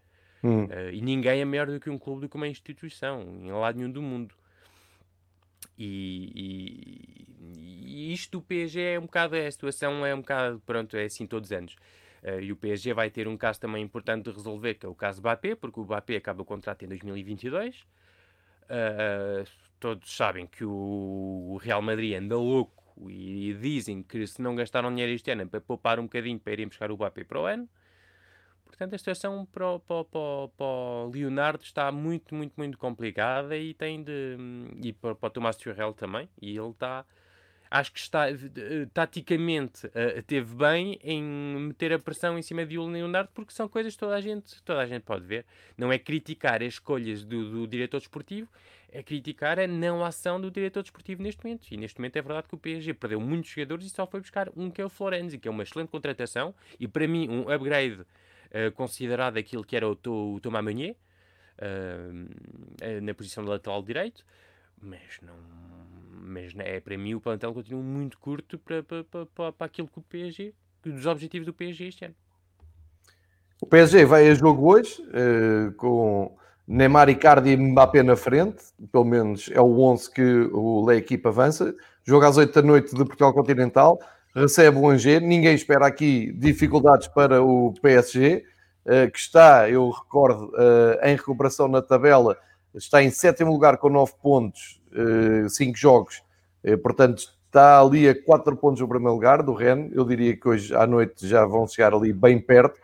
Hum. 0.44 0.68
Eh, 0.70 0.96
e 0.96 1.02
ninguém 1.02 1.40
é 1.42 1.46
maior 1.46 1.68
do 1.68 1.80
que 1.80 1.90
um 1.90 1.98
clube, 1.98 2.22
do 2.22 2.30
que 2.30 2.36
uma 2.36 2.48
instituição, 2.48 3.22
em 3.42 3.52
lado 3.52 3.78
nenhum 3.78 3.92
do 3.92 4.02
mundo. 4.02 4.36
E, 5.78 6.32
e- 6.36 7.28
e 7.86 8.14
isto 8.14 8.40
do 8.40 8.42
PSG 8.42 8.82
é 8.96 9.00
um 9.00 9.04
bocado, 9.04 9.36
a 9.36 9.52
situação 9.52 10.06
é 10.06 10.14
um 10.14 10.20
bocado, 10.22 10.62
pronto, 10.66 10.96
é 10.98 11.06
assim 11.06 11.26
todos 11.26 11.50
os 11.50 11.58
anos. 11.58 11.76
Eh, 12.22 12.42
e 12.44 12.52
o 12.52 12.56
PSG 12.56 12.94
vai 12.94 13.10
ter 13.10 13.28
um 13.28 13.38
caso 13.38 13.60
também 13.60 13.84
importante 13.84 14.26
de 14.26 14.32
resolver, 14.32 14.76
que 14.76 14.86
é 14.86 14.90
o 14.90 14.96
caso 14.96 15.20
Mbappé, 15.22 15.56
porque 15.56 15.80
o 15.80 15.84
Mbappé 15.84 16.16
acaba 16.18 16.42
o 16.42 16.46
contrato 16.46 16.84
em 16.84 16.88
2022. 16.88 17.86
Eh, 18.70 19.44
todos 19.84 20.16
sabem 20.16 20.48
que 20.48 20.64
o, 20.64 21.60
Real 21.62 21.82
Madrid 21.82 22.16
anda 22.16 22.38
louco 22.38 23.10
e 23.10 23.54
dizem 23.60 24.02
que 24.02 24.26
se 24.26 24.42
não 24.42 24.56
gastaram 24.56 24.90
dinheiro 24.90 25.12
este 25.12 25.30
ano 25.30 25.42
é 25.42 25.46
para 25.46 25.60
poupar 25.60 26.00
um 26.00 26.04
bocadinho 26.04 26.40
para 26.40 26.54
irem 26.54 26.70
buscar 26.70 26.90
o 26.90 26.96
Mbappé 26.96 27.26
para 27.26 27.42
o 27.42 27.46
ano. 27.46 27.68
Portanto, 28.66 28.96
a 28.96 28.98
situação 28.98 29.46
para, 29.46 29.72
o- 29.72 29.80
para 29.82 29.96
o- 29.98 30.50
para 30.56 30.66
o 30.66 31.12
Leonardo 31.14 31.64
está 31.66 31.92
muito, 31.92 32.34
muito, 32.34 32.54
muito 32.56 32.78
complicada 32.78 33.58
e 33.58 33.74
tem 33.74 34.02
de. 34.02 34.38
E 34.82 34.94
para, 34.94 35.16
para 35.16 35.28
o 35.28 35.30
Tomás 35.30 35.58
Tuchel 35.58 35.92
também. 35.94 36.30
E 36.42 36.58
ele 36.58 36.70
está. 36.70 37.06
Acho 37.70 37.92
que 37.92 38.00
está, 38.00 38.30
eh, 38.30 38.36
taticamente, 38.94 39.90
eh, 39.96 40.22
teve 40.22 40.56
bem 40.56 40.98
em 41.04 41.22
meter 41.24 41.92
a 41.92 42.00
pressão 42.00 42.38
em 42.38 42.42
cima 42.44 42.66
de 42.66 42.78
Leonardo, 42.78 43.32
porque 43.34 43.52
são 43.52 43.68
coisas 43.68 43.94
que 43.96 44.00
toda 44.00 44.16
a 44.16 44.22
gente, 44.22 44.62
toda 44.64 44.80
a 44.80 44.86
gente 44.86 45.02
pode 45.02 45.26
ver. 45.26 45.44
Não 45.76 45.92
é 45.92 45.98
criticar 45.98 46.62
as 46.62 46.76
escolhas 46.76 47.26
do, 47.26 47.50
do 47.52 47.68
diretor 47.68 47.98
desportivo, 47.98 48.48
é 48.94 49.02
criticar 49.02 49.60
a 49.60 49.66
não 49.66 50.06
ação 50.06 50.40
do 50.40 50.52
diretor 50.52 50.84
desportivo 50.84 51.24
neste 51.24 51.44
momento. 51.44 51.68
E 51.72 51.76
neste 51.78 52.00
momento 52.00 52.16
é 52.16 52.22
verdade 52.22 52.48
que 52.48 52.54
o 52.54 52.58
PSG 52.60 52.94
perdeu 52.94 53.20
muitos 53.20 53.50
jogadores 53.50 53.88
e 53.88 53.90
só 53.90 54.06
foi 54.06 54.22
buscar 54.22 54.50
um 54.56 54.70
que 54.70 54.82
é 54.82 54.86
o 54.86 54.90
Florenzi, 54.90 55.40
que 55.40 55.48
é 55.48 55.52
uma 55.52 55.64
excelente 55.64 55.90
contratação 55.90 56.54
e 56.80 56.88
para 56.88 57.08
mim 57.08 57.28
um 57.28 57.50
upgrade 57.52 58.06
eh, 58.52 58.70
considerado 58.70 59.38
aquilo 59.38 59.64
que 59.64 59.76
era 59.76 59.90
o, 59.90 59.96
To- 59.96 60.36
o 60.36 60.40
Thomas 60.40 60.64
Meunier 60.64 60.96
eh, 61.58 63.02
na 63.02 63.16
posição 63.16 63.44
de 63.44 63.50
lateral 63.50 63.82
direito, 63.82 64.24
mas 64.80 65.20
não. 65.24 65.36
Mas 66.12 66.54
é 66.60 66.80
para 66.80 66.96
mim 66.96 67.16
o 67.16 67.20
plantel 67.20 67.52
continua 67.52 67.82
muito 67.82 68.20
curto 68.20 68.60
para, 68.60 68.84
para, 68.84 69.04
para, 69.04 69.52
para, 69.52 69.66
aquilo 69.66 69.88
que 69.88 69.98
o 69.98 70.04
PSG, 70.04 70.54
dos 70.84 71.08
objetivos 71.08 71.48
do 71.48 71.54
PSG 71.54 71.88
este 71.88 72.06
ano. 72.06 72.16
O 73.60 73.66
PSG 73.66 74.06
vai 74.06 74.30
a 74.30 74.36
jogo 74.36 74.72
hoje 74.72 75.02
eh, 75.14 75.72
com 75.78 76.38
Neymar, 76.68 77.10
Icardi 77.10 77.52
e 77.52 77.58
Mbappé 77.58 78.04
na 78.04 78.16
frente. 78.16 78.64
Pelo 78.92 79.06
menos 79.06 79.50
é 79.52 79.62
o 79.62 79.80
11 79.80 80.12
que 80.12 80.50
o 80.52 80.90
a 80.90 80.96
equipa 80.96 81.30
avança. 81.30 81.74
Joga 82.06 82.28
às 82.28 82.38
8 82.38 82.54
da 82.54 82.62
noite 82.66 82.96
de 82.96 83.06
Portugal 83.06 83.34
Continental. 83.34 84.00
Recebe 84.36 84.78
o 84.78 84.90
Angers. 84.90 85.22
Ninguém 85.24 85.54
espera 85.54 85.86
aqui 85.86 86.32
dificuldades 86.34 87.08
para 87.08 87.44
o 87.44 87.74
PSG, 87.82 88.44
eh, 88.86 89.08
que 89.08 89.20
está, 89.20 89.70
eu 89.70 89.90
recordo, 89.90 90.52
eh, 90.58 91.12
em 91.12 91.16
recuperação 91.16 91.68
na 91.68 91.82
tabela. 91.82 92.38
Está 92.74 93.04
em 93.04 93.12
sétimo 93.12 93.52
lugar 93.52 93.78
com 93.78 93.90
9 93.90 94.14
pontos, 94.22 94.82
5 95.50 95.78
jogos. 95.78 96.24
Eh, 96.64 96.76
Portanto, 96.78 97.24
está 97.46 97.80
ali 97.80 98.10
a 98.10 98.24
4 98.24 98.58
pontos 98.58 98.82
no 98.82 98.88
primeiro 98.88 99.14
lugar 99.14 99.44
do 99.44 99.54
Rennes. 99.54 99.92
Eu 99.94 100.04
diria 100.06 100.36
que 100.36 100.48
hoje 100.48 100.74
à 100.76 100.88
noite 100.88 101.28
já 101.28 101.46
vão 101.46 101.68
chegar 101.68 101.94
ali 101.94 102.12
bem 102.12 102.40
perto. 102.40 102.80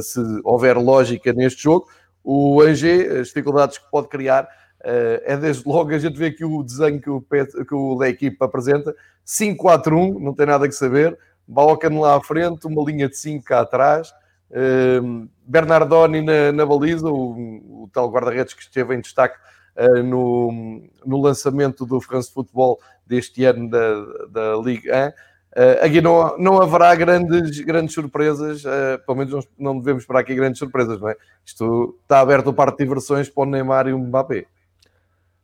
Se 0.00 0.18
houver 0.42 0.78
lógica 0.78 1.34
neste 1.34 1.62
jogo. 1.64 1.86
O 2.28 2.60
Angers, 2.60 3.20
as 3.20 3.28
dificuldades 3.28 3.78
que 3.78 3.88
pode 3.88 4.08
criar, 4.08 4.46
uh, 4.80 5.22
é 5.22 5.36
desde 5.36 5.62
logo 5.64 5.94
a 5.94 5.98
gente 5.98 6.18
vê 6.18 6.26
aqui 6.26 6.44
o 6.44 6.60
desenho 6.60 7.00
que 7.00 7.08
o, 7.08 7.20
Pet, 7.20 7.52
que 7.64 7.72
o 7.72 7.94
da 7.94 8.08
equipe 8.08 8.36
apresenta: 8.40 8.92
5-4-1, 9.24 10.18
não 10.18 10.34
tem 10.34 10.44
nada 10.44 10.66
que 10.66 10.74
saber. 10.74 11.16
Balcan 11.46 12.00
lá 12.00 12.16
à 12.16 12.20
frente, 12.20 12.66
uma 12.66 12.82
linha 12.82 13.08
de 13.08 13.16
5 13.16 13.44
cá 13.44 13.60
atrás. 13.60 14.12
Uh, 14.50 15.28
Bernardoni 15.46 16.20
na, 16.20 16.50
na 16.50 16.66
baliza, 16.66 17.08
o, 17.08 17.84
o 17.84 17.90
tal 17.92 18.10
guarda-redes 18.10 18.54
que 18.54 18.62
esteve 18.62 18.96
em 18.96 19.00
destaque 19.00 19.38
uh, 19.76 20.02
no, 20.02 20.82
no 21.04 21.20
lançamento 21.20 21.86
do 21.86 22.00
France 22.00 22.32
Football 22.32 22.80
deste 23.06 23.44
ano 23.44 23.70
da, 23.70 24.04
da 24.30 24.56
Ligue 24.56 24.90
1. 24.90 25.12
Uh, 25.56 25.82
aqui 25.82 26.02
não, 26.02 26.36
não 26.36 26.60
haverá 26.60 26.94
grandes, 26.94 27.60
grandes 27.60 27.94
surpresas, 27.94 28.62
uh, 28.66 28.98
pelo 29.06 29.16
menos 29.16 29.32
não, 29.32 29.72
não 29.72 29.78
devemos 29.78 30.02
esperar 30.02 30.20
aqui 30.20 30.34
grandes 30.34 30.58
surpresas, 30.58 31.00
não 31.00 31.08
é? 31.08 31.16
Isto 31.46 31.98
está 32.02 32.20
aberto 32.20 32.48
o 32.48 32.52
parque 32.52 32.76
de 32.76 32.84
diversões 32.84 33.30
para 33.30 33.42
o 33.42 33.46
Neymar 33.46 33.88
e 33.88 33.94
o 33.94 33.98
Mbappé. 33.98 34.46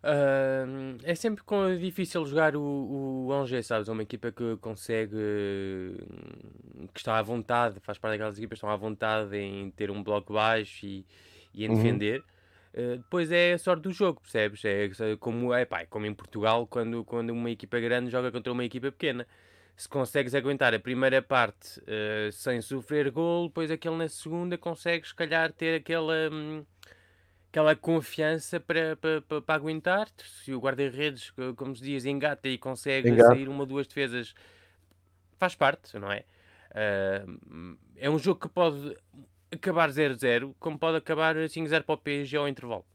Uh, 0.04 0.98
é 1.02 1.14
sempre 1.14 1.42
difícil 1.80 2.26
jogar 2.26 2.54
o, 2.56 2.60
o 3.26 3.32
Angers, 3.32 3.66
sabes? 3.66 3.88
É 3.88 3.92
uma 3.92 4.02
equipa 4.02 4.30
que 4.30 4.58
consegue, 4.58 5.16
que 6.92 7.00
está 7.00 7.16
à 7.16 7.22
vontade, 7.22 7.80
faz 7.80 7.96
parte 7.96 8.12
daquelas 8.12 8.36
equipas 8.36 8.58
que 8.58 8.66
estão 8.66 8.70
à 8.70 8.76
vontade 8.76 9.34
em 9.34 9.70
ter 9.70 9.90
um 9.90 10.02
bloco 10.02 10.34
baixo 10.34 10.84
e, 10.84 11.06
e 11.54 11.64
em 11.64 11.70
Uhum. 11.70 11.76
defender. 11.76 12.22
Uh, 12.74 12.98
depois 12.98 13.32
é 13.32 13.54
a 13.54 13.58
sorte 13.58 13.84
do 13.84 13.92
jogo, 13.92 14.20
percebes? 14.20 14.62
É 14.64 15.16
como, 15.18 15.54
é, 15.54 15.64
pá, 15.64 15.80
é 15.80 15.86
como 15.86 16.04
em 16.04 16.12
Portugal, 16.12 16.66
quando, 16.66 17.02
quando 17.02 17.30
uma 17.30 17.50
equipa 17.50 17.80
grande 17.80 18.10
joga 18.10 18.30
contra 18.30 18.52
uma 18.52 18.64
equipa 18.64 18.92
pequena. 18.92 19.26
Se 19.76 19.88
consegues 19.88 20.34
aguentar 20.34 20.74
a 20.74 20.78
primeira 20.78 21.20
parte 21.20 21.80
uh, 21.80 22.30
sem 22.32 22.60
sofrer 22.60 23.10
gol, 23.10 23.48
depois 23.48 23.70
aquele 23.70 23.96
na 23.96 24.08
segunda 24.08 24.56
consegues, 24.56 25.08
se 25.08 25.14
calhar, 25.14 25.52
ter 25.52 25.76
aquela. 25.76 26.14
hum, 26.30 26.64
aquela 27.48 27.76
confiança 27.76 28.58
para, 28.58 28.96
para, 28.96 29.20
para, 29.42 29.54
aguentar. 29.54 30.08
Se 30.42 30.54
o 30.54 30.58
guarda-redes, 30.58 31.30
co- 31.32 31.54
como 31.54 31.76
se 31.76 31.82
diz, 31.82 32.06
engata 32.06 32.48
e 32.48 32.56
consegue 32.56 33.10
Engata. 33.10 33.34
sair 33.34 33.46
uma 33.48 33.60
ou 33.60 33.66
duas 33.66 33.86
defesas, 33.86 34.34
faz 35.38 35.54
parte, 35.54 35.98
não 35.98 36.10
é? 36.10 36.24
Ah, 36.74 37.24
é 37.96 38.08
um 38.08 38.18
jogo 38.18 38.40
que 38.40 38.48
pode 38.48 38.96
acabar 39.52 39.90
0-0, 39.90 40.54
como 40.58 40.78
pode 40.78 40.96
acabar 40.96 41.36
5-0 41.48 41.84
para 41.84 41.94
o 41.94 41.98
PSG 41.98 42.36
ao 42.38 42.48
intervalo. 42.48 42.86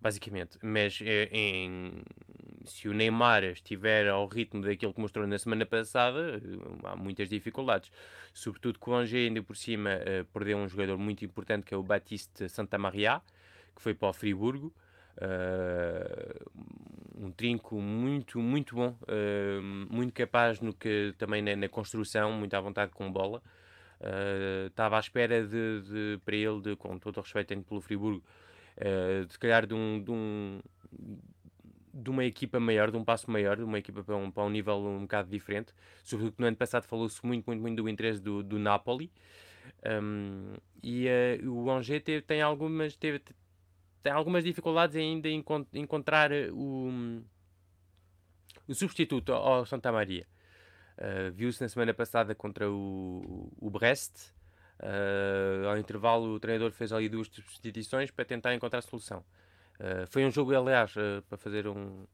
Basicamente. 0.00 0.58
Mas 0.62 0.98
eh, 1.02 1.28
em- 1.30 2.02
se 2.70 2.88
o 2.88 2.92
Neymar 2.94 3.44
estiver 3.44 4.08
ao 4.08 4.26
ritmo 4.26 4.62
daquilo 4.62 4.92
que 4.94 5.00
mostrou 5.00 5.26
na 5.26 5.38
semana 5.38 5.64
passada, 5.66 6.40
há 6.84 6.96
muitas 6.96 7.28
dificuldades. 7.28 7.90
Sobretudo 8.34 8.78
que 8.78 8.90
o 8.90 8.94
Angers, 8.94 9.28
ainda 9.28 9.42
por 9.42 9.56
cima, 9.56 9.90
eh, 9.90 10.24
perdeu 10.32 10.58
um 10.58 10.68
jogador 10.68 10.98
muito 10.98 11.24
importante 11.24 11.64
que 11.64 11.74
é 11.74 11.76
o 11.76 11.82
Batiste 11.82 12.48
Santamaria, 12.48 13.20
que 13.74 13.82
foi 13.82 13.94
para 13.94 14.08
o 14.08 14.12
Friburgo. 14.12 14.72
Uh, 15.18 16.50
um 17.18 17.30
trinco 17.30 17.80
muito, 17.80 18.38
muito 18.38 18.74
bom, 18.74 18.94
uh, 19.02 19.62
muito 19.90 20.12
capaz 20.12 20.60
no 20.60 20.74
que 20.74 21.14
também 21.16 21.40
na, 21.40 21.56
na 21.56 21.68
construção, 21.70 22.32
muito 22.32 22.52
à 22.54 22.60
vontade 22.60 22.92
com 22.92 23.10
bola. 23.10 23.42
Uh, 23.98 24.66
Estava 24.66 24.98
à 24.98 25.00
espera 25.00 25.42
de, 25.42 25.80
de- 25.80 26.20
para 26.22 26.36
ele, 26.36 26.60
de, 26.60 26.76
com 26.76 26.98
todo 26.98 27.16
o 27.16 27.20
respeito 27.22 27.56
pelo 27.62 27.80
Friburgo, 27.80 28.22
uh, 28.76 29.24
de 29.24 29.38
calhar 29.38 29.66
de 29.66 29.72
um, 29.72 30.02
de 30.02 30.10
um- 30.10 30.60
de 31.96 32.10
uma 32.10 32.24
equipa 32.24 32.60
maior, 32.60 32.90
de 32.90 32.96
um 32.96 33.04
passo 33.04 33.30
maior, 33.30 33.56
de 33.56 33.62
uma 33.62 33.78
equipa 33.78 34.02
para 34.04 34.16
um, 34.16 34.30
para 34.30 34.44
um 34.44 34.50
nível 34.50 34.76
um 34.76 35.02
bocado 35.02 35.30
diferente. 35.30 35.72
Sobretudo 36.04 36.34
que 36.36 36.40
no 36.40 36.46
ano 36.48 36.56
passado 36.56 36.84
falou-se 36.84 37.24
muito, 37.24 37.46
muito, 37.46 37.60
muito 37.60 37.82
do 37.82 37.88
interesse 37.88 38.20
do, 38.20 38.42
do 38.42 38.58
Napoli. 38.58 39.10
Um, 39.84 40.54
e 40.82 41.06
uh, 41.42 41.50
o 41.50 41.70
Angers 41.70 42.02
teve- 42.02 42.22
tem 42.22 42.40
algumas 42.42 42.94
teve, 42.96 43.20
tem 44.02 44.12
algumas 44.12 44.44
dificuldades 44.44 44.94
ainda 44.96 45.28
em 45.28 45.38
encon- 45.38 45.66
encontrar 45.72 46.30
uh, 46.30 46.54
o, 46.54 47.22
o 48.68 48.74
substituto 48.74 49.32
ao 49.32 49.54
ao 49.54 49.66
Santa 49.66 49.90
Maria. 49.90 50.26
Uh, 50.98 51.32
Viu-se 51.32 51.60
na 51.60 51.68
semana 51.68 51.92
passada 51.92 52.34
contra 52.34 52.70
o, 52.70 53.52
o 53.58 53.70
Brest. 53.70 54.30
Uh, 54.78 55.68
ao 55.68 55.78
intervalo, 55.78 56.34
o 56.34 56.38
treinador 56.38 56.70
fez 56.70 56.92
ali 56.92 57.08
duas 57.08 57.28
substituições 57.28 58.10
para 58.10 58.24
tentar 58.24 58.54
encontrar 58.54 58.82
solução. 58.82 59.24
Uh, 59.80 60.06
foi 60.08 60.24
um 60.24 60.30
jogo, 60.30 60.54
aliás, 60.54 60.94
uh, 60.96 61.22
para 61.28 61.38
fazer 61.38 61.66
um, 61.66 62.06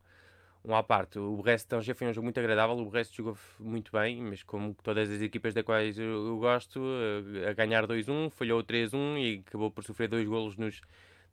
um 0.65 0.75
à 0.75 0.83
parte. 0.83 1.19
O 1.19 1.37
Brest 1.37 1.69
de 1.69 1.77
Angers 1.77 1.99
foi 1.99 2.09
um 2.09 2.13
jogo 2.13 2.25
muito 2.25 2.39
agradável. 2.39 2.77
O 2.77 2.91
Brest 2.91 3.15
jogou 3.15 3.37
muito 3.59 3.93
bem, 3.93 4.21
mas 4.21 4.43
como 4.43 4.75
todas 4.83 5.11
as 5.11 5.21
equipas 5.21 5.55
da 5.55 5.63
quais 5.63 5.99
eu, 5.99 6.27
eu 6.27 6.39
gosto, 6.39 6.81
uh, 6.81 7.49
a 7.49 7.53
ganhar 7.53 7.87
2-1, 7.87 8.31
falhou 8.31 8.63
3-1 8.63 9.19
e 9.19 9.45
acabou 9.47 9.71
por 9.71 9.85
sofrer 9.85 10.09
dois 10.09 10.27
golos 10.27 10.57
nos 10.57 10.81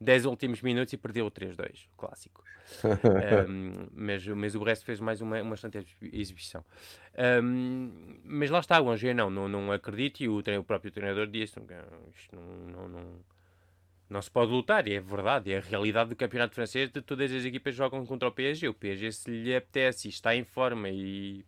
10 0.00 0.24
últimos 0.24 0.62
minutos 0.62 0.92
e 0.94 0.96
perdeu 0.96 1.30
3-2, 1.30 1.86
clássico. 1.96 2.42
um, 3.48 3.86
mas, 3.92 4.26
mas 4.26 4.54
o 4.54 4.62
resto 4.62 4.84
fez 4.84 4.98
mais 4.98 5.20
uma, 5.20 5.42
uma 5.42 5.54
excelente 5.54 5.86
exibição. 6.12 6.64
Um, 7.42 8.20
mas 8.24 8.48
lá 8.50 8.60
está, 8.60 8.80
o 8.80 8.88
Angers 8.88 9.14
não, 9.14 9.28
não, 9.28 9.46
não 9.46 9.70
acredito 9.70 10.22
e 10.22 10.28
o, 10.28 10.38
o 10.38 10.64
próprio 10.64 10.90
treinador 10.90 11.26
disse 11.26 11.60
isto 12.16 12.34
não, 12.34 12.42
não, 12.72 12.88
não, 12.88 13.02
não, 14.10 14.20
se 14.20 14.30
pode 14.30 14.50
lutar, 14.50 14.88
e 14.88 14.94
é 14.94 15.00
verdade, 15.00 15.52
é 15.52 15.58
a 15.58 15.60
realidade 15.60 16.10
do 16.10 16.16
campeonato 16.16 16.52
francês 16.52 16.90
de 16.90 17.00
todas 17.00 17.32
as 17.32 17.44
equipas 17.44 17.76
jogam 17.76 18.04
contra 18.04 18.28
o 18.28 18.32
PSG. 18.32 18.68
O 18.68 18.74
PSG 18.74 19.12
se 19.12 19.30
lhe 19.30 19.54
apetece 19.54 20.08
e 20.08 20.10
está 20.10 20.34
em 20.34 20.42
forma 20.42 20.88
e 20.88 21.44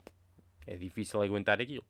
é 0.64 0.76
difícil 0.76 1.20
aguentar 1.20 1.60
aquilo. 1.60 1.84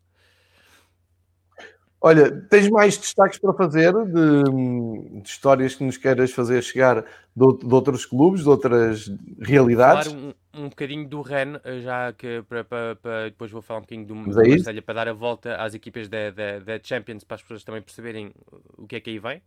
Olha, 2.04 2.32
tens 2.48 2.68
mais 2.68 2.96
destaques 2.96 3.38
para 3.38 3.52
fazer 3.52 3.92
de, 3.92 5.20
de 5.20 5.28
histórias 5.28 5.74
que 5.76 5.84
nos 5.84 5.96
queiras 5.96 6.32
fazer 6.32 6.60
chegar 6.62 7.04
de, 7.36 7.58
de, 7.58 7.72
outros 7.72 8.04
clubes, 8.04 8.42
de 8.42 8.48
outras 8.48 9.08
realidades? 9.40 10.10
Falar 10.10 10.18
um, 10.18 10.34
um 10.64 10.68
bocadinho 10.68 11.06
do 11.06 11.20
Rennes, 11.20 11.60
já 11.82 12.12
que 12.12 12.42
para, 12.48 12.64
para, 12.64 12.96
para, 12.96 13.24
depois 13.24 13.52
vou 13.52 13.62
falar 13.62 13.80
um 13.80 13.82
bocadinho 13.82 14.06
do, 14.06 14.14
do 14.14 14.42
é 14.42 14.48
Marselha 14.48 14.82
para 14.82 14.94
dar 14.94 15.08
a 15.08 15.12
volta 15.12 15.54
às 15.56 15.74
equipas 15.74 16.08
da, 16.08 16.30
da, 16.30 16.58
da, 16.58 16.80
Champions 16.82 17.22
para 17.22 17.36
as 17.36 17.42
pessoas 17.42 17.62
também 17.62 17.82
perceberem 17.82 18.32
o 18.76 18.86
que 18.86 18.96
é 18.96 19.00
que 19.00 19.10
aí 19.10 19.18
vem. 19.20 19.40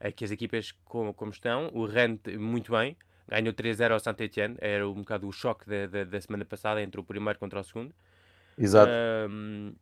É 0.00 0.12
que 0.12 0.24
as 0.24 0.30
equipas 0.30 0.72
como, 0.84 1.12
como 1.12 1.30
estão, 1.30 1.70
o 1.72 1.84
Rennes 1.86 2.20
muito 2.38 2.72
bem, 2.72 2.96
ganhou 3.28 3.52
3-0 3.52 3.92
ao 3.92 4.00
Saint-Etienne, 4.00 4.56
era 4.58 4.88
um 4.88 4.94
bocado 4.94 5.28
o 5.28 5.32
choque 5.32 5.68
da, 5.68 5.86
da, 5.86 6.04
da, 6.04 6.20
semana 6.20 6.44
passada 6.44 6.82
entre 6.82 7.00
o 7.00 7.04
primeiro 7.04 7.38
contra 7.38 7.60
o 7.60 7.64
segundo. 7.64 7.94
Exato. 8.56 8.90
Um, 9.30 9.74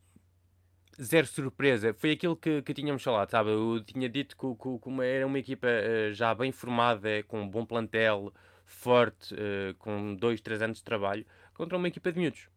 zero 1.01 1.27
surpresa. 1.27 1.95
Foi 1.95 2.13
aquilo 2.13 2.37
que, 2.37 2.63
que 2.63 2.75
tínhamos 2.75 3.03
falado, 3.03 3.31
sabe? 3.31 3.51
Eu 3.51 3.83
tinha 3.85 4.09
dito 4.09 4.37
que, 4.37 4.47
que, 4.55 4.79
que 4.79 4.89
uma, 4.89 5.05
era 5.05 5.27
uma 5.27 5.39
equipa 5.39 5.69
uh, 5.69 6.13
já 6.13 6.35
bem 6.35 6.51
formada, 6.51 7.23
com 7.25 7.43
um 7.43 7.49
bom 7.49 7.65
plantel, 7.65 8.33
forte, 8.65 9.35
uh, 9.35 9.75
com 9.79 10.15
dois, 10.15 10.41
três 10.41 10.61
anos 10.61 10.79
de 10.79 10.85
trabalho, 10.85 11.25
contra 11.55 11.77
uma 11.79 11.89
equipa 11.89 12.11
de 12.11 12.19
miúdos. 12.19 12.49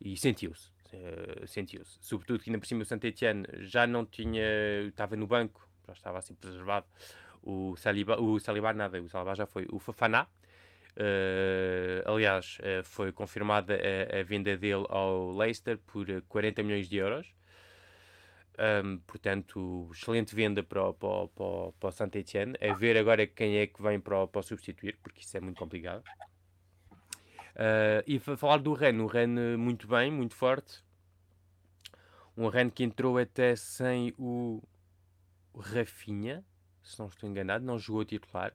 E 0.00 0.16
sentiu-se. 0.16 0.70
Uh, 0.92 1.46
sentiu-se. 1.46 1.98
Sobretudo 2.00 2.40
que 2.40 2.50
ainda 2.50 2.58
por 2.58 2.66
cima 2.66 2.82
o 2.82 2.86
Saint-Etienne 2.86 3.46
já 3.60 3.86
não 3.86 4.04
tinha... 4.06 4.42
Estava 4.88 5.16
no 5.16 5.26
banco, 5.26 5.65
já 5.86 5.92
estava 5.92 6.18
assim 6.18 6.34
preservado. 6.34 6.86
O 7.42 7.76
Saliba, 7.76 8.20
o 8.20 8.38
Saliba 8.40 8.72
nada, 8.72 9.00
o 9.00 9.08
Saliba 9.08 9.34
já 9.34 9.46
foi. 9.46 9.66
O 9.70 9.78
Fafaná, 9.78 10.26
Uh, 10.96 12.10
aliás, 12.10 12.56
uh, 12.60 12.82
foi 12.82 13.12
confirmada 13.12 13.74
a, 13.74 14.20
a, 14.20 14.22
venda 14.22 14.56
dele 14.56 14.86
ao 14.88 15.30
Leicester 15.36 15.76
por 15.76 16.06
40 16.22 16.62
milhões 16.62 16.88
de 16.88 16.96
euros. 16.96 17.34
Um, 18.58 18.96
portanto, 19.00 19.90
excelente 19.92 20.34
venda 20.34 20.62
para 20.62 20.88
o, 20.88 20.94
para, 20.94 21.28
para, 21.28 21.72
para 21.78 21.88
o 21.88 21.92
Saint-Etienne. 21.92 22.54
A 22.58 22.72
ver 22.72 22.96
agora 22.96 23.26
quem 23.26 23.58
é 23.58 23.66
que 23.66 23.82
vem 23.82 24.00
para 24.00 24.22
o, 24.22 24.26
para 24.26 24.42
substituir, 24.42 24.96
porque 25.02 25.20
isso 25.20 25.36
é 25.36 25.40
muito 25.40 25.58
complicado. 25.58 26.02
Uh, 27.54 28.00
e 28.06 28.18
falar 28.18 28.58
do 28.58 28.72
Rennes, 28.72 29.02
o 29.02 29.06
Rennes 29.06 29.58
muito 29.58 29.86
bem, 29.86 30.10
muito 30.10 30.34
forte. 30.34 30.82
Um 32.34 32.48
Rennes 32.48 32.72
que 32.74 32.82
entrou 32.82 33.18
até 33.18 33.54
sem 33.54 34.14
o 34.18 34.62
Rafinha, 35.60 36.44
se 36.82 36.98
não 36.98 37.06
estou 37.06 37.28
enganado, 37.28 37.64
não 37.64 37.78
jogou 37.78 38.04
titular. 38.04 38.52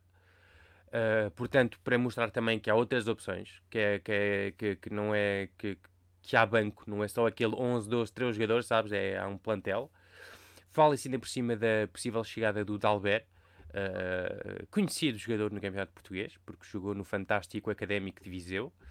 Uh, 0.88 1.32
portanto, 1.32 1.80
para 1.84 1.98
mostrar 1.98 2.30
também 2.32 2.60
que 2.60 2.70
há 2.70 2.76
outras 2.76 3.08
opções, 3.08 3.62
que, 3.70 3.78
é, 3.78 4.00
que, 4.00 4.12
é, 4.12 4.52
que, 4.52 4.76
que 4.76 4.90
não 4.90 5.16
é 5.16 5.48
que, 5.58 5.78
que 6.22 6.36
há 6.36 6.46
banco, 6.46 6.84
não 6.86 7.04
é 7.04 7.08
só 7.08 7.28
aquele 7.28 7.56
11, 7.56 7.90
12, 7.90 8.12
13 8.12 8.34
jogadores, 8.34 8.66
sabes? 8.66 8.92
É, 8.92 9.18
há 9.18 9.28
um 9.28 9.38
plantel. 9.38 9.90
Fala-se 10.72 11.08
ainda 11.08 11.20
por 11.20 11.28
cima 11.28 11.56
da 11.56 11.88
possível 11.92 12.24
chegada 12.24 12.64
do 12.64 12.78
Dalbert, 12.78 13.26
uh, 13.72 14.68
conhecido 14.70 15.18
jogador 15.18 15.52
no 15.52 15.60
Campeonato 15.60 15.92
Português, 15.94 16.34
porque 16.46 16.66
jogou 16.72 16.94
no 16.94 17.04
Fantástico 17.04 17.70
Académico 17.70 18.24
de 18.24 18.30
Viseu. 18.30 18.72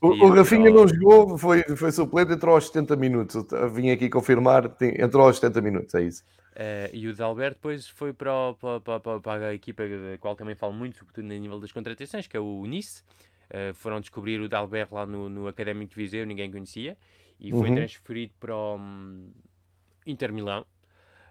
Uh, 0.00 0.06
o, 0.06 0.26
o 0.26 0.34
Rafinha 0.34 0.70
não 0.70 0.86
jogou, 0.86 1.36
foi, 1.36 1.62
foi 1.76 1.92
suplente, 1.92 2.32
entrou 2.32 2.54
aos 2.54 2.66
70 2.66 2.96
minutos. 2.96 3.44
Vim 3.72 3.90
aqui 3.90 4.08
confirmar, 4.08 4.76
entrou 4.98 5.26
aos 5.26 5.36
70 5.36 5.60
minutos, 5.60 5.94
é 5.94 6.02
isso. 6.02 6.24
Uh, 6.58 6.90
e 6.92 7.06
o 7.06 7.14
Dalbert 7.14 7.54
depois 7.54 7.88
foi 7.88 8.12
para, 8.12 8.32
o, 8.32 8.54
para, 8.54 9.00
para, 9.00 9.20
para, 9.20 9.46
a 9.48 9.54
equipa 9.54 9.84
da 9.86 10.18
qual 10.18 10.34
também 10.34 10.56
falo 10.56 10.72
muito, 10.72 10.96
sobretudo 10.96 11.24
no 11.24 11.34
nível 11.34 11.60
das 11.60 11.70
contratações, 11.70 12.26
que 12.26 12.36
é 12.36 12.40
o 12.40 12.66
Nice. 12.66 13.02
Uh, 13.48 13.72
foram 13.74 14.00
descobrir 14.00 14.40
o 14.40 14.48
Dalbert 14.48 14.88
lá 14.92 15.06
no, 15.06 15.28
no 15.28 15.46
Académico 15.46 15.90
de 15.90 15.96
Viseu, 15.96 16.26
ninguém 16.26 16.50
conhecia, 16.50 16.96
e 17.38 17.50
foi 17.50 17.68
uhum. 17.68 17.76
transferido 17.76 18.32
para 18.40 18.56
o 18.56 18.76
um, 18.76 19.30
Inter 20.04 20.32
Milão. 20.32 20.66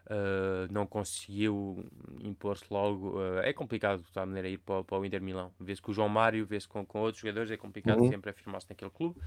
Uh, 0.09 0.71
não 0.71 0.87
conseguiu 0.87 1.85
impor-se 2.23 2.63
logo. 2.71 3.19
Uh, 3.19 3.39
é 3.39 3.51
complicado, 3.51 4.01
de 4.01 4.19
maneira, 4.19 4.47
ir 4.47 4.57
para, 4.57 4.81
para 4.81 4.97
o 4.97 5.05
Inter 5.05 5.21
Milão. 5.21 5.51
Vê-se 5.59 5.81
com 5.81 5.91
o 5.91 5.93
João 5.93 6.07
Mário, 6.07 6.45
vê-se 6.45 6.65
com, 6.65 6.85
com 6.85 6.99
outros 6.99 7.21
jogadores, 7.21 7.51
é 7.51 7.57
complicado 7.57 7.99
uhum. 7.99 8.09
sempre 8.09 8.29
afirmar-se 8.31 8.67
naquele 8.69 8.89
clube. 8.89 9.19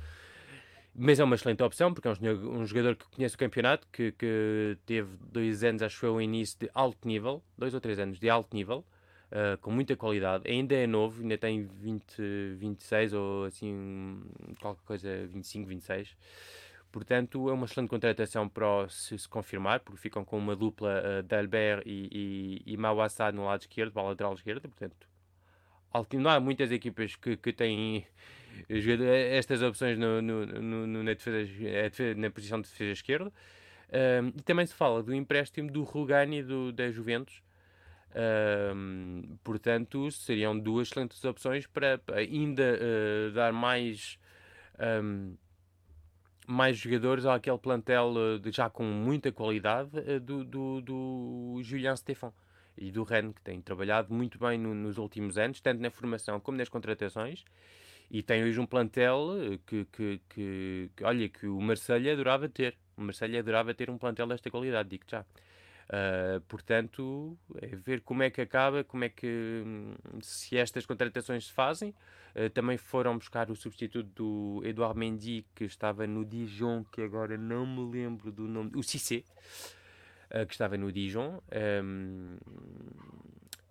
Mas 0.95 1.21
é 1.21 1.25
uma 1.25 1.35
excelente 1.35 1.62
opção, 1.62 1.93
porque 1.93 2.09
é 2.09 2.11
um, 2.11 2.61
um 2.61 2.66
jogador 2.66 2.97
que 2.97 3.05
conhece 3.14 3.35
o 3.35 3.38
campeonato, 3.38 3.87
que, 3.93 4.12
que 4.12 4.79
teve 4.87 5.11
dois 5.31 5.62
anos, 5.62 5.83
acho 5.83 5.97
que 5.97 6.01
foi 6.01 6.11
o 6.11 6.21
início 6.21 6.59
de 6.59 6.71
alto 6.75 7.07
nível, 7.07 7.43
dois 7.59 7.75
ou 7.75 7.81
três 7.81 7.99
anos 7.99 8.19
de 8.19 8.31
alto 8.31 8.57
nível, 8.57 8.85
uh, 9.31 9.59
com 9.61 9.71
muita 9.71 9.95
qualidade. 9.97 10.51
Ainda 10.51 10.75
é 10.75 10.87
novo, 10.87 11.21
ainda 11.21 11.37
tem 11.37 11.66
20, 11.66 12.55
26 12.57 13.12
ou 13.12 13.45
assim, 13.45 14.23
qualquer 14.61 14.85
coisa, 14.85 15.27
25, 15.27 15.69
26. 15.69 16.16
Portanto, 16.92 17.48
é 17.48 17.53
uma 17.53 17.66
excelente 17.66 17.88
contratação 17.88 18.48
para 18.48 18.66
o, 18.66 18.88
se, 18.88 19.16
se 19.18 19.29
confirmar, 19.29 19.81
porque 19.81 20.00
ficam 20.00 20.24
com 20.24 20.37
uma 20.37 20.57
dupla 20.57 21.03
uh, 21.03 21.22
de 21.22 21.37
Albert 21.37 21.83
e, 21.87 22.62
e, 22.66 22.74
e 22.74 22.76
no 22.76 23.44
lado 23.44 23.61
esquerdo, 23.61 23.92
para 23.92 24.03
a 24.03 24.07
lateral 24.07 24.35
esquerda. 24.35 24.68
Portanto, 24.68 25.09
não 26.14 26.31
há 26.31 26.40
muitas 26.40 26.72
equipas 26.72 27.16
que, 27.16 27.37
que 27.37 27.53
têm 27.53 28.07
estas 28.68 29.62
opções 29.62 29.98
no, 29.98 30.20
no, 30.20 30.46
no, 30.46 31.03
na, 31.03 31.14
defesa, 31.14 31.48
na 32.16 32.31
posição 32.31 32.61
de 32.61 32.68
defesa 32.68 32.92
esquerda. 32.92 33.33
Um, 34.22 34.29
e 34.29 34.42
também 34.42 34.64
se 34.66 34.74
fala 34.74 35.03
do 35.03 35.12
empréstimo 35.12 35.70
do 35.70 35.83
Rugani 35.83 36.42
do, 36.42 36.72
da 36.72 36.90
Juventus, 36.90 37.42
um, 38.74 39.37
portanto, 39.42 40.11
seriam 40.12 40.59
duas 40.59 40.88
excelentes 40.88 41.24
opções 41.24 41.66
para, 41.66 41.98
para 41.98 42.18
ainda 42.18 42.79
uh, 42.79 43.33
dar 43.33 43.53
mais, 43.53 44.18
um, 45.03 45.37
mais 46.50 46.76
jogadores 46.76 47.26
àquele 47.26 47.58
plantel 47.58 48.12
uh, 48.12 48.52
já 48.52 48.68
com 48.68 48.84
muita 48.84 49.30
qualidade 49.30 49.90
uh, 49.98 50.20
do, 50.20 50.44
do, 50.44 50.80
do 50.80 51.60
Julian 51.62 51.96
Stefan 51.96 52.32
e 52.76 52.90
do 52.90 53.02
Ren, 53.02 53.32
que 53.32 53.40
tem 53.42 53.60
trabalhado 53.60 54.12
muito 54.12 54.38
bem 54.38 54.58
no, 54.58 54.74
nos 54.74 54.98
últimos 54.98 55.38
anos, 55.38 55.60
tanto 55.60 55.80
na 55.80 55.90
formação 55.90 56.40
como 56.40 56.58
nas 56.58 56.68
contratações. 56.68 57.44
E 58.10 58.22
tem 58.22 58.42
hoje 58.42 58.58
um 58.58 58.66
plantel 58.66 59.28
que, 59.66 59.84
que, 59.84 60.20
que, 60.28 60.90
que 60.96 61.04
olha, 61.04 61.28
que 61.28 61.46
o 61.46 61.60
Marselha 61.60 62.12
adorava 62.12 62.48
ter. 62.48 62.76
O 62.96 63.02
Marselha 63.02 63.38
adorava 63.38 63.72
ter 63.72 63.88
um 63.88 63.96
plantel 63.96 64.26
desta 64.26 64.50
qualidade, 64.50 64.88
digo 64.88 65.04
já. 65.06 65.24
Uh, 65.90 66.40
portanto, 66.42 67.37
é 67.61 67.74
ver 67.74 68.03
como 68.03 68.22
é 68.22 68.31
que 68.31 68.40
acaba, 68.40 68.85
como 68.85 69.03
é 69.03 69.09
que 69.09 69.64
hum, 69.66 69.94
se 70.22 70.57
estas 70.57 70.87
contratações 70.87 71.46
se 71.46 71.53
fazem. 71.53 71.92
Uh, 72.33 72.48
também 72.50 72.76
foram 72.76 73.18
buscar 73.18 73.50
o 73.50 73.57
substituto 73.57 74.09
do 74.14 74.62
Eduardo 74.64 75.00
Mendy, 75.00 75.44
que 75.53 75.64
estava 75.64 76.07
no 76.07 76.24
Dijon, 76.24 76.85
que 76.85 77.03
agora 77.03 77.37
não 77.37 77.66
me 77.66 77.90
lembro 77.90 78.31
do 78.31 78.46
nome, 78.46 78.70
o 78.76 78.85
Cissé, 78.85 79.24
uh, 80.31 80.46
que 80.46 80.53
estava 80.53 80.76
no 80.76 80.92
Dijon. 80.92 81.42
Um, 81.83 82.37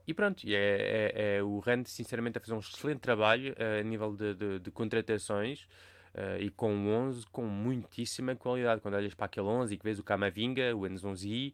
e 0.06 0.14
pronto, 0.14 0.44
é, 0.46 0.52
é, 0.52 1.38
é, 1.38 1.44
o 1.44 1.60
Rand, 1.60 1.86
sinceramente, 1.86 2.38
a 2.38 2.42
fazer 2.42 2.54
um 2.54 2.60
excelente 2.60 3.00
trabalho 3.00 3.56
a 3.80 3.84
nível 3.84 4.14
de, 4.14 4.34
de, 4.34 4.60
de 4.60 4.72
contratações. 4.72 5.68
Uh, 6.10 6.42
e 6.42 6.50
com 6.50 6.74
11 6.88 7.28
com 7.28 7.46
muitíssima 7.46 8.36
qualidade. 8.36 8.82
Quando 8.82 8.96
olhas 8.96 9.14
para 9.14 9.28
aquele 9.28 9.46
11 9.46 9.74
e 9.74 9.78
que 9.78 9.84
vês 9.84 10.00
o 10.00 10.04
Camavinga, 10.04 10.76
o 10.76 10.88
Enzonzi, 10.88 11.54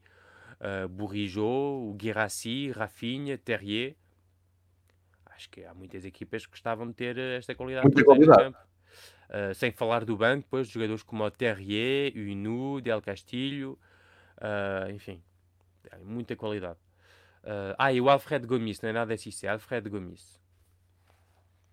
uh, 0.59 1.41
o 1.41 1.93
Guirassi, 1.93 2.71
Rafinha, 2.71 3.37
Terrier. 3.37 3.95
Acho 5.25 5.49
que 5.49 5.65
há 5.65 5.73
muitas 5.73 6.05
equipas 6.05 6.45
que 6.45 6.51
gostavam 6.51 6.87
de 6.87 6.93
ter 6.93 7.17
eh, 7.17 7.37
esta 7.37 7.53
qualidade. 7.53 7.85
Muita 7.85 8.05
qualidade. 8.05 8.55
Uh, 9.27 9.53
sem 9.53 9.71
falar 9.71 10.05
do 10.05 10.15
banco, 10.15 10.43
depois 10.43 10.69
jogadores 10.69 11.03
como 11.03 11.25
o 11.25 11.31
Terrier, 11.31 12.13
o 12.15 12.19
Inu, 12.19 12.79
Del 12.79 13.01
Castilho, 13.01 13.77
uh, 14.37 14.89
enfim, 14.91 15.21
muita 16.03 16.35
qualidade. 16.35 16.79
Uh, 17.43 17.75
ah, 17.77 17.91
e 17.91 17.99
o 17.99 18.09
Alfred 18.09 18.45
Gomis, 18.47 18.79
não 18.81 18.89
é 18.89 18.93
nada 18.93 19.13
assim, 19.13 19.31
é 19.43 19.49
Alfred 19.49 19.89
Gomis. 19.89 20.39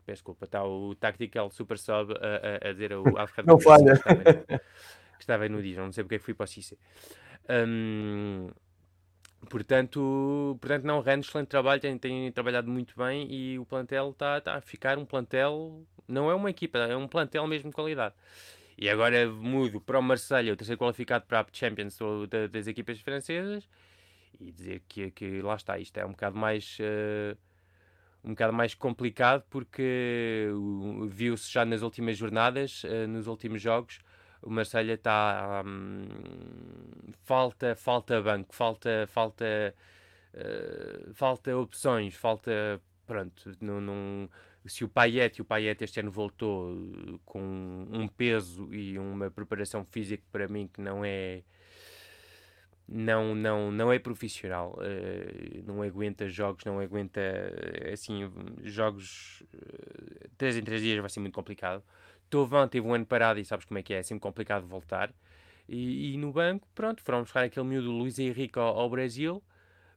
Peço 0.04 0.16
desculpa, 0.16 0.46
está 0.46 0.64
o 0.64 0.94
Tactical 0.96 1.50
Super 1.50 1.78
Sub 1.78 2.12
a, 2.14 2.66
a, 2.66 2.68
a 2.68 2.72
dizer 2.72 2.92
o 2.94 3.04
Alfred 3.16 3.46
não 3.46 3.58
Gomis. 3.58 3.64
falha. 3.64 3.92
Que 3.92 3.98
estava, 3.98 4.34
que 4.48 5.20
estava 5.20 5.48
no 5.48 5.62
Dijon, 5.62 5.84
não 5.84 5.92
sei 5.92 6.02
porque 6.02 6.16
é 6.16 6.18
que 6.18 6.24
fui 6.24 6.34
para 6.34 6.44
o 6.44 6.46
Cissé. 6.48 6.76
Um, 7.48 8.48
Portanto, 9.48 10.56
portanto 10.60 10.84
não, 10.84 11.00
Rennes, 11.00 11.26
excelente 11.26 11.48
trabalho, 11.48 11.80
tem, 11.80 11.98
tem 11.98 12.30
trabalhado 12.32 12.70
muito 12.70 12.94
bem 12.96 13.26
e 13.30 13.58
o 13.58 13.66
plantel 13.66 14.10
está 14.10 14.40
tá 14.40 14.54
a 14.54 14.60
ficar 14.60 14.98
um 14.98 15.04
plantel, 15.04 15.84
não 16.06 16.30
é 16.30 16.34
uma 16.34 16.50
equipa, 16.50 16.78
é 16.78 16.96
um 16.96 17.08
plantel 17.08 17.46
mesmo 17.46 17.70
de 17.70 17.74
qualidade. 17.74 18.14
E 18.78 18.88
agora 18.88 19.28
mudo 19.28 19.80
para 19.80 19.98
o 19.98 20.02
Marseille, 20.02 20.50
o 20.50 20.56
terceiro 20.56 20.78
qualificado 20.78 21.26
para 21.26 21.40
a 21.40 21.46
Champions 21.52 21.98
das 22.50 22.66
equipas 22.66 23.00
francesas, 23.00 23.68
e 24.40 24.50
dizer 24.50 24.82
que, 24.88 25.10
que 25.10 25.42
lá 25.42 25.54
está, 25.56 25.78
isto 25.78 25.96
é 25.98 26.04
um 26.04 26.10
bocado 26.10 26.36
mais. 26.36 26.78
Uh, 26.80 27.36
um 28.24 28.30
bocado 28.30 28.52
mais 28.52 28.72
complicado 28.72 29.44
porque 29.50 30.48
viu-se 31.08 31.52
já 31.52 31.64
nas 31.64 31.82
últimas 31.82 32.16
jornadas, 32.16 32.84
uh, 32.84 33.08
nos 33.08 33.26
últimos 33.26 33.60
jogos, 33.60 33.98
o 34.42 34.50
Marselha 34.50 34.94
está 34.94 35.62
um, 35.64 36.06
falta 37.22 37.74
falta 37.76 38.20
banco 38.20 38.54
falta 38.54 39.06
falta 39.08 39.74
uh, 40.34 41.14
falta 41.14 41.56
opções 41.56 42.14
falta 42.14 42.80
pronto 43.06 43.56
não, 43.60 43.80
não, 43.80 44.28
se 44.66 44.84
o 44.84 44.88
Payet 44.88 45.40
o 45.40 45.44
Payet 45.44 45.82
este 45.82 46.00
ano 46.00 46.10
voltou 46.10 46.76
com 47.24 47.86
um 47.90 48.08
peso 48.08 48.72
e 48.74 48.98
uma 48.98 49.30
preparação 49.30 49.84
física 49.84 50.24
para 50.30 50.48
mim 50.48 50.68
que 50.68 50.80
não 50.80 51.04
é 51.04 51.42
não, 52.88 53.34
não, 53.34 53.72
não 53.72 53.92
é 53.92 53.98
profissional, 53.98 54.78
uh, 54.78 55.62
não 55.66 55.82
aguenta 55.82 56.28
jogos, 56.28 56.64
não 56.64 56.78
aguenta 56.78 57.20
assim 57.92 58.30
jogos 58.64 59.42
uh, 59.54 60.28
3 60.36 60.58
em 60.58 60.62
3 60.62 60.82
dias 60.82 61.00
vai 61.00 61.08
ser 61.08 61.20
muito 61.20 61.34
complicado. 61.34 61.82
Tovan 62.32 62.66
teve 62.66 62.86
um 62.86 62.94
ano 62.94 63.04
parado 63.04 63.38
e 63.38 63.44
sabes 63.44 63.66
como 63.66 63.78
é 63.78 63.82
que 63.82 63.92
é, 63.92 63.98
é 63.98 64.02
sempre 64.02 64.22
complicado 64.22 64.66
voltar. 64.66 65.12
E, 65.68 66.14
e 66.14 66.16
no 66.16 66.32
banco, 66.32 66.66
pronto, 66.74 67.02
foram 67.02 67.20
buscar 67.20 67.44
aquele 67.44 67.66
miúdo 67.66 67.90
Luiz 67.90 68.18
Henrique 68.18 68.58
ao, 68.58 68.78
ao 68.80 68.88
Brasil, 68.88 69.42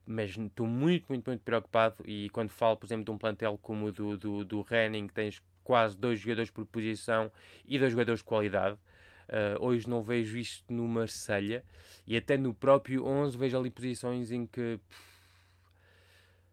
mas 0.06 0.36
estou 0.36 0.66
muito, 0.66 1.06
muito, 1.08 1.26
muito 1.26 1.40
preocupado. 1.42 1.96
E 2.04 2.28
quando 2.28 2.50
falo, 2.50 2.76
por 2.76 2.84
exemplo, 2.84 3.06
de 3.06 3.10
um 3.10 3.16
plantel 3.16 3.58
como 3.62 3.86
o 3.86 3.92
do, 3.92 4.18
do, 4.18 4.44
do 4.44 4.60
Renning, 4.60 5.08
tens 5.08 5.42
quase 5.64 5.96
dois 5.96 6.20
jogadores 6.20 6.50
por 6.50 6.66
posição 6.66 7.32
e 7.64 7.78
dois 7.78 7.92
jogadores 7.92 8.20
de 8.20 8.24
qualidade. 8.24 8.74
Uh, 8.74 9.64
hoje 9.64 9.88
não 9.88 10.02
vejo 10.02 10.36
isto 10.36 10.62
no 10.70 10.86
Marselha 10.86 11.64
e 12.06 12.18
até 12.18 12.36
no 12.36 12.52
próprio 12.52 13.06
11 13.06 13.36
vejo 13.36 13.58
ali 13.58 13.70
posições 13.70 14.30
em 14.30 14.46
que 14.46 14.78
pff, 14.88 15.02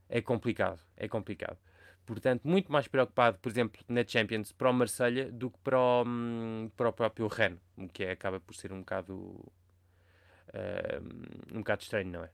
é 0.07 0.21
complicado, 0.21 0.79
é 0.95 1.09
complicado. 1.09 1.57
Portanto, 2.05 2.41
muito 2.43 2.71
mais 2.71 2.87
preocupado, 2.87 3.37
por 3.39 3.49
exemplo, 3.49 3.81
na 3.87 4.05
Champions 4.05 4.51
para 4.51 4.69
o 4.69 4.73
Marselha 4.73 5.31
do 5.31 5.49
que 5.49 5.57
para 5.63 5.79
o, 5.79 6.03
hum, 6.05 6.69
para 6.75 6.89
o 6.89 6.93
próprio 6.93 7.27
Rennes, 7.27 7.59
o 7.77 7.87
que 7.87 8.03
é, 8.03 8.11
acaba 8.11 8.39
por 8.39 8.55
ser 8.55 8.73
um 8.73 8.79
bocado 8.79 9.15
uh, 10.53 11.53
um 11.53 11.59
bocado 11.59 11.81
estranho, 11.81 12.11
não 12.11 12.23
é? 12.23 12.29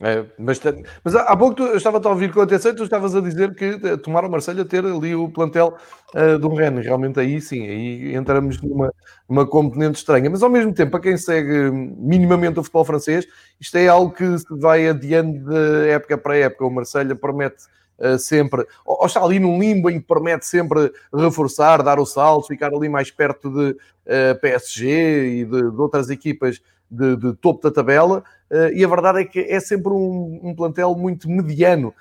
É, 0.00 0.24
mas, 0.38 0.60
mas 1.04 1.14
há 1.14 1.36
pouco 1.36 1.54
tu, 1.54 1.62
eu 1.62 1.76
estava 1.76 1.98
a 1.98 2.10
ouvir 2.10 2.32
com 2.32 2.40
atenção 2.40 2.72
e 2.72 2.74
tu 2.74 2.82
estavas 2.82 3.14
a 3.14 3.20
dizer 3.20 3.54
que 3.54 3.80
eh, 3.82 3.96
tomaram 3.96 4.28
Marselha 4.28 4.64
ter 4.64 4.84
ali 4.84 5.14
o 5.14 5.28
plantel 5.30 5.78
uh, 6.14 6.38
do 6.38 6.48
Rennes. 6.48 6.84
Realmente 6.84 7.20
aí 7.20 7.40
sim, 7.40 7.62
aí 7.66 8.14
entramos 8.14 8.60
numa, 8.60 8.92
numa 9.28 9.46
componente 9.46 9.98
estranha. 9.98 10.28
Mas 10.28 10.42
ao 10.42 10.50
mesmo 10.50 10.74
tempo, 10.74 10.90
para 10.90 11.00
quem 11.00 11.16
segue 11.16 11.70
minimamente 11.70 12.58
o 12.58 12.62
futebol 12.62 12.84
francês, 12.84 13.24
isto 13.60 13.76
é 13.76 13.86
algo 13.86 14.12
que 14.12 14.36
se 14.36 14.58
vai 14.58 14.88
adiante 14.88 15.38
de 15.38 15.88
época 15.90 16.18
para 16.18 16.36
época. 16.36 16.66
O 16.66 16.70
Marselha 16.70 17.14
promete 17.14 17.64
uh, 17.98 18.18
sempre, 18.18 18.66
ou, 18.84 19.04
está 19.06 19.22
ali 19.22 19.38
num 19.38 19.58
limbo 19.58 19.90
em 19.90 20.00
que 20.00 20.06
promete 20.06 20.46
sempre 20.46 20.92
reforçar, 21.12 21.82
dar 21.82 21.98
o 21.98 22.06
salto, 22.06 22.48
ficar 22.48 22.72
ali 22.72 22.88
mais 22.88 23.10
perto 23.10 23.50
de 23.50 23.70
uh, 23.70 24.40
PSG 24.40 25.40
e 25.40 25.44
de, 25.44 25.70
de 25.70 25.80
outras 25.80 26.10
equipas 26.10 26.60
de, 26.90 27.16
de 27.16 27.34
topo 27.34 27.62
da 27.62 27.70
tabela, 27.70 28.22
uh, 28.50 28.72
e 28.74 28.84
a 28.84 28.88
verdade 28.88 29.20
é 29.20 29.24
que 29.24 29.40
é 29.40 29.60
sempre 29.60 29.92
um, 29.92 30.40
um 30.42 30.54
plantel 30.54 30.94
muito 30.94 31.28
mediano. 31.28 31.94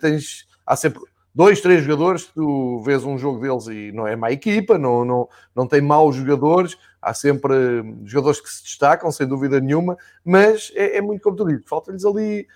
Tens, 0.00 0.46
há 0.64 0.76
sempre 0.76 1.00
dois, 1.34 1.60
três 1.60 1.82
jogadores, 1.82 2.26
tu 2.26 2.80
vês 2.84 3.04
um 3.04 3.18
jogo 3.18 3.40
deles 3.40 3.66
e 3.66 3.90
não 3.92 4.06
é 4.06 4.14
má 4.14 4.30
equipa, 4.30 4.78
não, 4.78 5.04
não, 5.04 5.28
não 5.54 5.66
tem 5.66 5.80
maus 5.80 6.14
jogadores, 6.14 6.78
há 7.02 7.12
sempre 7.12 7.54
jogadores 8.04 8.40
que 8.40 8.48
se 8.48 8.62
destacam, 8.62 9.10
sem 9.10 9.26
dúvida 9.26 9.60
nenhuma, 9.60 9.96
mas 10.24 10.72
é, 10.74 10.98
é 10.98 11.00
muito 11.00 11.22
como 11.22 11.36
tu 11.36 11.44
dizes, 11.46 11.64
falta-lhes 11.66 12.04
ali 12.04 12.46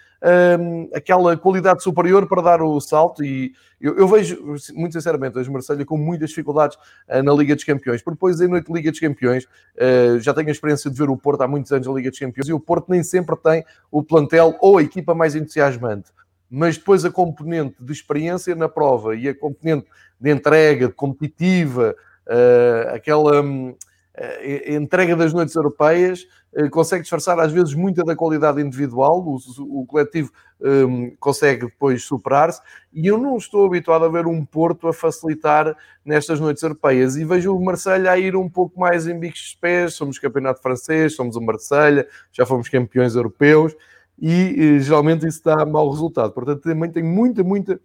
um, 0.61 0.89
aquela 0.95 1.37
qualidade 1.37 1.83
superior 1.83 2.27
para 2.27 2.43
dar 2.43 2.63
o 2.63 2.81
salto 2.81 3.25
e 3.25 3.53
eu, 3.81 3.97
eu 3.97 4.09
vejo, 4.09 4.57
muito 4.75 4.93
sinceramente, 4.93 5.39
hoje 5.39 5.51
Marselha 5.51 5.85
com 5.85 5.97
muitas 5.97 6.31
dificuldades 6.31 6.77
uh, 7.09 7.23
na 7.23 7.33
Liga 7.33 7.55
dos 7.55 7.65
Campeões, 7.65 8.03
porque 8.03 8.17
depois 8.17 8.41
em 8.41 8.49
noite 8.49 8.73
Liga 8.73 8.91
dos 8.91 9.01
Campeões, 9.01 9.45
uh, 9.45 10.19
já 10.21 10.35
tenho 10.35 10.49
a 10.49 10.53
experiência 10.53 10.91
de 10.91 10.97
ver 10.97 11.09
o 11.09 11.17
Porto 11.17 11.43
há 11.43 11.49
muitos 11.49 11.71
anos 11.73 11.87
na 11.87 11.93
Liga 11.93 12.11
dos 12.11 12.19
Campeões 12.19 12.49
e 12.49 12.53
o 12.53 12.61
Porto 12.61 12.87
nem 12.89 13.03
sempre 13.03 13.37
tem 13.37 13.65
o 13.91 14.03
plantel 14.03 14.57
ou 14.61 14.79
a 14.79 14.83
equipa 14.83 15.15
mais 15.15 15.37
entusiasmante 15.37 16.11
mas 16.51 16.79
depois 16.79 17.05
a 17.05 17.11
componente 17.11 17.77
de 17.81 17.93
experiência 17.93 18.55
na 18.55 18.69
prova 18.69 19.15
e 19.15 19.29
a 19.29 19.35
componente 19.35 19.87
de 20.21 20.31
entrega, 20.31 20.89
competitiva, 20.91 21.95
uh, 22.27 22.95
aquela 22.95 23.43
um, 23.43 23.71
uh, 23.71 24.73
entrega 24.73 25.15
das 25.15 25.33
noites 25.33 25.55
europeias, 25.55 26.27
uh, 26.55 26.71
consegue 26.71 27.03
disfarçar 27.03 27.39
às 27.39 27.53
vezes 27.53 27.75
muita 27.75 28.03
da 28.03 28.17
qualidade 28.17 28.61
individual, 28.61 29.21
o, 29.21 29.39
o 29.81 29.87
coletivo 29.87 30.33
um, 30.61 31.15
consegue 31.21 31.67
depois 31.67 32.03
superar-se, 32.03 32.61
e 32.93 33.07
eu 33.07 33.19
não 33.19 33.37
estou 33.37 33.67
habituado 33.67 34.05
a 34.05 34.09
ver 34.09 34.27
um 34.27 34.45
Porto 34.45 34.89
a 34.89 34.93
facilitar 34.93 35.77
nestas 36.05 36.41
noites 36.41 36.63
europeias, 36.63 37.17
e 37.17 37.25
vejo 37.25 37.55
o 37.55 37.65
Marselha 37.65 38.11
a 38.11 38.19
ir 38.19 38.35
um 38.35 38.49
pouco 38.49 38.81
mais 38.81 39.07
em 39.07 39.19
bicos 39.19 39.51
de 39.51 39.59
pés, 39.59 39.95
somos 39.95 40.19
campeonato 40.19 40.61
francês, 40.61 41.15
somos 41.15 41.37
o 41.37 41.41
Marselha, 41.41 42.09
já 42.33 42.45
fomos 42.45 42.69
campeões 42.69 43.15
europeus, 43.15 43.77
e 44.21 44.77
eh, 44.77 44.81
geralmente 44.81 45.27
isso 45.27 45.43
dá 45.45 45.65
mau 45.65 45.91
resultado. 45.91 46.33
Portanto, 46.33 46.63
também 46.63 46.91
tenho 46.91 47.07
muita, 47.07 47.45
muita, 47.45 47.81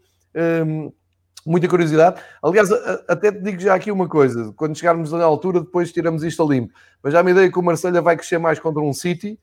hum, 0.66 0.92
muita 1.46 1.68
curiosidade. 1.68 2.22
Aliás, 2.42 2.72
até 3.08 3.32
te 3.32 3.40
digo 3.40 3.60
já 3.60 3.76
aqui 3.76 3.92
uma 3.92 4.08
coisa: 4.08 4.52
quando 4.56 4.78
chegarmos 4.78 5.14
à 5.14 5.24
altura, 5.24 5.62
depois 5.62 5.92
tiramos 5.92 6.24
isto 6.24 6.42
a 6.42 6.46
limpo. 6.46 6.74
Mas 7.04 7.14
já 7.14 7.22
me 7.22 7.32
ideia 7.32 7.52
que 7.52 7.60
o 7.60 7.64
Marselha 7.64 8.02
vai 8.02 8.18
crescer 8.18 8.40
mais 8.40 8.60
contra 8.60 8.82
um 8.82 8.94
City, 8.94 9.40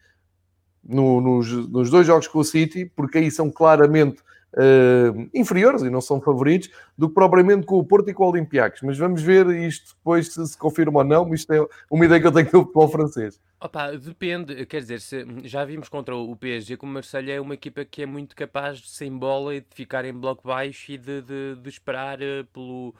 no, 0.82 1.20
nos, 1.20 1.50
nos 1.68 1.90
dois 1.90 2.06
jogos 2.06 2.26
com 2.26 2.40
o 2.40 2.44
City, 2.44 2.84
porque 2.96 3.18
aí 3.18 3.30
são 3.30 3.50
claramente 3.50 4.22
uh, 4.54 5.30
inferiores 5.34 5.82
e 5.82 5.90
não 5.90 6.00
são 6.00 6.20
favoritos 6.20 6.70
do 6.96 7.08
que 7.08 7.14
propriamente 7.14 7.66
com 7.66 7.76
o 7.76 7.84
Porto 7.84 8.10
e 8.10 8.14
com 8.14 8.24
o 8.24 8.30
Olympiacos. 8.30 8.82
Mas 8.82 8.98
vamos 8.98 9.22
ver 9.22 9.46
isto 9.48 9.94
depois 9.96 10.32
se 10.32 10.46
se 10.46 10.56
confirma 10.56 11.00
ou 11.00 11.04
não. 11.04 11.32
Isto 11.34 11.52
é 11.52 11.66
uma 11.90 12.04
ideia 12.04 12.20
que 12.20 12.26
eu 12.26 12.32
tenho 12.32 12.46
do 12.46 12.60
futebol 12.62 12.88
francês. 12.88 13.40
Opa, 13.60 13.92
depende, 13.92 14.64
quer 14.64 14.80
dizer, 14.80 15.00
se, 15.00 15.26
já 15.44 15.64
vimos 15.66 15.88
contra 15.88 16.16
o 16.16 16.34
PSG 16.34 16.78
que 16.78 16.84
o 16.84 16.88
Marseille 16.88 17.32
é 17.32 17.40
uma 17.40 17.52
equipa 17.52 17.84
que 17.84 18.02
é 18.02 18.06
muito 18.06 18.34
capaz 18.34 18.78
de 18.78 18.88
sem 18.88 19.14
bola 19.14 19.54
e 19.54 19.60
de 19.60 19.66
ficar 19.74 20.04
em 20.06 20.14
bloco 20.14 20.48
baixo 20.48 20.92
e 20.92 20.96
de, 20.96 21.20
de, 21.20 21.56
de 21.56 21.68
esperar 21.68 22.18
uh, 22.20 22.44
pelo, 22.54 22.94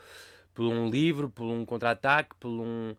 por 0.53 0.67
um 0.67 0.91
livro, 0.91 1.31
por 1.31 1.45
um 1.45 1.65
contra-ataque, 1.65 2.37
por 2.39 2.51
um, 2.51 2.95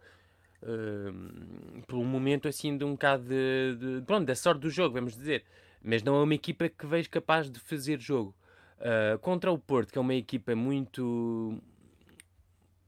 uh, 0.63 1.83
por 1.85 1.97
um 1.97 2.03
momento 2.03 2.47
assim 2.47 2.75
de 2.75 2.83
um 2.83 2.93
bocado 2.93 3.25
de, 3.25 3.75
de, 3.79 4.01
pronto, 4.07 4.25
da 4.25 4.35
sorte 4.35 4.61
do 4.61 4.69
jogo, 4.71 4.95
vamos 4.95 5.15
dizer. 5.15 5.43
Mas 5.83 6.01
não 6.01 6.15
é 6.15 6.23
uma 6.23 6.33
equipa 6.33 6.67
que 6.67 6.87
vejo 6.87 7.11
capaz 7.11 7.49
de 7.49 7.59
fazer 7.59 7.99
jogo. 7.99 8.33
Uh, 8.81 9.19
contra 9.19 9.51
o 9.51 9.59
Porto, 9.59 9.91
que 9.91 9.97
é 9.99 10.01
uma 10.01 10.15
equipa 10.15 10.55
muito 10.55 11.61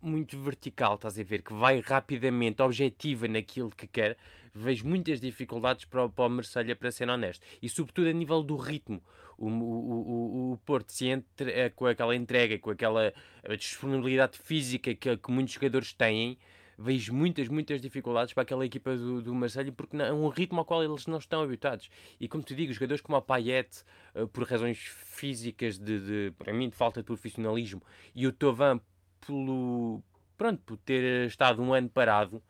muito 0.02 0.38
vertical, 0.42 0.96
estás 0.96 1.18
a 1.18 1.24
ver, 1.24 1.42
que 1.42 1.54
vai 1.54 1.80
rapidamente, 1.80 2.62
objetiva 2.62 3.28
naquilo 3.28 3.70
que 3.70 3.88
quer, 3.88 4.18
vejo 4.54 4.86
muitas 4.86 5.22
dificuldades 5.22 5.86
para, 5.86 6.10
para 6.10 6.26
o 6.26 6.30
Marselha, 6.30 6.76
para 6.76 6.92
ser 6.92 7.10
honesto. 7.10 7.46
E 7.62 7.70
sobretudo 7.70 8.10
a 8.10 8.12
nível 8.12 8.44
do 8.44 8.58
ritmo. 8.58 9.02
O, 9.38 9.48
o, 9.48 9.52
o, 9.52 10.52
o 10.54 10.58
Porto 10.66 10.92
se 10.92 11.08
entre, 11.08 11.52
eh, 11.52 11.70
com 11.70 11.86
aquela 11.86 12.16
entrega, 12.16 12.60
com 12.60 12.70
aquela 12.70 13.14
disponibilidade 13.58 14.38
física 14.38 14.94
que, 14.94 15.18
que 15.18 15.32
muitos 15.32 15.54
jogadores 15.54 15.94
têm, 15.94 16.38
vejo 16.78 17.14
muitas, 17.14 17.48
muitas 17.48 17.82
dificuldades 17.82 18.34
para 18.34 18.44
aquela 18.44 18.66
equipa 18.66 18.96
do, 18.96 19.22
do 19.22 19.34
Marseille 19.34 19.72
porque 19.72 19.98
é 19.98 20.12
um 20.12 20.28
ritmo 20.28 20.60
ao 20.60 20.66
qual 20.66 20.84
eles 20.84 21.08
não 21.08 21.18
estão 21.18 21.42
habituados. 21.42 21.90
E 22.20 22.28
como 22.28 22.44
te 22.44 22.56
digo, 22.56 22.74
jogadores 22.74 23.02
como 23.02 23.18
o 23.18 23.22
Payet, 23.22 23.84
uh, 24.16 24.28
por 24.28 24.44
razões 24.48 24.78
físicas, 24.78 25.78
de, 25.78 26.00
de, 26.00 26.34
para 26.38 26.54
mim, 26.54 26.70
de 26.70 26.76
falta 26.76 27.02
de 27.02 27.06
profissionalismo, 27.06 27.82
e 28.16 28.28
o 28.28 28.32
Tovan, 28.32 28.80
pelo, 29.26 30.02
pronto, 30.38 30.62
por 30.66 30.78
ter 30.78 31.28
estado 31.28 31.62
um 31.62 31.74
ano 31.74 31.90
parado, 31.90 32.42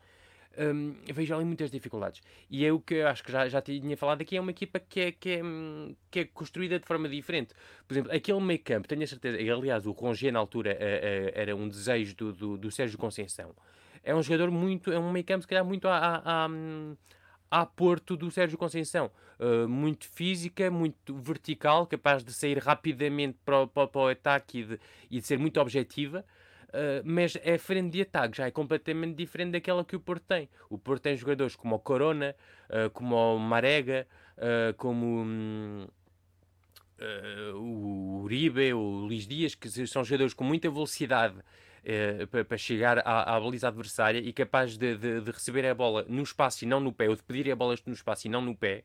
um, 0.58 0.94
vejo 1.12 1.34
ali 1.34 1.44
muitas 1.44 1.70
dificuldades. 1.70 2.22
E 2.50 2.64
é 2.64 2.72
o 2.72 2.80
que 2.80 2.94
eu 2.94 3.08
acho 3.08 3.22
que 3.22 3.32
já, 3.32 3.48
já 3.48 3.60
tinha 3.60 3.96
falado 3.96 4.22
aqui, 4.22 4.36
é 4.36 4.40
uma 4.40 4.50
equipa 4.50 4.78
que 4.78 5.00
é, 5.00 5.12
que, 5.12 5.30
é, 5.30 5.40
que 6.10 6.20
é 6.20 6.24
construída 6.24 6.78
de 6.78 6.86
forma 6.86 7.08
diferente. 7.08 7.54
Por 7.86 7.94
exemplo, 7.94 8.12
aquele 8.12 8.40
meio 8.40 8.60
campo, 8.62 8.88
tenho 8.88 9.02
a 9.02 9.06
certeza, 9.06 9.36
aliás 9.52 9.86
o 9.86 9.92
Rongier 9.92 10.32
na 10.32 10.38
altura 10.38 10.72
uh, 10.72 10.76
uh, 10.76 11.30
era 11.34 11.56
um 11.56 11.68
desejo 11.68 12.14
do, 12.16 12.32
do, 12.32 12.58
do 12.58 12.70
Sérgio 12.70 12.98
Conceição 12.98 13.54
é 14.04 14.14
um 14.14 14.22
jogador 14.22 14.50
muito, 14.50 14.92
é 14.92 14.98
um 14.98 15.10
meio 15.10 15.24
campo 15.24 15.42
se 15.42 15.48
calhar 15.48 15.64
muito 15.64 15.88
a, 15.88 15.96
a, 15.96 16.46
a, 16.46 16.48
a 17.50 17.66
Porto 17.66 18.16
do 18.16 18.30
Sérgio 18.30 18.58
Conceição. 18.58 19.10
Uh, 19.40 19.68
muito 19.68 20.06
física, 20.06 20.70
muito 20.70 21.16
vertical, 21.16 21.86
capaz 21.86 22.22
de 22.22 22.32
sair 22.32 22.58
rapidamente 22.58 23.36
para 23.44 23.62
o, 23.62 23.66
para, 23.66 23.88
para 23.88 24.00
o 24.00 24.08
ataque 24.08 24.60
e 24.60 24.64
de, 24.64 24.80
e 25.10 25.20
de 25.20 25.26
ser 25.26 25.38
muito 25.38 25.58
objetiva. 25.60 26.24
Uh, 26.68 27.02
mas 27.04 27.36
é 27.42 27.56
frente 27.56 27.92
de 27.92 28.02
ataque, 28.02 28.36
já 28.36 28.46
é 28.46 28.50
completamente 28.50 29.16
diferente 29.16 29.52
daquela 29.52 29.84
que 29.84 29.96
o 29.96 30.00
Porto 30.00 30.24
tem. 30.24 30.48
O 30.68 30.78
Porto 30.78 31.02
tem 31.02 31.16
jogadores 31.16 31.56
como 31.56 31.74
o 31.74 31.78
Corona, 31.78 32.36
uh, 32.68 32.90
como 32.90 33.16
o 33.16 33.38
Marega, 33.38 34.06
como 34.76 35.06
um, 35.22 35.86
o 37.54 38.22
Uribe, 38.24 38.72
o 38.72 38.80
Luís 39.06 39.28
Dias, 39.28 39.54
que 39.54 39.68
são 39.86 40.02
jogadores 40.02 40.34
com 40.34 40.42
muita 40.42 40.68
velocidade 40.68 41.36
para, 42.48 42.56
chegar 42.56 42.98
à, 43.00 43.36
à, 43.36 43.40
baliza 43.40 43.68
adversária 43.68 44.18
e 44.18 44.32
capaz 44.32 44.76
de, 44.76 44.96
de, 44.96 45.20
de, 45.20 45.30
receber 45.30 45.66
a 45.66 45.74
bola 45.74 46.04
no 46.08 46.22
espaço 46.22 46.64
e 46.64 46.66
não 46.66 46.80
no 46.80 46.92
pé, 46.92 47.08
ou 47.08 47.16
de 47.16 47.22
pedir 47.22 47.50
a 47.50 47.56
bola 47.56 47.76
no 47.86 47.92
espaço 47.92 48.26
e 48.26 48.30
não 48.30 48.40
no 48.40 48.56
pé. 48.56 48.84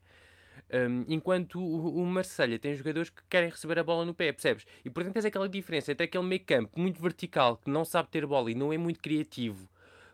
Um, 0.71 1.03
enquanto 1.07 1.59
o, 1.59 2.01
o 2.01 2.05
Marselha 2.05 2.59
tem 2.59 2.75
jogadores 2.75 3.09
que 3.09 3.23
querem 3.27 3.49
receber 3.49 3.79
a 3.79 3.83
bola 3.83 4.05
no 4.05 4.13
pé, 4.13 4.31
percebes? 4.31 4.65
E 4.85 4.89
portanto 4.89 5.13
tens 5.13 5.25
aquela 5.25 5.49
diferença 5.49 5.91
entre 5.91 6.05
aquele 6.05 6.23
meio 6.23 6.43
campo 6.43 6.79
muito 6.79 7.01
vertical 7.01 7.57
que 7.57 7.69
não 7.69 7.83
sabe 7.83 8.09
ter 8.09 8.25
bola 8.25 8.51
e 8.51 8.55
não 8.55 8.71
é 8.71 8.77
muito 8.77 8.99
criativo 8.99 9.67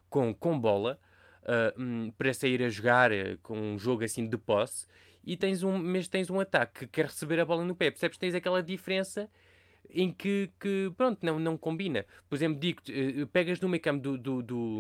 com, 0.10 0.34
com 0.34 0.58
bola 0.58 0.98
uh, 1.44 1.82
um, 1.82 2.12
para 2.12 2.34
sair 2.34 2.64
a 2.64 2.70
jogar 2.70 3.12
uh, 3.12 3.38
com 3.44 3.58
um 3.58 3.78
jogo 3.78 4.06
assim 4.06 4.30
de 4.30 4.38
posse 4.38 4.88
e 5.26 5.36
tens 5.36 5.64
um, 5.64 5.78
mas 5.78 6.08
tens 6.08 6.30
um 6.30 6.40
ataque 6.40 6.82
que 6.82 6.88
quer 6.88 7.06
receber 7.08 7.40
a 7.40 7.46
bola 7.46 7.66
no 7.66 7.76
pé, 7.76 7.90
percebes? 7.90 8.18
Tens 8.18 8.36
aquela 8.36 8.62
diferença 8.62 9.30
em 9.90 10.12
que, 10.12 10.50
que 10.60 10.92
pronto, 10.98 11.20
não, 11.22 11.40
não 11.40 11.58
combina. 11.58 12.06
Por 12.30 12.36
exemplo, 12.36 12.60
digo 12.60 12.82
uh, 12.90 13.28
pegas 13.28 13.60
no 13.60 13.70
meio 13.70 13.82
campo 13.82 14.02
do, 14.02 14.18
do, 14.18 14.42
do, 14.42 14.80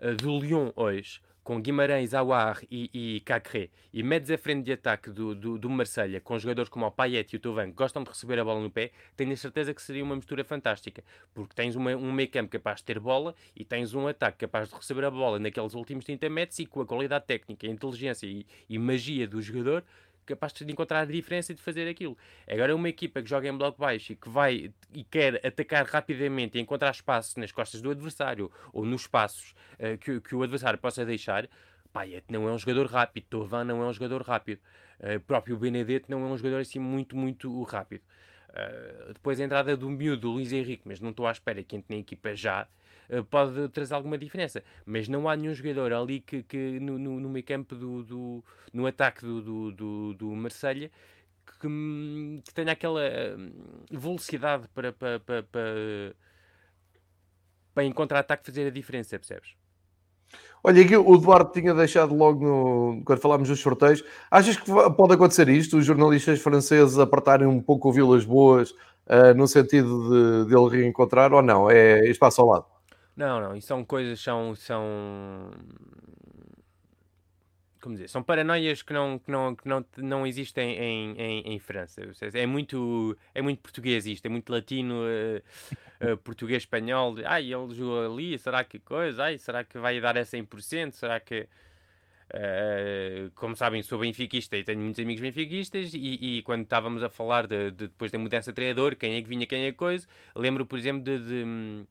uh, 0.00 0.14
do 0.16 0.38
Lyon 0.38 0.72
hoje 0.76 1.20
com 1.42 1.60
Guimarães, 1.60 2.14
Aouar 2.14 2.62
e, 2.70 2.90
e 2.92 3.20
Cacré 3.20 3.70
e 3.92 4.02
metes 4.02 4.30
a 4.30 4.38
frente 4.38 4.64
de 4.66 4.72
ataque 4.72 5.10
do, 5.10 5.34
do, 5.34 5.58
do 5.58 5.68
Marselha 5.68 6.20
com 6.20 6.38
jogadores 6.38 6.68
como 6.68 6.86
o 6.86 6.90
Payet 6.90 7.32
e 7.32 7.36
o 7.36 7.40
Tovan 7.40 7.70
que 7.70 7.72
gostam 7.72 8.04
de 8.04 8.10
receber 8.10 8.38
a 8.38 8.44
bola 8.44 8.60
no 8.60 8.70
pé, 8.70 8.92
tenho 9.16 9.32
a 9.32 9.36
certeza 9.36 9.74
que 9.74 9.82
seria 9.82 10.04
uma 10.04 10.14
mistura 10.14 10.44
fantástica, 10.44 11.02
porque 11.34 11.54
tens 11.54 11.74
uma, 11.74 11.96
um 11.96 12.12
meio 12.12 12.30
campo 12.30 12.50
capaz 12.50 12.78
de 12.78 12.84
ter 12.84 13.00
bola 13.00 13.34
e 13.56 13.64
tens 13.64 13.94
um 13.94 14.06
ataque 14.06 14.38
capaz 14.38 14.68
de 14.68 14.74
receber 14.74 15.04
a 15.04 15.10
bola 15.10 15.38
naqueles 15.38 15.74
últimos 15.74 16.04
30 16.04 16.28
metros 16.28 16.58
e 16.58 16.66
com 16.66 16.82
a 16.82 16.86
qualidade 16.86 17.24
técnica, 17.26 17.66
a 17.66 17.70
inteligência 17.70 18.26
e, 18.26 18.46
e 18.68 18.78
magia 18.78 19.26
do 19.26 19.40
jogador 19.40 19.82
capaz 20.30 20.52
de 20.52 20.70
encontrar 20.70 21.00
a 21.00 21.04
diferença 21.04 21.52
e 21.52 21.54
de 21.54 21.62
fazer 21.62 21.88
aquilo. 21.88 22.16
Agora, 22.48 22.74
uma 22.74 22.88
equipa 22.88 23.22
que 23.22 23.28
joga 23.28 23.48
em 23.48 23.56
bloco 23.56 23.78
baixo 23.78 24.12
e 24.12 24.16
que 24.16 24.28
vai 24.28 24.72
e 24.92 25.04
quer 25.04 25.44
atacar 25.44 25.84
rapidamente 25.86 26.56
e 26.56 26.60
encontrar 26.60 26.90
espaço 26.90 27.38
nas 27.38 27.52
costas 27.52 27.80
do 27.80 27.90
adversário 27.90 28.50
ou 28.72 28.84
nos 28.84 29.02
espaços 29.02 29.54
uh, 29.78 29.98
que, 29.98 30.20
que, 30.20 30.34
o 30.34 30.42
adversário 30.42 30.78
possa 30.78 31.04
deixar, 31.04 31.48
Payet 31.92 32.24
não 32.28 32.48
é 32.48 32.52
um 32.52 32.58
jogador 32.58 32.86
rápido, 32.86 33.24
Tovan 33.28 33.64
não 33.64 33.82
é 33.82 33.86
um 33.86 33.92
jogador 33.92 34.22
rápido, 34.22 34.60
uh, 35.00 35.20
próprio 35.20 35.56
Benedetto 35.56 36.10
não 36.10 36.20
é 36.26 36.30
um 36.30 36.36
jogador 36.36 36.60
assim 36.60 36.78
muito, 36.78 37.16
muito 37.16 37.62
rápido. 37.64 38.02
Uh, 38.50 39.12
depois 39.12 39.40
a 39.40 39.44
entrada 39.44 39.76
do 39.76 39.88
miúdo, 39.88 40.22
do 40.22 40.30
Luís 40.32 40.52
Henrique, 40.52 40.82
mas 40.84 41.00
não 41.00 41.10
estou 41.10 41.26
à 41.26 41.32
espera 41.32 41.62
que 41.62 41.76
entre 41.76 41.94
na 41.94 42.00
equipa 42.00 42.34
já, 42.34 42.66
pode 43.30 43.68
trazer 43.70 43.94
alguma 43.94 44.16
diferença. 44.16 44.62
Mas 44.86 45.08
não 45.08 45.28
há 45.28 45.36
nenhum 45.36 45.54
jogador 45.54 45.92
ali 45.92 46.20
que, 46.20 46.42
que 46.42 46.78
no, 46.80 46.98
no, 46.98 47.20
no 47.20 47.28
meio 47.28 47.44
campo, 47.44 47.74
do, 47.74 48.02
do, 48.02 48.44
no 48.72 48.86
ataque 48.86 49.22
do, 49.22 49.40
do, 49.42 49.72
do, 49.72 50.14
do 50.14 50.26
Marselha 50.36 50.90
que, 51.58 51.68
que, 52.44 52.54
tenha 52.54 52.72
aquela 52.72 53.02
velocidade 53.90 54.68
para, 54.74 54.92
para, 54.92 55.20
para, 55.20 55.42
para, 55.42 56.14
para 57.74 57.92
contra-ataque 57.92 58.46
fazer 58.46 58.66
a 58.66 58.70
diferença, 58.70 59.18
percebes? 59.18 59.54
Olha, 60.62 60.82
aqui 60.82 60.96
o 60.96 61.16
Duarte 61.16 61.60
tinha 61.60 61.74
deixado 61.74 62.14
logo 62.14 62.44
no, 62.44 63.02
quando 63.04 63.20
falámos 63.20 63.48
dos 63.48 63.60
sorteios. 63.60 64.04
Achas 64.30 64.56
que 64.56 64.70
pode 64.96 65.14
acontecer 65.14 65.48
isto? 65.48 65.78
Os 65.78 65.86
jornalistas 65.86 66.40
franceses 66.40 66.98
apertarem 66.98 67.46
um 67.46 67.60
pouco 67.60 67.88
o 67.88 67.92
Vilas 67.92 68.24
Boas 68.24 68.70
uh, 68.70 69.34
no 69.34 69.48
sentido 69.48 70.44
de, 70.44 70.50
de 70.50 70.56
ele 70.56 70.68
reencontrar 70.68 71.32
ou 71.32 71.42
não? 71.42 71.70
É 71.70 72.06
espaço 72.10 72.42
ao 72.42 72.48
lado? 72.48 72.66
Não, 73.20 73.38
não. 73.38 73.54
E 73.54 73.60
são 73.60 73.84
coisas, 73.84 74.18
são, 74.18 74.54
são 74.54 75.50
como 77.82 77.94
dizer, 77.94 78.08
são 78.08 78.22
paranoias 78.22 78.80
que 78.80 78.94
não, 78.94 79.18
que 79.18 79.30
não, 79.30 79.54
que 79.54 79.68
não, 79.68 79.84
não 79.98 80.26
existem 80.26 80.78
em, 80.78 81.20
em, 81.20 81.52
em 81.52 81.58
França. 81.58 82.00
É 82.32 82.46
muito, 82.46 83.14
é 83.34 83.42
muito 83.42 83.60
português 83.60 84.06
isto, 84.06 84.24
é 84.24 84.30
muito 84.30 84.50
latino, 84.50 84.94
uh, 85.02 86.12
uh, 86.12 86.16
português, 86.16 86.62
espanhol. 86.62 87.14
Ai, 87.26 87.52
ele 87.52 87.74
jogou 87.74 88.10
ali, 88.10 88.38
será 88.38 88.64
que 88.64 88.78
coisa? 88.78 89.24
Ai, 89.24 89.36
será 89.36 89.64
que 89.64 89.78
vai 89.78 90.00
dar 90.00 90.16
a 90.16 90.22
100%? 90.22 90.92
Será 90.92 91.20
que... 91.20 91.46
Uh, 92.32 93.30
como 93.34 93.54
sabem, 93.54 93.82
sou 93.82 93.98
benfiquista 93.98 94.56
e 94.56 94.64
tenho 94.64 94.80
muitos 94.80 95.02
amigos 95.02 95.20
benfiquistas 95.20 95.92
e, 95.92 96.38
e 96.38 96.42
quando 96.42 96.62
estávamos 96.62 97.02
a 97.02 97.10
falar 97.10 97.46
de, 97.46 97.70
de, 97.70 97.88
depois 97.88 98.10
da 98.10 98.18
mudança 98.18 98.50
de 98.50 98.54
treinador, 98.54 98.96
quem 98.96 99.16
é 99.16 99.20
que 99.22 99.28
vinha, 99.28 99.44
quem 99.46 99.64
é 99.64 99.72
que 99.72 99.76
coisa, 99.76 100.06
lembro, 100.34 100.64
por 100.64 100.78
exemplo, 100.78 101.02
de, 101.02 101.18
de 101.18 101.86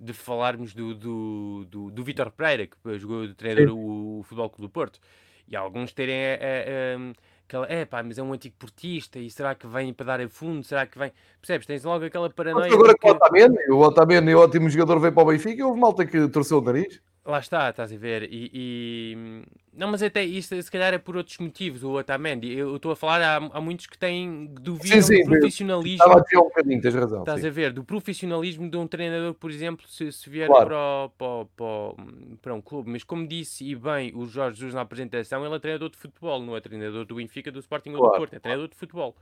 de 0.00 0.12
falarmos 0.12 0.74
do, 0.74 0.94
do, 0.94 1.64
do, 1.64 1.90
do 1.90 2.04
Vitor 2.04 2.30
Pereira, 2.30 2.66
que 2.66 2.98
jogou 2.98 3.26
de 3.26 3.34
treinador 3.34 3.76
o, 3.76 4.20
o 4.20 4.22
Futebol 4.22 4.50
Clube 4.50 4.68
do 4.68 4.72
Porto, 4.72 5.00
e 5.46 5.56
alguns 5.56 5.92
terem 5.92 6.14
a, 6.14 6.34
a, 6.34 6.36
a, 6.36 7.12
aquela, 7.46 7.66
é 7.68 7.84
pá, 7.84 8.02
mas 8.02 8.18
é 8.18 8.22
um 8.22 8.32
antigo 8.32 8.54
portista, 8.58 9.18
e 9.18 9.30
será 9.30 9.54
que 9.54 9.66
vem 9.66 9.92
para 9.92 10.06
dar 10.06 10.20
a 10.20 10.28
fundo? 10.28 10.64
Será 10.64 10.86
que 10.86 10.98
vem? 10.98 11.12
Percebes? 11.40 11.66
Tens 11.66 11.84
logo 11.84 12.04
aquela 12.04 12.30
paranoia. 12.30 12.66
Mas 12.66 12.74
agora 12.74 12.94
que... 12.94 13.06
o 13.06 13.10
Otamendi, 13.10 13.70
o 13.70 13.78
Otamendi, 13.78 14.34
ótimo 14.34 14.70
jogador, 14.70 15.00
veio 15.00 15.12
para 15.12 15.22
o 15.22 15.26
Benfica, 15.26 15.66
houve 15.66 15.80
malta 15.80 16.06
que 16.06 16.28
torceu 16.28 16.58
o 16.58 16.62
nariz. 16.62 17.00
Lá 17.28 17.40
está, 17.40 17.68
estás 17.68 17.92
a 17.92 17.96
ver. 17.98 18.22
E, 18.32 18.50
e, 18.54 19.44
Não, 19.74 19.88
mas 19.88 20.02
até 20.02 20.24
isto 20.24 20.60
se 20.62 20.70
calhar 20.70 20.94
é 20.94 20.98
por 20.98 21.14
outros 21.14 21.36
motivos, 21.36 21.84
o 21.84 21.92
Otamendi. 21.92 22.50
Eu 22.56 22.76
estou 22.76 22.90
a 22.90 22.96
falar, 22.96 23.20
há, 23.20 23.36
há 23.36 23.60
muitos 23.60 23.86
que 23.86 23.98
têm 23.98 24.46
dúvida 24.46 24.96
do 24.98 25.24
profissionalismo. 25.28 26.02
Estava 26.02 26.20
a 26.20 26.38
um 26.40 26.44
bocadinho, 26.44 26.80
tens 26.80 26.94
razão. 26.94 27.20
Estás 27.20 27.42
sim. 27.42 27.46
a 27.46 27.50
ver, 27.50 27.74
do 27.74 27.84
profissionalismo 27.84 28.70
de 28.70 28.78
um 28.78 28.86
treinador, 28.86 29.34
por 29.34 29.50
exemplo, 29.50 29.86
se, 29.86 30.10
se 30.10 30.30
vier 30.30 30.48
claro. 30.48 30.68
para, 30.68 31.08
para, 31.18 31.44
para, 31.54 32.04
para, 32.40 32.54
um 32.54 32.62
clube. 32.62 32.90
Mas 32.90 33.04
como 33.04 33.28
disse 33.28 33.62
e 33.62 33.76
bem 33.76 34.10
o 34.14 34.24
Jorge 34.24 34.60
Jesus 34.60 34.72
na 34.72 34.80
apresentação, 34.80 35.44
ele 35.44 35.54
é 35.54 35.58
treinador 35.58 35.90
de 35.90 35.98
futebol, 35.98 36.40
não 36.40 36.56
é 36.56 36.62
treinador 36.62 37.04
do 37.04 37.16
Benfica, 37.16 37.52
do 37.52 37.58
Sporting 37.58 37.90
claro. 37.90 38.06
ou 38.06 38.10
do 38.10 38.16
Porto, 38.16 38.32
é 38.32 38.38
treinador 38.38 38.68
de 38.68 38.74
futebol. 38.74 39.14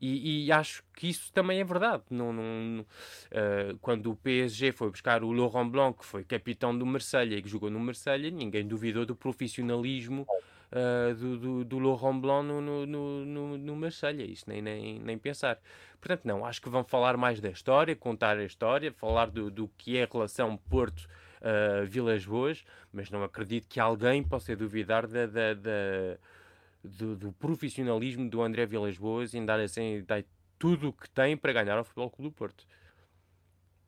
E, 0.00 0.46
e, 0.46 0.52
acho 0.52 0.82
que 0.94 1.08
isso 1.08 1.32
também 1.32 1.58
é 1.58 1.64
verdade. 1.64 2.02
Não, 2.10 2.32
não, 2.32 2.80
uh, 2.82 3.78
quando 3.80 4.10
o 4.10 4.16
PSG 4.16 4.72
foi 4.72 4.90
buscar 4.90 5.24
o 5.24 5.32
Laurent 5.32 5.70
Blanc, 5.70 5.98
que 5.98 6.04
foi 6.04 6.22
capitão 6.22 6.76
do 6.76 6.84
Marselha 6.84 7.36
e 7.36 7.42
que 7.42 7.48
jogou 7.48 7.70
no 7.70 7.80
Marselha, 7.80 8.30
ninguém 8.30 8.66
duvidou 8.66 9.06
do 9.06 9.16
profissionalismo 9.16 10.26
uh, 10.70 11.14
do, 11.14 11.38
do, 11.38 11.64
do, 11.64 11.78
Laurent 11.78 12.20
Blanc 12.20 12.46
no, 12.46 12.60
no, 12.60 12.86
no, 12.86 13.58
no 13.58 13.76
Marselha. 13.76 14.22
Isso 14.22 14.44
nem, 14.48 14.60
nem, 14.60 14.98
nem 14.98 15.16
pensar. 15.16 15.58
Portanto, 15.98 16.26
não, 16.26 16.44
acho 16.44 16.60
que 16.60 16.68
vão 16.68 16.84
falar 16.84 17.16
mais 17.16 17.40
da 17.40 17.48
história, 17.48 17.96
contar 17.96 18.36
a 18.36 18.44
história, 18.44 18.92
falar 18.92 19.30
do, 19.30 19.50
do 19.50 19.68
que 19.78 19.96
é 19.96 20.04
a 20.04 20.08
relação 20.10 20.56
Porto. 20.56 21.08
Uh, 21.36 21.86
Vilas 21.86 22.24
Boas, 22.24 22.64
mas 22.90 23.10
não 23.10 23.22
acredito 23.22 23.68
que 23.68 23.78
alguém 23.78 24.24
possa 24.24 24.56
duvidar 24.56 25.06
da, 25.06 25.26
da, 25.26 25.54
da 25.54 26.18
do, 26.86 27.16
do, 27.16 27.32
profissionalismo 27.32 28.28
do 28.28 28.42
André 28.42 28.66
Vilas 28.66 28.96
Boas 28.96 29.34
em 29.34 29.44
dar, 29.44 29.60
assim, 29.60 30.02
dar 30.06 30.24
tudo 30.58 30.88
o 30.88 30.92
que 30.92 31.08
tem 31.10 31.36
para 31.36 31.52
ganhar 31.52 31.76
ao 31.76 31.84
Futebol 31.84 32.10
Clube 32.10 32.30
do 32.30 32.34
Porto. 32.34 32.64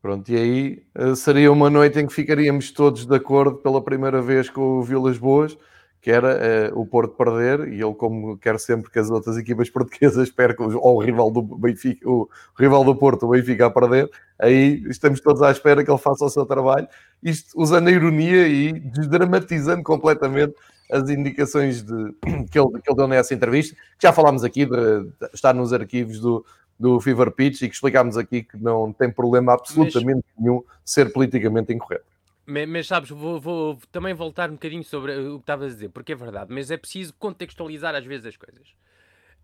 Pronto, 0.01 0.31
e 0.31 0.35
aí 0.37 0.83
uh, 0.97 1.15
seria 1.15 1.51
uma 1.51 1.69
noite 1.69 1.99
em 1.99 2.07
que 2.07 2.13
ficaríamos 2.13 2.71
todos 2.71 3.05
de 3.05 3.15
acordo 3.15 3.57
pela 3.57 3.83
primeira 3.83 4.21
vez 4.21 4.49
com 4.49 4.79
o 4.79 4.83
Vilas 4.83 5.17
Boas, 5.17 5.57
que 6.01 6.09
era 6.09 6.71
uh, 6.73 6.79
o 6.79 6.85
Porto 6.85 7.15
perder, 7.15 7.67
e 7.67 7.81
ele, 7.81 7.93
como 7.93 8.37
quer 8.37 8.57
sempre 8.59 8.89
que 8.89 8.97
as 8.97 9.09
outras 9.09 9.37
equipas 9.37 9.67
portuguesas 9.71 10.29
percam, 10.29 10.73
ou 10.77 10.95
o 10.95 11.03
rival 11.03 11.29
do 11.29 11.41
Benfica, 11.41 12.09
o 12.09 12.29
rival 12.57 12.85
do 12.85 12.95
Porto, 12.95 13.25
o 13.25 13.29
Benfica 13.31 13.65
a 13.65 13.69
perder, 13.69 14.09
aí 14.39 14.81
estamos 14.87 15.19
todos 15.19 15.41
à 15.41 15.51
espera 15.51 15.83
que 15.83 15.91
ele 15.91 15.97
faça 15.97 16.23
o 16.23 16.29
seu 16.29 16.45
trabalho, 16.45 16.87
isto 17.21 17.59
usando 17.59 17.89
a 17.89 17.91
ironia 17.91 18.47
e 18.47 18.71
desdramatizando 18.71 19.83
completamente 19.83 20.53
as 20.89 21.09
indicações 21.09 21.83
de, 21.83 22.13
que, 22.51 22.59
ele, 22.59 22.81
que 22.81 22.89
ele 22.89 22.95
deu 22.95 23.07
nessa 23.07 23.33
entrevista, 23.33 23.75
que 23.75 24.01
já 24.01 24.11
falámos 24.11 24.43
aqui, 24.43 24.65
de, 24.65 25.03
de 25.03 25.29
estar 25.33 25.53
nos 25.53 25.71
arquivos 25.71 26.19
do, 26.19 26.45
do 26.79 26.99
Fever 26.99 27.31
Pitch 27.31 27.61
e 27.61 27.69
que 27.69 27.75
explicámos 27.75 28.17
aqui 28.17 28.43
que 28.43 28.57
não 28.57 28.91
tem 28.93 29.11
problema 29.11 29.53
absolutamente 29.53 30.23
mas, 30.35 30.43
nenhum 30.43 30.63
ser 30.83 31.11
politicamente 31.11 31.73
incorreto. 31.73 32.05
Mas, 32.45 32.67
mas 32.67 32.87
sabes, 32.87 33.09
vou, 33.09 33.39
vou, 33.39 33.77
também 33.91 34.13
voltar 34.13 34.49
um 34.49 34.53
bocadinho 34.53 34.83
sobre 34.83 35.15
o 35.15 35.35
que 35.35 35.43
estavas 35.43 35.71
a 35.71 35.75
dizer, 35.75 35.89
porque 35.89 36.13
é 36.13 36.15
verdade, 36.15 36.51
mas 36.51 36.71
é 36.71 36.77
preciso 36.77 37.13
contextualizar 37.19 37.93
às 37.93 38.05
vezes 38.05 38.25
as 38.25 38.37
coisas. 38.37 38.67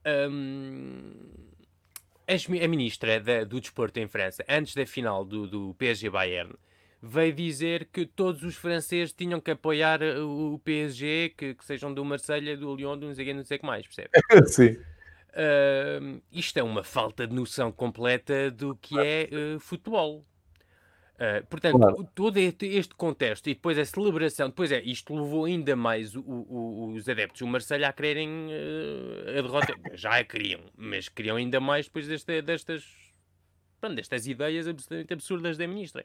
Hum, 0.08 1.14
a 2.28 2.68
ministra 2.68 3.20
da, 3.20 3.44
do 3.44 3.60
Desporto 3.60 4.00
em 4.00 4.08
França, 4.08 4.44
antes 4.50 4.74
da 4.74 4.86
final 4.86 5.24
do, 5.24 5.46
do 5.46 5.76
PSG 5.76 6.10
Bayern, 6.10 6.54
veio 7.08 7.34
dizer 7.34 7.86
que 7.92 8.06
todos 8.06 8.44
os 8.44 8.56
franceses 8.56 9.14
tinham 9.14 9.40
que 9.40 9.52
apoiar 9.52 10.02
uh, 10.02 10.54
o 10.54 10.60
PSG, 10.60 11.34
que, 11.38 11.54
que 11.54 11.64
sejam 11.64 11.94
do 11.94 12.04
Marselha, 12.04 12.58
do 12.58 12.76
Lyon, 12.76 12.98
do 12.98 13.08
não 13.08 13.16
sei, 13.16 13.34
não 13.34 13.44
sei 13.44 13.58
o 13.58 13.60
que 13.60 13.66
mais, 13.66 13.86
percebe? 13.86 14.10
Sim. 14.48 14.78
Uh, 15.36 16.22
isto 16.32 16.58
é 16.58 16.64
uma 16.64 16.84
falta 16.84 17.28
de 17.28 17.36
noção 17.36 17.72
completa 17.72 18.50
do 18.50 18.76
que 18.76 18.98
é 18.98 19.30
uh, 19.32 19.60
futebol. 19.60 20.26
Uh, 21.16 21.46
portanto, 21.48 21.78
claro. 21.78 22.10
todo 22.14 22.38
este 22.38 22.94
contexto 22.96 23.48
e 23.48 23.54
depois 23.54 23.78
a 23.78 23.86
celebração, 23.86 24.50
depois 24.50 24.72
é, 24.72 24.82
isto 24.82 25.14
levou 25.14 25.46
ainda 25.46 25.74
mais 25.74 26.14
o, 26.14 26.22
o, 26.22 26.94
os 26.94 27.08
adeptos 27.08 27.40
do 27.40 27.48
Marselha 27.48 27.88
a 27.88 27.94
quererem 27.94 28.48
uh, 28.48 29.30
a 29.30 29.42
derrota. 29.42 29.76
Já 29.94 30.18
a 30.18 30.24
queriam, 30.24 30.62
mas 30.76 31.08
queriam 31.08 31.38
ainda 31.38 31.60
mais 31.60 31.86
depois 31.86 32.08
desta, 32.08 32.42
destas, 32.42 32.86
pronto, 33.80 33.96
destas 33.96 34.28
ideias 34.28 34.68
absolutamente 34.68 35.14
absurdas 35.14 35.58
da 35.58 35.68
ministra. 35.68 36.04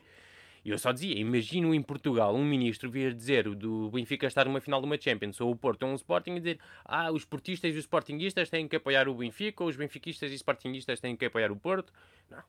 E 0.64 0.70
eu 0.70 0.78
só 0.78 0.92
dizia, 0.92 1.14
imagino 1.18 1.74
em 1.74 1.80
Portugal 1.80 2.34
um 2.34 2.44
ministro 2.44 2.90
vir 2.90 3.14
dizer 3.14 3.48
do 3.54 3.90
Benfica 3.90 4.26
estar 4.26 4.44
numa 4.44 4.60
final 4.60 4.80
de 4.80 4.86
uma 4.86 5.00
Champions 5.00 5.40
ou 5.40 5.50
o 5.50 5.56
Porto 5.56 5.84
ou 5.84 5.92
um 5.92 5.94
Sporting 5.94 6.32
e 6.32 6.38
dizer 6.38 6.58
ah, 6.84 7.10
os 7.10 7.24
portistas 7.24 7.74
e 7.74 7.78
os 7.78 7.84
Sportingistas 7.84 8.50
têm 8.50 8.68
que 8.68 8.76
apoiar 8.76 9.08
o 9.08 9.14
Benfica 9.14 9.62
ou 9.62 9.70
os 9.70 9.76
Benfiquistas 9.76 10.30
e 10.30 10.34
Sportingistas 10.34 11.00
têm 11.00 11.16
que 11.16 11.24
apoiar 11.24 11.50
o 11.50 11.56
Porto. 11.56 11.92
Não, 12.30 12.42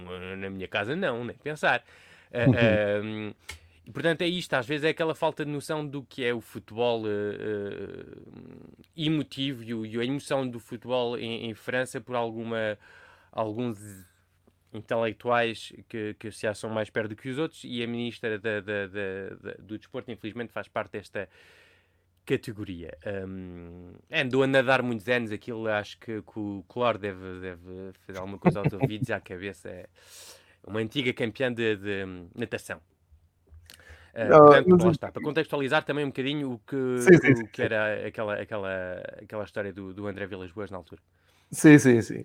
não, 0.00 0.36
na 0.36 0.48
minha 0.48 0.68
casa 0.68 0.94
não, 0.94 1.24
nem 1.24 1.36
pensar. 1.36 1.84
Uh, 2.30 3.32
uh, 3.32 3.92
portanto, 3.92 4.22
é 4.22 4.28
isto. 4.28 4.54
Às 4.54 4.66
vezes 4.66 4.84
é 4.84 4.90
aquela 4.90 5.14
falta 5.14 5.44
de 5.44 5.50
noção 5.50 5.84
do 5.84 6.04
que 6.04 6.24
é 6.24 6.32
o 6.32 6.40
futebol 6.40 7.02
uh, 7.02 7.06
uh, 7.06 8.32
emotivo 8.96 9.64
e, 9.64 9.90
e, 9.90 10.00
a 10.00 10.04
emoção 10.04 10.48
do 10.48 10.60
futebol 10.60 11.18
em, 11.18 11.50
em, 11.50 11.54
França 11.54 12.00
por 12.00 12.14
alguma, 12.14 12.78
alguns 13.32 13.78
intelectuais 14.72 15.72
que, 15.88 16.14
que 16.14 16.30
se 16.30 16.46
acham 16.46 16.70
mais 16.70 16.90
perto 16.90 17.10
do 17.10 17.16
que 17.16 17.28
os 17.28 17.38
outros. 17.38 17.62
E 17.64 17.82
a 17.82 17.86
ministra 17.86 18.38
da, 18.38 18.60
da, 18.60 18.86
da, 18.86 19.54
do 19.58 19.78
Desporto, 19.78 20.10
infelizmente, 20.10 20.52
faz 20.52 20.68
parte 20.68 20.92
desta 20.92 21.28
categoria. 22.24 22.96
Um, 23.26 23.92
andou 24.10 24.42
a 24.42 24.46
nadar 24.46 24.82
muitos 24.82 25.08
anos, 25.08 25.32
aquilo 25.32 25.68
acho 25.68 25.98
que, 25.98 26.22
que 26.22 26.38
o 26.38 26.64
Clor 26.68 26.98
deve, 26.98 27.40
deve 27.40 27.92
fazer 28.06 28.18
alguma 28.18 28.38
coisa 28.38 28.60
aos 28.60 28.72
ouvidos 28.72 29.08
e 29.08 29.12
à 29.12 29.20
cabeça. 29.20 29.68
É 29.68 29.88
uma 30.64 30.80
antiga 30.80 31.12
campeã 31.12 31.52
de, 31.52 31.76
de 31.76 32.04
natação. 32.34 32.80
Uh, 34.14 34.28
não, 34.28 34.38
portanto, 34.38 34.84
mas... 34.84 34.92
está, 34.92 35.12
para 35.12 35.22
contextualizar 35.22 35.84
também 35.84 36.04
um 36.04 36.08
bocadinho 36.08 36.52
o 36.52 36.58
que, 36.58 36.98
sim, 36.98 37.16
sim, 37.18 37.36
sim, 37.36 37.46
que 37.46 37.62
era 37.62 38.06
aquela, 38.06 38.34
aquela, 38.34 39.02
aquela 39.22 39.44
história 39.44 39.72
do, 39.72 39.94
do 39.94 40.06
André 40.06 40.26
Vilas 40.26 40.50
Boas 40.50 40.70
na 40.70 40.76
altura. 40.76 41.00
Sim, 41.50 41.78
sim, 41.78 42.00
sim. 42.00 42.24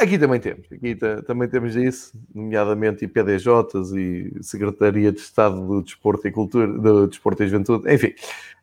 Aqui 0.00 0.18
também 0.18 0.40
temos, 0.40 0.66
aqui 0.72 0.96
também 1.24 1.48
temos 1.48 1.76
isso, 1.76 2.12
nomeadamente 2.34 3.04
IPDJs 3.04 3.92
e 3.96 4.36
Secretaria 4.42 5.12
de 5.12 5.20
Estado 5.20 5.64
do 5.64 5.80
Desporto 5.80 6.26
e 6.26 6.32
Cultura, 6.32 6.66
do 6.66 7.06
Desporto 7.06 7.44
e 7.44 7.46
Juventude, 7.46 7.88
enfim, 7.94 8.12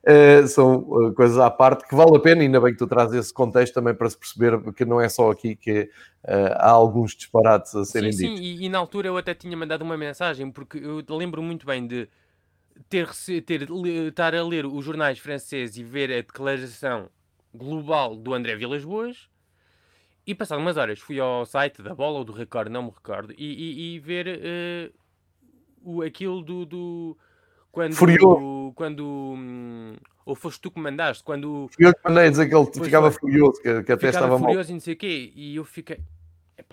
uh, 0.03 0.45
são 0.45 0.79
uh, 0.79 1.13
coisas 1.13 1.37
à 1.37 1.49
parte 1.49 1.87
que 1.87 1.95
vale 1.95 2.17
a 2.17 2.19
pena, 2.19 2.41
ainda 2.41 2.59
bem 2.59 2.73
que 2.73 2.79
tu 2.79 2.85
trazes 2.85 3.15
esse 3.15 3.33
contexto 3.33 3.73
também 3.73 3.93
para 3.95 4.09
se 4.09 4.17
perceber 4.17 4.59
que 4.73 4.83
não 4.83 4.99
é 4.99 5.07
só 5.07 5.31
aqui 5.31 5.55
que 5.55 5.83
uh, 6.25 6.51
há 6.55 6.71
alguns 6.71 7.15
disparates 7.15 7.73
a 7.73 7.85
serem 7.85 8.11
sim, 8.11 8.17
ditos. 8.25 8.39
Sim, 8.39 8.43
e, 8.43 8.65
e, 8.65 8.69
na 8.69 8.77
altura 8.77 9.07
eu 9.07 9.15
até 9.15 9.33
tinha 9.33 9.55
mandado 9.55 9.83
uma 9.83 9.95
mensagem, 9.95 10.51
porque 10.51 10.79
eu 10.79 11.01
lembro 11.15 11.41
muito 11.41 11.65
bem 11.65 11.87
de 11.87 12.09
ter, 12.89 13.07
ter, 13.45 13.69
estar 14.07 14.35
a 14.35 14.43
ler 14.43 14.65
os 14.65 14.83
jornais 14.83 15.17
franceses 15.17 15.77
e 15.77 15.83
ver 15.83 16.11
a 16.11 16.17
declaração 16.17 17.07
global 17.53 18.17
do 18.17 18.33
André 18.33 18.53
Vilas 18.57 18.83
Boas 18.83 19.33
e 20.26 20.34
passado 20.34 20.59
umas 20.59 20.78
horas 20.78 20.99
fui 20.99 21.19
ao 21.19 21.45
site 21.45 21.82
da 21.82 21.93
bola 21.93 22.19
ou 22.19 22.26
do 22.26 22.34
Record, 22.34 22.69
não 22.69 22.84
me 22.84 22.89
recordo, 22.89 23.34
e, 23.38 23.45
e, 23.45 23.95
e 23.95 23.99
ver 23.99 24.28
uh, 24.28 24.93
o, 25.84 26.01
aquilo 26.01 26.41
do. 26.41 26.65
do 26.65 27.17
quando. 27.71 27.93
Furioso. 27.93 28.73
Quando. 28.76 29.05
Hum, 29.05 29.95
ou 30.26 30.36
foste 30.36 30.59
tu 30.61 30.71
que 30.71 30.80
mandaste? 30.80 31.23
Quando. 31.23 31.69
Eu 31.78 31.93
que 31.93 31.99
mandei 32.03 32.30
dizer 32.30 32.49
que 32.49 32.55
ele 32.55 32.65
ficava 32.84 33.11
furioso, 33.11 33.61
que, 33.61 33.84
que 33.84 33.91
até 33.91 34.07
estava 34.07 34.39
furioso 34.39 34.69
mal. 34.69 34.71
e 34.71 34.73
não 34.73 34.80
sei 34.80 34.93
o 34.93 34.97
quê, 34.97 35.32
e 35.36 35.55
eu 35.55 35.63
fiquei. 35.63 35.99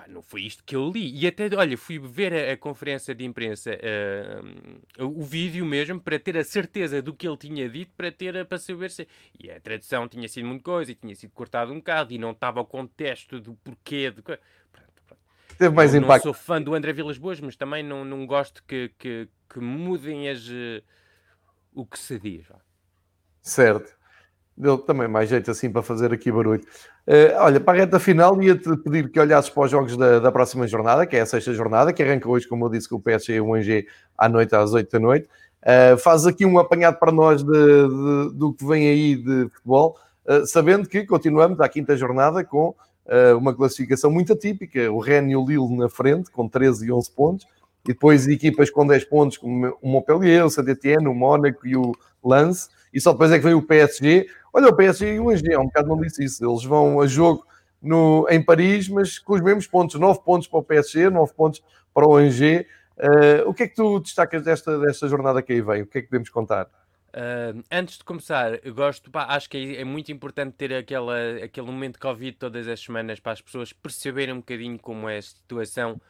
Epá, 0.03 0.07
não 0.09 0.23
foi 0.23 0.43
isto 0.43 0.63
que 0.65 0.75
eu 0.75 0.91
li. 0.91 1.15
E 1.15 1.27
até, 1.27 1.49
olha, 1.55 1.77
fui 1.77 1.99
ver 1.99 2.33
a, 2.33 2.53
a 2.53 2.57
conferência 2.57 3.15
de 3.15 3.25
imprensa, 3.25 3.71
uh, 3.73 5.05
o 5.05 5.23
vídeo 5.23 5.65
mesmo, 5.65 6.01
para 6.01 6.19
ter 6.19 6.37
a 6.37 6.45
certeza 6.45 7.01
do 7.01 7.15
que 7.15 7.27
ele 7.27 7.37
tinha 7.37 7.69
dito, 7.69 7.93
para 7.97 8.11
ter 8.11 8.45
para 8.47 8.59
saber 8.59 8.91
se. 8.91 9.07
E 9.39 9.51
a 9.51 9.61
tradução 9.61 10.09
tinha 10.09 10.29
sido 10.29 10.47
muita 10.47 10.65
coisa, 10.65 10.93
e 10.93 10.95
tinha 10.95 11.15
sido 11.15 11.31
cortado 11.31 11.73
um 11.73 11.77
bocado, 11.77 12.13
e 12.13 12.19
não 12.19 12.33
estava 12.33 12.61
ao 12.61 12.67
contexto 12.67 13.41
do 13.41 13.55
porquê. 13.55 14.11
De... 14.11 14.23
Pronto, 14.23 14.43
pronto. 15.07 15.21
Teve 15.59 15.75
mais 15.75 15.95
eu 15.95 16.03
impacto. 16.03 16.27
Não 16.27 16.35
sou 16.35 16.43
fã 16.43 16.61
do 16.61 16.75
André 16.75 16.93
Vilas 16.93 17.19
Boas, 17.19 17.41
mas 17.41 17.57
também 17.57 17.83
não, 17.83 18.05
não 18.05 18.27
gosto 18.27 18.63
que, 18.65 18.91
que, 18.99 19.29
que 19.49 19.61
mudem 19.61 20.29
as, 20.29 20.47
uh, 20.49 20.83
o 21.75 21.87
que 21.87 21.99
se 21.99 22.19
diz. 22.19 22.47
Certo. 23.41 23.97
Deu 24.55 24.79
também 24.79 25.09
mais 25.09 25.31
jeito 25.31 25.51
assim 25.51 25.71
para 25.71 25.83
fazer 25.83 26.13
aqui 26.13 26.31
barulho. 26.31 26.65
Uh, 27.07 27.35
olha, 27.41 27.59
para 27.59 27.79
a 27.79 27.81
reta 27.81 27.99
final, 27.99 28.41
ia-te 28.41 28.77
pedir 28.77 29.11
que 29.11 29.19
olhasses 29.19 29.51
para 29.51 29.65
os 29.65 29.71
jogos 29.71 29.97
da, 29.97 30.21
da, 30.21 30.31
próxima 30.31 30.69
jornada, 30.69 31.05
que 31.05 31.17
é 31.17 31.23
a 31.23 31.27
sexta 31.27 31.53
jornada, 31.53 31.93
que 31.93 32.01
arranca 32.01 32.29
hoje, 32.29 32.47
como 32.47 32.67
eu 32.67 32.69
disse, 32.71 32.89
com 32.89 32.95
o 32.97 33.01
PSG 33.01 33.35
e 33.35 33.41
o 33.41 33.55
Angers 33.55 33.87
à 34.17 34.29
noite, 34.29 34.55
às 34.55 34.73
8 34.73 34.89
da 34.89 35.01
noite. 35.01 35.29
Uh, 35.63 35.99
faz 35.99 36.27
aqui 36.27 36.47
um 36.47 36.59
apanhado 36.59 36.99
para 36.99 37.11
nós 37.11 37.43
de, 37.43 37.53
de, 37.53 38.35
do 38.35 38.53
que 38.53 38.65
vem 38.65 38.89
aí 38.89 39.17
de 39.17 39.49
futebol, 39.49 39.97
uh, 40.27 40.47
sabendo 40.47 40.89
que 40.89 41.05
continuamos 41.05 41.61
à 41.61 41.69
quinta 41.69 41.97
jornada 41.97 42.45
com 42.45 42.75
uma 43.37 43.53
classificação 43.53 44.13
muito 44.13 44.33
atípica. 44.33 44.91
O 44.91 45.01
Rennes 45.01 45.33
e 45.33 45.37
o 45.37 45.45
Lille 45.45 45.77
na 45.77 45.89
frente, 45.89 46.31
com 46.31 46.49
13 46.49 46.87
e 46.87 46.93
11 46.93 47.11
pontos, 47.11 47.47
e 47.85 47.89
depois 47.89 48.29
equipas 48.29 48.71
com 48.71 48.87
10 48.87 49.05
pontos, 49.07 49.37
como 49.37 49.77
o 49.83 49.89
Montpellier, 49.89 50.47
o 50.47 50.49
Saint-Etienne, 50.49 51.09
o 51.09 51.13
Mónaco 51.13 51.67
e 51.67 51.77
o 51.77 51.93
Lance, 52.25 52.69
e 52.93 53.01
só 53.01 53.13
depois 53.13 53.31
é 53.33 53.39
que 53.39 53.45
vem 53.45 53.55
o 53.55 53.63
PSG 53.63 54.29
Olha, 54.53 54.69
o 54.69 54.77
PSG 54.77 55.15
e 55.15 55.21
o 55.21 55.31
Angers, 55.31 55.59
um 55.59 55.65
bocado 55.65 55.89
não 55.89 56.01
disse 56.01 56.23
isso. 56.23 56.45
Eles 56.45 56.63
vão 56.63 57.01
a 57.01 57.07
jogo 57.07 57.47
no, 57.81 58.27
em 58.29 58.43
Paris, 58.43 58.89
mas 58.89 59.19
com 59.19 59.33
os 59.33 59.41
mesmos 59.41 59.67
pontos. 59.67 59.99
9 59.99 60.21
pontos 60.21 60.47
para 60.47 60.59
o 60.59 60.63
PSG, 60.63 61.09
9 61.09 61.33
pontos 61.33 61.63
para 61.95 62.07
o 62.07 62.17
Angers. 62.17 62.67
Uh, 62.99 63.49
o 63.49 63.55
que 63.55 63.63
é 63.63 63.69
que 63.69 63.75
tu 63.75 63.99
destacas 63.99 64.45
desta, 64.45 64.79
desta 64.79 65.09
jornada 65.09 65.41
que 65.41 65.55
aí 65.55 65.63
vem? 65.63 65.83
O 65.83 65.87
que 65.87 65.99
é 65.99 66.03
que 66.03 66.09
podemos 66.09 66.29
contar? 66.29 66.67
Uh, 67.15 67.63
antes 67.71 67.99
de 67.99 68.05
começar, 68.05 68.59
gosto, 68.71 69.11
pá, 69.11 69.27
acho 69.31 69.49
que 69.49 69.77
é, 69.77 69.81
é, 69.81 69.85
muito 69.85 70.13
importante 70.13 70.55
ter 70.55 70.75
aquela, 70.75 71.17
aquele 71.43 71.67
momento 71.67 71.95
de 71.95 72.01
Covid 72.01 72.37
todas 72.37 72.69
as 72.69 72.81
semanas 72.81 73.21
para 73.21 73.33
as 73.33 73.41
pessoas 73.41 73.73
perceberem 73.73 74.35
um 74.35 74.39
bocadinho 74.39 74.79
como 74.79 75.09
é 75.09 75.19
a 75.19 75.23
situação 75.23 76.01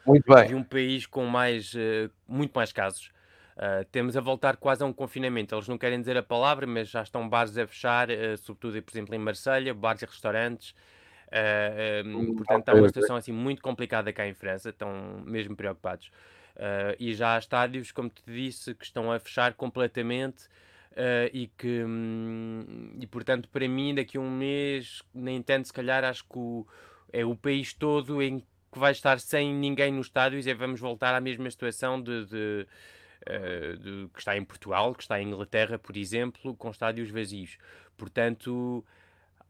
de 0.47 0.55
um 0.55 0.63
país 0.63 1.07
com 1.07 1.25
mais, 1.27 1.73
uh, 1.75 2.11
muito 2.27 2.53
mais 2.53 2.73
casos. 2.73 3.11
Uh, 3.57 3.85
temos 3.91 4.17
a 4.17 4.21
voltar 4.21 4.57
quase 4.57 4.83
a 4.83 4.87
um 4.87 4.93
confinamento. 4.93 5.55
Eles 5.55 5.69
não 5.69 5.77
querem 5.77 6.01
dizer 6.01 6.17
a 6.17 6.23
palavra, 6.23 6.67
mas 6.67 6.89
já 6.89 7.03
estão 7.03 7.29
bares 7.29 7.57
a 7.59 7.67
fechar, 7.67 8.09
uh, 8.11 8.37
sobretudo, 8.39 8.83
por 8.83 8.93
exemplo, 8.93 9.15
em 9.15 9.19
Marselha, 9.19 9.75
bares 9.75 10.03
e 10.03 10.07
restaurantes. 10.07 10.75
Uh, 11.29 12.35
portanto, 12.35 12.61
está 12.61 12.75
uma 12.75 12.89
situação 12.89 13.17
assim 13.17 13.33
muito 13.33 13.63
complicada 13.63 14.13
cá 14.13 14.27
em 14.27 14.35
França, 14.35 14.71
estão 14.71 15.23
mesmo 15.25 15.57
preocupados. 15.57 16.11
e 16.99 17.15
já 17.15 17.37
há 17.37 17.39
estádios, 17.39 17.91
como 17.93 18.09
te 18.09 18.23
disse, 18.27 18.75
que 18.75 18.85
estão 18.85 19.11
a 19.11 19.19
fechar 19.19 19.55
completamente. 19.55 20.49
e 21.33 21.51
que, 21.57 21.83
um, 21.85 22.97
e 23.01 23.07
portanto, 23.07 23.49
para 23.49 23.67
mim, 23.67 23.95
daqui 23.95 24.19
a 24.19 24.21
um 24.21 24.31
mês, 24.31 25.03
nem 25.15 25.43
tanto, 25.43 25.69
se 25.69 25.73
calhar, 25.73 26.05
acho 26.05 26.23
que 26.25 26.39
o, 26.39 26.67
é 27.13 27.25
o 27.25 27.35
país 27.35 27.73
todo 27.73 28.23
em 28.23 28.41
que 28.41 28.79
vai 28.79 28.93
estar 28.93 29.19
sem 29.21 29.55
ninguém 29.55 29.93
nos 29.93 30.07
estádios 30.07 30.47
e 30.47 30.55
vamos 30.55 30.81
voltar 30.81 31.15
à 31.15 31.21
mesma 31.21 31.51
situação 31.51 32.01
de, 32.01 32.25
de 32.27 32.67
uh, 33.29 33.77
de, 33.77 34.09
que 34.13 34.19
está 34.19 34.37
em 34.37 34.45
Portugal, 34.45 34.95
que 34.95 35.03
está 35.03 35.21
em 35.21 35.29
Inglaterra, 35.29 35.79
por 35.79 35.97
exemplo, 35.97 36.55
com 36.57 36.71
estádios 36.71 37.11
vazios. 37.11 37.59
Portanto, 37.97 38.85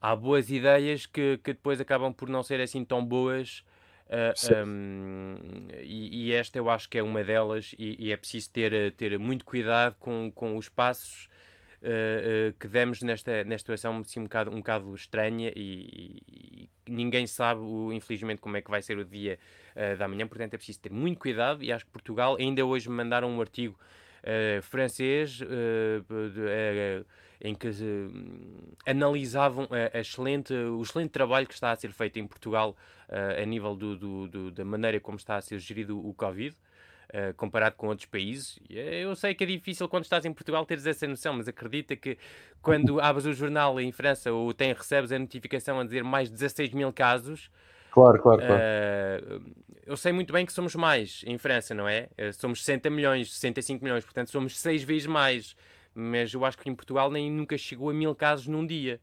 há 0.01 0.17
boas 0.17 0.51
ideias 0.51 1.07
que, 1.07 1.39
que 1.39 1.53
depois 1.53 1.81
acabam 1.81 2.13
por 2.13 2.29
não 2.29 2.43
ser 2.43 2.61
assim 2.61 2.85
tão 2.85 3.05
boas. 3.05 3.65
Uh, 4.09 4.53
eh, 4.53 4.65
um, 4.65 5.37
e, 5.81 6.27
e, 6.27 6.33
esta 6.35 6.59
eu 6.59 6.69
acho 6.69 6.89
que 6.89 6.99
é 6.99 7.03
uma 7.03 7.25
delas, 7.25 7.75
e, 7.79 8.09
e, 8.09 8.13
é 8.13 8.17
preciso 8.17 8.51
ter, 8.51 8.93
ter 8.93 9.19
muito 9.19 9.43
cuidado 9.45 9.97
com, 9.99 10.31
com 10.35 10.57
os 10.59 10.69
passos 10.69 11.31
uh, 11.83 12.51
uh, 12.51 12.53
que 12.59 12.69
demos 12.69 13.01
nesta, 13.01 13.43
nesta 13.45 13.75
situação 13.75 13.99
assim, 14.01 14.21
um, 14.21 14.25
bocado, 14.25 14.51
um 14.51 14.57
bocado 14.57 14.95
estranha 14.95 15.51
e, 15.57 16.69
ninguém 16.89 17.27
sabe, 17.27 17.61
infelizmente, 17.93 18.41
como 18.41 18.57
é 18.57 18.63
que 18.63 18.71
vai 18.71 18.83
ser 18.83 18.99
o 18.99 19.05
dia 19.05 19.39
uh, 19.77 19.97
da 19.97 20.09
manhã, 20.09 20.27
portanto 20.27 20.55
é 20.55 20.57
preciso 20.57 20.81
ter 20.81 20.93
muito 20.93 21.19
cuidado 21.19 21.63
e 21.63 21.73
acho 21.73 21.85
que 21.85 21.91
Portugal, 21.91 22.37
ainda 22.39 22.65
hoje 22.65 22.89
me 22.89 22.97
mandaram 22.97 23.31
um 23.31 23.41
artigo 23.41 23.79
francês 24.63 25.41
em 27.41 27.57
que 27.57 27.69
analisavam 28.87 29.67
a, 29.69 29.99
a 29.99 30.01
excelente, 30.01 30.55
o 30.55 30.81
excelente 30.81 31.11
trabalho 31.11 31.45
que 31.45 31.55
está 31.55 31.73
a 31.73 31.77
ser 31.77 31.91
feito 31.91 32.21
em 32.21 32.27
Portugal 32.29 32.77
a 33.09 33.45
nível 33.45 33.75
do, 33.75 33.97
do, 33.97 34.29
do, 34.29 34.51
da 34.53 34.65
maneira 34.65 35.01
como 35.01 35.17
está 35.17 35.35
a 35.35 35.41
ser 35.41 35.59
gerido 35.59 35.99
o 35.99 36.15
Covid. 36.15 36.57
Uh, 37.13 37.35
comparado 37.35 37.77
com 37.77 37.89
outros 37.89 38.07
países. 38.07 38.59
Eu 38.71 39.15
sei 39.15 39.35
que 39.35 39.45
é 39.45 39.47
difícil 39.47 39.87
quando 39.87 40.05
estás 40.05 40.25
em 40.25 40.33
Portugal 40.33 40.65
teres 40.65 40.87
essa 40.87 41.07
noção, 41.07 41.35
mas 41.35 41.47
acredita 41.47 41.95
que 41.95 42.17
quando 42.63 42.99
abres 43.03 43.27
o 43.27 43.35
jornal 43.35 43.79
em 43.79 43.93
França 43.93 44.33
ou 44.33 44.55
tem, 44.55 44.73
recebes 44.73 45.13
a 45.13 45.19
notificação 45.19 45.79
a 45.79 45.85
dizer 45.85 46.03
mais 46.03 46.29
de 46.29 46.35
16 46.37 46.73
mil 46.73 46.91
casos. 46.91 47.51
Claro, 47.91 48.19
claro, 48.19 48.41
claro. 48.41 48.63
Uh, 48.63 49.53
eu 49.85 49.95
sei 49.95 50.11
muito 50.11 50.33
bem 50.33 50.47
que 50.47 50.53
somos 50.55 50.75
mais 50.75 51.23
em 51.27 51.37
França, 51.37 51.75
não 51.75 51.87
é? 51.87 52.09
Uh, 52.19 52.33
somos 52.33 52.65
60 52.65 52.89
milhões, 52.89 53.31
65 53.35 53.85
milhões, 53.85 54.05
portanto 54.05 54.31
somos 54.31 54.59
6 54.59 54.83
vezes 54.83 55.07
mais. 55.07 55.55
Mas 55.95 56.33
eu 56.33 56.43
acho 56.47 56.57
que 56.57 56.71
em 56.71 56.75
Portugal 56.75 57.11
nem 57.11 57.31
nunca 57.31 57.59
chegou 57.59 57.91
a 57.91 57.93
mil 57.93 58.15
casos 58.15 58.47
num 58.47 58.67
dia. 58.67 58.99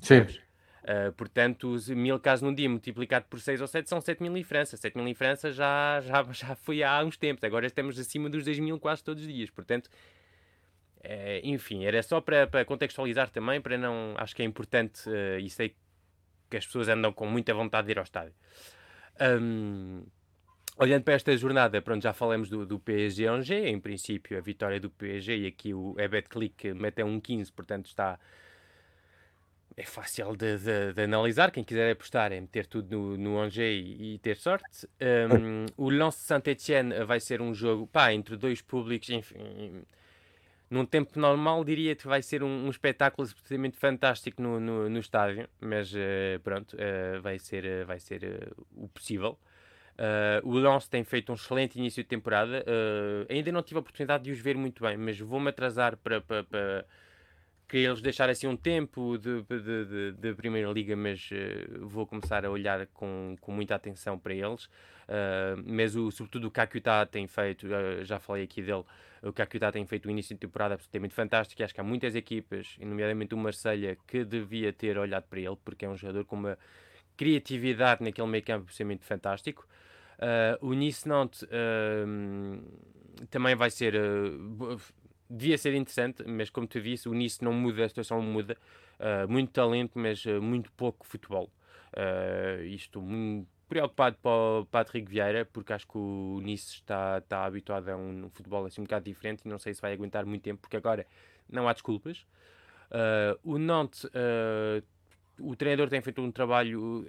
Sim. 0.00 0.18
Sabes? 0.18 0.45
Uh, 0.86 1.10
portanto, 1.14 1.76
mil 1.88 2.20
casos 2.20 2.42
num 2.42 2.54
dia 2.54 2.70
multiplicado 2.70 3.26
por 3.28 3.40
6 3.40 3.60
ou 3.60 3.66
7 3.66 3.88
são 3.88 4.00
7 4.00 4.22
mil 4.22 4.36
em 4.36 4.44
França. 4.44 4.76
7 4.76 4.96
mil 4.96 5.08
em 5.08 5.14
França 5.14 5.50
já, 5.50 6.00
já, 6.00 6.22
já 6.30 6.54
foi 6.54 6.84
há 6.84 7.02
uns 7.02 7.16
tempos. 7.16 7.42
Agora 7.42 7.66
estamos 7.66 7.98
acima 7.98 8.30
dos 8.30 8.44
2 8.44 8.60
mil 8.60 8.78
quase 8.78 9.02
todos 9.02 9.20
os 9.24 9.28
dias. 9.28 9.50
Portanto, 9.50 9.90
é, 11.02 11.40
enfim, 11.42 11.84
era 11.84 12.00
só 12.04 12.20
para, 12.20 12.46
para, 12.46 12.64
contextualizar 12.64 13.30
também, 13.30 13.60
para 13.60 13.76
não. 13.76 14.14
Acho 14.16 14.36
que 14.36 14.42
é 14.42 14.44
importante 14.44 15.08
uh, 15.08 15.40
e 15.40 15.50
sei 15.50 15.74
que 16.48 16.56
as 16.56 16.64
pessoas 16.64 16.88
andam 16.88 17.12
com 17.12 17.26
muita 17.26 17.52
vontade 17.52 17.86
de 17.86 17.92
ir 17.92 17.98
ao 17.98 18.04
estádio. 18.04 18.34
Um, 19.20 20.04
olhando 20.76 21.02
para 21.02 21.14
esta 21.14 21.36
jornada, 21.36 21.82
pronto, 21.82 22.02
já 22.02 22.12
falamos 22.12 22.48
do, 22.48 22.64
do 22.64 22.78
PSG 22.78 23.26
Angers, 23.26 23.66
em 23.66 23.80
princípio 23.80 24.38
a 24.38 24.40
vitória 24.40 24.78
do 24.78 24.88
PSG 24.88 25.36
e 25.38 25.46
aqui 25.48 25.74
o 25.74 25.96
Ebet 25.98 26.28
Click 26.28 26.72
mete 26.74 27.02
um 27.02 27.20
15, 27.20 27.52
portanto 27.52 27.86
está 27.86 28.20
é 29.76 29.84
fácil 29.84 30.34
de, 30.34 30.56
de, 30.58 30.92
de, 30.94 31.02
analisar. 31.02 31.50
Quem 31.50 31.62
quiser 31.62 31.92
apostar 31.92 32.32
é 32.32 32.40
meter 32.40 32.66
tudo 32.66 32.96
no, 32.96 33.16
no 33.18 33.38
Angers 33.38 33.84
e, 33.84 34.14
e, 34.14 34.18
ter 34.18 34.36
sorte. 34.36 34.88
Um, 35.00 35.66
o 35.76 35.90
Lance 35.90 36.20
Saint-Etienne 36.20 37.04
vai 37.04 37.20
ser 37.20 37.42
um 37.42 37.52
jogo 37.52 37.86
pá, 37.86 38.12
entre 38.12 38.36
dois 38.36 38.62
públicos, 38.62 39.10
enfim. 39.10 39.84
Num 40.70 40.86
tempo 40.86 41.18
normal, 41.18 41.62
diria 41.62 41.94
que 41.94 42.08
vai 42.08 42.22
ser 42.22 42.42
um, 42.42 42.66
um 42.66 42.70
espetáculo 42.70 43.28
absolutamente 43.28 43.76
fantástico 43.76 44.42
no, 44.42 44.58
no, 44.58 44.88
no 44.88 44.98
estádio, 44.98 45.46
mas 45.60 45.92
uh, 45.92 46.40
pronto, 46.42 46.74
uh, 46.74 47.20
vai 47.20 47.38
ser, 47.38 47.64
uh, 47.64 47.86
vai 47.86 48.00
ser 48.00 48.52
o 48.74 48.88
possível. 48.88 49.38
o 50.42 50.58
Lance 50.58 50.88
tem 50.88 51.04
feito 51.04 51.30
um 51.30 51.34
excelente 51.34 51.78
início 51.78 52.02
de 52.02 52.08
temporada. 52.08 52.64
ainda 53.28 53.52
não 53.52 53.62
tive 53.62 53.76
a 53.76 53.80
oportunidade 53.80 54.24
de 54.24 54.32
os 54.32 54.40
ver 54.40 54.56
muito 54.56 54.82
bem, 54.82 54.96
mas 54.96 55.20
vou-me 55.20 55.50
atrasar 55.50 55.98
para, 55.98 56.20
para, 56.20 56.44
para 56.44 56.86
queria 57.68 57.88
eles 57.88 58.00
deixar 58.00 58.30
assim 58.30 58.46
um 58.46 58.56
tempo 58.56 59.18
de, 59.18 59.42
de, 59.42 59.84
de, 59.84 60.12
de 60.12 60.34
Primeira 60.34 60.70
Liga, 60.70 60.96
mas 60.96 61.30
uh, 61.30 61.86
vou 61.86 62.06
começar 62.06 62.44
a 62.44 62.50
olhar 62.50 62.86
com, 62.88 63.36
com 63.40 63.52
muita 63.52 63.74
atenção 63.74 64.18
para 64.18 64.34
eles. 64.34 64.64
Uh, 64.64 65.62
mas 65.64 65.96
o, 65.96 66.10
sobretudo 66.10 66.48
o 66.48 66.50
Kakuta 66.50 67.06
tem 67.06 67.26
feito, 67.26 67.66
uh, 67.66 68.04
já 68.04 68.18
falei 68.18 68.44
aqui 68.44 68.62
dele, 68.62 68.84
o 69.22 69.32
Kakuta 69.32 69.72
tem 69.72 69.84
feito 69.86 70.08
um 70.08 70.10
início 70.10 70.34
de 70.34 70.40
temporada 70.40 70.74
absolutamente 70.74 71.14
fantástico 71.14 71.60
e 71.60 71.64
acho 71.64 71.74
que 71.74 71.80
há 71.80 71.84
muitas 71.84 72.14
equipas, 72.14 72.76
nomeadamente 72.80 73.34
o 73.34 73.38
Marselha, 73.38 73.96
que 74.06 74.24
devia 74.24 74.72
ter 74.72 74.96
olhado 74.98 75.24
para 75.24 75.40
ele, 75.40 75.56
porque 75.64 75.84
é 75.84 75.88
um 75.88 75.96
jogador 75.96 76.24
com 76.24 76.36
uma 76.36 76.58
criatividade 77.16 78.04
naquele 78.04 78.28
meio 78.28 78.44
campo 78.44 78.64
absolutamente 78.64 79.04
fantástico. 79.04 79.66
o 80.60 80.74
Nice 80.74 81.08
Nantes 81.08 81.44
também 83.30 83.56
vai 83.56 83.70
ser 83.70 83.94
devia 85.28 85.58
ser 85.58 85.74
interessante, 85.74 86.24
mas 86.26 86.50
como 86.50 86.66
tu 86.66 86.80
disse, 86.80 87.08
o 87.08 87.14
Nice 87.14 87.42
não 87.42 87.52
muda, 87.52 87.84
a 87.84 87.88
situação 87.88 88.20
muda. 88.22 88.56
Uh, 88.98 89.30
muito 89.30 89.52
talento, 89.52 89.98
mas 89.98 90.24
uh, 90.24 90.40
muito 90.40 90.72
pouco 90.72 91.06
futebol. 91.06 91.50
Uh, 91.92 93.00
muito 93.00 93.48
preocupado 93.68 94.16
para 94.22 94.30
o 94.30 94.66
Patrick 94.66 95.10
Vieira, 95.10 95.44
porque 95.44 95.72
acho 95.72 95.86
que 95.86 95.98
o 95.98 96.40
Nice 96.42 96.74
está, 96.74 97.18
está 97.18 97.44
habituado 97.44 97.88
a 97.88 97.96
um, 97.96 98.30
futebol 98.30 98.64
assim 98.64 98.80
um 98.80 98.84
bocado 98.84 99.04
diferente 99.04 99.42
e 99.44 99.48
não 99.48 99.58
sei 99.58 99.74
se 99.74 99.82
vai 99.82 99.92
aguentar 99.92 100.24
muito 100.24 100.42
tempo, 100.42 100.60
porque 100.60 100.76
agora 100.76 101.06
não 101.48 101.68
há 101.68 101.72
desculpas. 101.72 102.24
Uh, 102.90 103.38
o 103.42 103.58
Nantes, 103.58 104.06
o 105.40 105.56
treinador 105.56 105.88
tem 105.88 106.00
feito 106.00 106.22
um 106.22 106.30
trabalho 106.30 107.04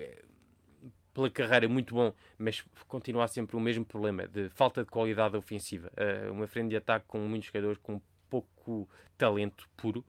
pela 1.18 1.32
carreira 1.32 1.68
muito 1.68 1.96
bom, 1.96 2.14
mas 2.38 2.64
continua 2.88 3.28
sempre 3.28 3.56
o 3.56 3.60
mesmo 3.60 3.84
problema 3.84 4.28
de 4.28 4.50
falta 4.50 4.84
de 4.84 4.92
qualidade 4.92 5.36
ofensiva. 5.36 5.92
Uh, 5.98 6.32
uma 6.32 6.46
frente 6.46 6.70
de 6.70 6.78
ataque 6.78 7.06
com 7.08 7.18
muitos 7.18 7.48
jogadores 7.48 7.80
com 7.82 8.00
pouco 8.30 8.88
talento 9.18 9.68
puro. 9.76 10.06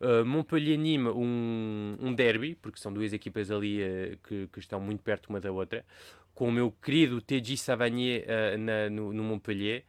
Uh, 0.00 0.24
Montpellier 0.24 0.78
anima 0.78 1.10
um, 1.10 1.96
um 2.00 2.14
derby, 2.14 2.54
porque 2.54 2.78
são 2.78 2.92
duas 2.92 3.12
equipas 3.12 3.50
ali 3.50 3.82
uh, 3.82 4.18
que, 4.28 4.46
que, 4.46 4.60
estão 4.60 4.80
muito 4.80 5.02
perto 5.02 5.28
uma 5.28 5.40
da 5.40 5.50
outra, 5.50 5.84
com 6.32 6.48
o 6.48 6.52
meu 6.52 6.70
querido 6.70 7.20
TJ 7.20 7.56
Savanier 7.56 8.24
no, 8.90 9.12
no 9.12 9.24
Montpellier, 9.24 9.84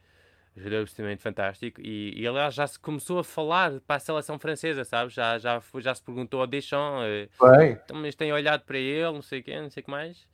jogador 0.56 0.82
absolutamente 0.82 1.22
fantástico. 1.22 1.80
E, 1.82 2.20
e 2.20 2.26
aliás, 2.26 2.54
já 2.54 2.66
se 2.66 2.78
começou 2.78 3.18
a 3.18 3.24
falar 3.24 3.80
para 3.86 3.96
a 3.96 3.98
seleção 3.98 4.38
francesa, 4.38 4.84
sabes? 4.84 5.14
Já, 5.14 5.38
já, 5.38 5.60
já 5.76 5.94
se 5.94 6.02
perguntou 6.02 6.40
ao 6.40 6.46
Deschamps, 6.46 7.28
uh, 7.40 7.62
então, 7.62 7.96
mas 7.96 8.14
tem 8.14 8.32
olhado 8.32 8.62
para 8.64 8.78
ele, 8.78 9.12
não 9.12 9.22
sei 9.22 9.40
o 9.40 9.42
quê, 9.42 9.60
não 9.60 9.70
sei 9.70 9.80
o 9.82 9.84
que 9.84 9.90
mais. 9.90 10.26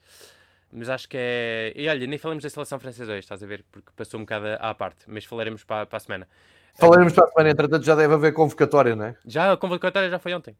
Mas 0.72 0.88
acho 0.88 1.08
que 1.08 1.16
é. 1.18 1.72
E 1.74 1.88
olha, 1.88 2.06
nem 2.06 2.18
falamos 2.18 2.44
da 2.44 2.50
seleção 2.50 2.78
francesa 2.78 3.10
hoje, 3.10 3.20
estás 3.20 3.42
a 3.42 3.46
ver? 3.46 3.64
Porque 3.72 3.90
passou 3.96 4.20
um 4.20 4.22
bocado 4.22 4.46
à 4.60 4.72
parte, 4.74 5.04
mas 5.08 5.24
falaremos 5.24 5.64
para, 5.64 5.86
para 5.86 5.96
a 5.96 6.00
semana. 6.00 6.28
Falaremos 6.74 7.12
para 7.12 7.24
a 7.24 7.28
semana, 7.28 7.50
entretanto 7.50 7.84
já 7.84 7.94
deve 7.96 8.14
haver 8.14 8.32
convocatória, 8.32 8.94
não 8.94 9.06
é? 9.06 9.16
Já, 9.26 9.52
a 9.52 9.56
convocatória 9.56 10.08
já 10.08 10.18
foi 10.18 10.32
ontem. 10.32 10.56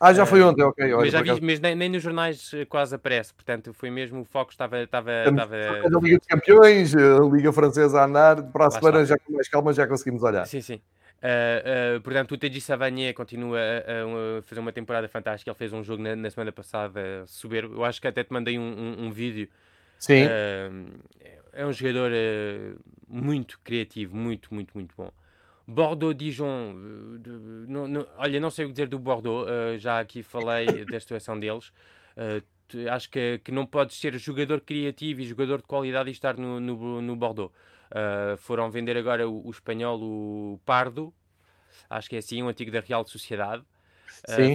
Ah, 0.00 0.12
já 0.12 0.26
foi 0.26 0.42
ontem, 0.42 0.62
ok. 0.62 0.84
Olha, 0.92 0.96
mas, 0.96 1.12
já 1.12 1.34
vi, 1.34 1.40
mas 1.40 1.60
nem, 1.60 1.74
nem, 1.74 1.88
nos 1.88 2.02
jornais 2.02 2.50
eh, 2.52 2.64
quase 2.64 2.94
aparece, 2.94 3.32
portanto 3.32 3.72
foi 3.72 3.90
mesmo 3.90 4.22
o 4.22 4.24
foco 4.24 4.50
estava. 4.50 4.82
estava, 4.82 5.10
estava... 5.26 5.56
A 5.56 6.00
Liga 6.00 6.18
dos 6.18 6.26
Campeões, 6.26 6.94
a 6.94 7.20
Liga 7.32 7.52
Francesa 7.52 8.00
a 8.00 8.04
andar, 8.04 8.42
para 8.42 8.66
a 8.66 8.70
semana 8.70 9.04
já 9.04 9.16
com 9.18 9.32
mais 9.32 9.48
calma 9.48 9.72
já 9.72 9.86
conseguimos 9.86 10.22
olhar. 10.22 10.46
Sim, 10.46 10.60
sim. 10.60 10.80
Uh, 11.24 11.96
uh, 11.96 12.00
portanto, 12.02 12.32
o 12.32 12.36
Teji 12.36 12.60
Savanier 12.60 13.14
continua 13.14 13.58
a, 13.58 14.38
a, 14.38 14.42
fazer 14.42 14.60
uma 14.60 14.72
temporada 14.72 15.08
fantástica. 15.08 15.50
Ele 15.50 15.56
fez 15.56 15.72
um 15.72 15.82
jogo 15.82 16.02
na, 16.02 16.14
na 16.14 16.28
semana 16.28 16.52
passada 16.52 17.24
soberbo. 17.26 17.76
Eu 17.76 17.84
acho 17.84 17.98
que 17.98 18.06
até 18.06 18.22
te 18.22 18.30
mandei 18.30 18.58
um, 18.58 18.62
um, 18.62 19.06
um 19.06 19.10
vídeo. 19.10 19.48
Sim. 19.98 20.24
Uh, 20.26 20.98
é 21.54 21.64
um 21.64 21.72
jogador 21.72 22.10
muito 23.08 23.58
criativo, 23.64 24.14
muito, 24.14 24.52
muito, 24.52 24.74
muito 24.74 24.94
bom. 24.96 25.10
Bordeaux-Dijon, 25.66 26.74
uh, 26.74 28.06
olha, 28.18 28.40
não 28.40 28.50
sei 28.50 28.64
o 28.64 28.68
que 28.68 28.74
dizer 28.74 28.88
do 28.88 28.98
Bordeaux, 28.98 29.48
uh, 29.48 29.78
já 29.78 29.98
aqui 29.98 30.22
falei 30.22 30.66
da 30.84 31.00
situação 31.00 31.38
deles. 31.38 31.72
Uh, 32.16 32.42
acho 32.90 33.10
que, 33.10 33.40
que 33.42 33.50
não 33.50 33.64
podes 33.64 33.96
ser 33.96 34.16
jogador 34.18 34.60
criativo 34.60 35.20
e 35.20 35.24
jogador 35.24 35.58
de 35.58 35.64
qualidade 35.64 36.08
e 36.08 36.12
estar 36.12 36.36
no, 36.36 36.60
no, 36.60 37.00
no 37.00 37.16
Bordeaux. 37.16 37.52
foram 38.38 38.70
vender 38.70 38.96
agora 38.96 39.28
o, 39.28 39.46
o, 39.46 39.50
espanhol, 39.50 40.00
o 40.00 40.60
Pardo, 40.64 41.12
acho 41.88 42.08
que 42.08 42.16
é 42.16 42.18
assim, 42.18 42.42
um 42.42 42.48
antigo 42.48 42.70
da 42.70 42.80
Real 42.80 43.06
Sociedade. 43.06 43.62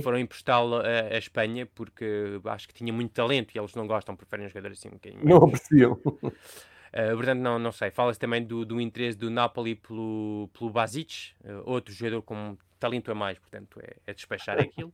foram 0.04 0.18
emprestá-lo 0.20 0.78
a, 0.78 1.14
a, 1.14 1.18
Espanha 1.18 1.66
porque 1.68 2.40
acho 2.46 2.68
que 2.68 2.74
tinha 2.74 2.92
muito 2.92 3.12
talento 3.12 3.56
e 3.56 3.60
eles 3.60 3.74
não 3.76 3.88
gostam, 3.88 4.16
preferem 4.16 4.46
um 4.46 4.50
jogador 4.50 4.72
assim 4.72 4.90
um 4.90 4.94
bocadinho. 4.94 5.24
Não 5.24 5.38
apreciam. 5.38 5.98
Uh, 6.94 7.16
portanto, 7.16 7.40
não, 7.40 7.60
não 7.60 7.72
sei. 7.72 7.92
Fala-se 7.92 8.20
também 8.20 8.44
do, 8.44 8.66
do 8.66 8.82
interesse 8.82 9.18
do 9.18 9.30
Napoli 9.30 9.76
pelo, 9.76 10.50
pelo 10.58 10.70
Basic, 10.70 11.32
uh, 11.44 11.62
outro 11.66 11.94
jogador 11.94 12.22
com 12.22 12.58
talento 12.80 13.12
a 13.12 13.16
mais, 13.16 13.38
portanto, 13.38 13.80
é, 13.82 13.96
é 14.08 14.14
despachar 14.14 14.58
aquilo. 14.60 14.94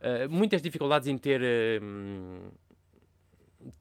Uh, 0.00 0.28
muitas 0.28 0.60
dificuldades 0.60 1.08
em 1.08 1.16
ter. 1.16 1.40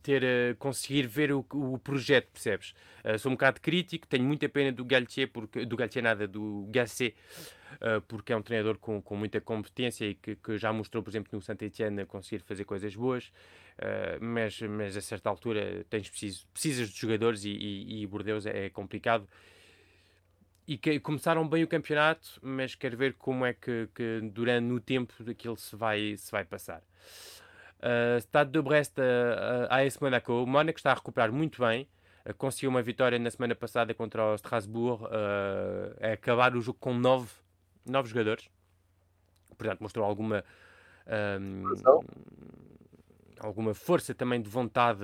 ter 0.02 0.56
conseguir 0.58 1.08
ver 1.08 1.32
o, 1.32 1.46
o 1.52 1.78
projeto, 1.78 2.30
percebes? 2.32 2.74
sou 3.20 3.32
um 3.32 3.36
bocado 3.36 3.62
crítico, 3.62 4.08
tenho 4.08 4.24
muita 4.24 4.50
pena 4.50 4.72
do 4.72 4.84
Galtier, 4.84 5.30
porque, 5.32 5.66
do 5.66 5.76
Galtier 5.76 6.04
nada, 6.04 6.28
do 6.28 6.68
Gasset, 6.72 7.16
eh, 7.82 8.00
porque 8.08 8.32
é 8.34 8.38
um 8.38 8.42
treinador 8.42 8.78
com, 8.78 9.02
com 9.02 9.16
muita 9.16 9.42
competência 9.42 10.06
e 10.06 10.16
que, 10.16 10.36
que 10.36 10.58
já 10.58 10.72
mostrou, 10.72 11.04
por 11.04 11.10
exemplo, 11.10 11.30
no 11.34 11.42
Santa 11.42 11.66
Etienne 11.66 12.06
conseguir 12.06 12.44
fazer 12.44 12.64
coisas 12.64 12.96
boas, 12.96 13.28
uh, 13.80 14.24
mas, 14.24 14.62
mas 14.62 14.96
a 14.98 15.02
certa 15.02 15.30
altura 15.30 15.86
tens 15.90 16.10
preciso, 16.10 16.48
precisas 16.54 16.90
de 16.90 17.00
jogadores 17.00 17.44
e, 17.44 17.50
e, 17.50 18.04
e 18.04 18.08
Bordeus 18.08 18.46
é 18.46 18.70
complicado 18.70 19.28
e 20.68 20.78
que, 20.78 21.00
começaram 21.00 21.48
bem 21.48 21.64
o 21.64 21.68
campeonato, 21.68 22.40
mas 22.42 22.74
quero 22.76 22.98
ver 22.98 23.14
como 23.14 23.46
é 23.46 23.54
que, 23.54 23.88
que 23.94 24.22
durante 24.24 24.72
o 24.72 24.80
tempo 24.80 25.24
daquilo 25.24 25.58
se 25.58 25.76
vai, 25.76 26.16
se 26.18 26.32
vai 26.32 26.44
passar. 26.44 26.82
Eh, 27.82 28.16
uh, 28.16 28.18
Estado 28.18 28.52
de 28.52 28.62
Brest 28.62 28.98
uh, 28.98 29.02
uh, 29.02 29.68
AS 29.70 30.00
Monaco. 30.00 30.34
O 30.34 30.48
Mónaco 30.48 30.80
está 30.80 30.92
a 30.92 30.96
recuperar 30.96 31.32
muito 31.32 31.62
bem. 31.62 31.88
Uh, 32.26 32.34
conseguiu 32.34 32.72
uma 32.72 32.82
vitória 32.82 33.20
na 33.20 33.30
semana 33.30 33.54
passada 33.54 33.94
contra 33.94 34.26
o 34.26 34.36
Strasbourg. 34.36 35.04
Uh, 35.04 36.04
a 36.04 36.14
acabar 36.14 36.56
o 36.56 36.62
jogo 36.62 36.80
com 36.80 36.96
9 36.96 37.45
novos 37.86 38.10
jogadores. 38.10 38.50
Portanto, 39.58 39.82
mostrou 39.82 40.06
alguma. 40.06 40.44
Um, 41.40 41.64
alguma 43.40 43.74
força 43.74 44.14
também 44.14 44.42
de 44.42 44.50
vontade 44.50 45.00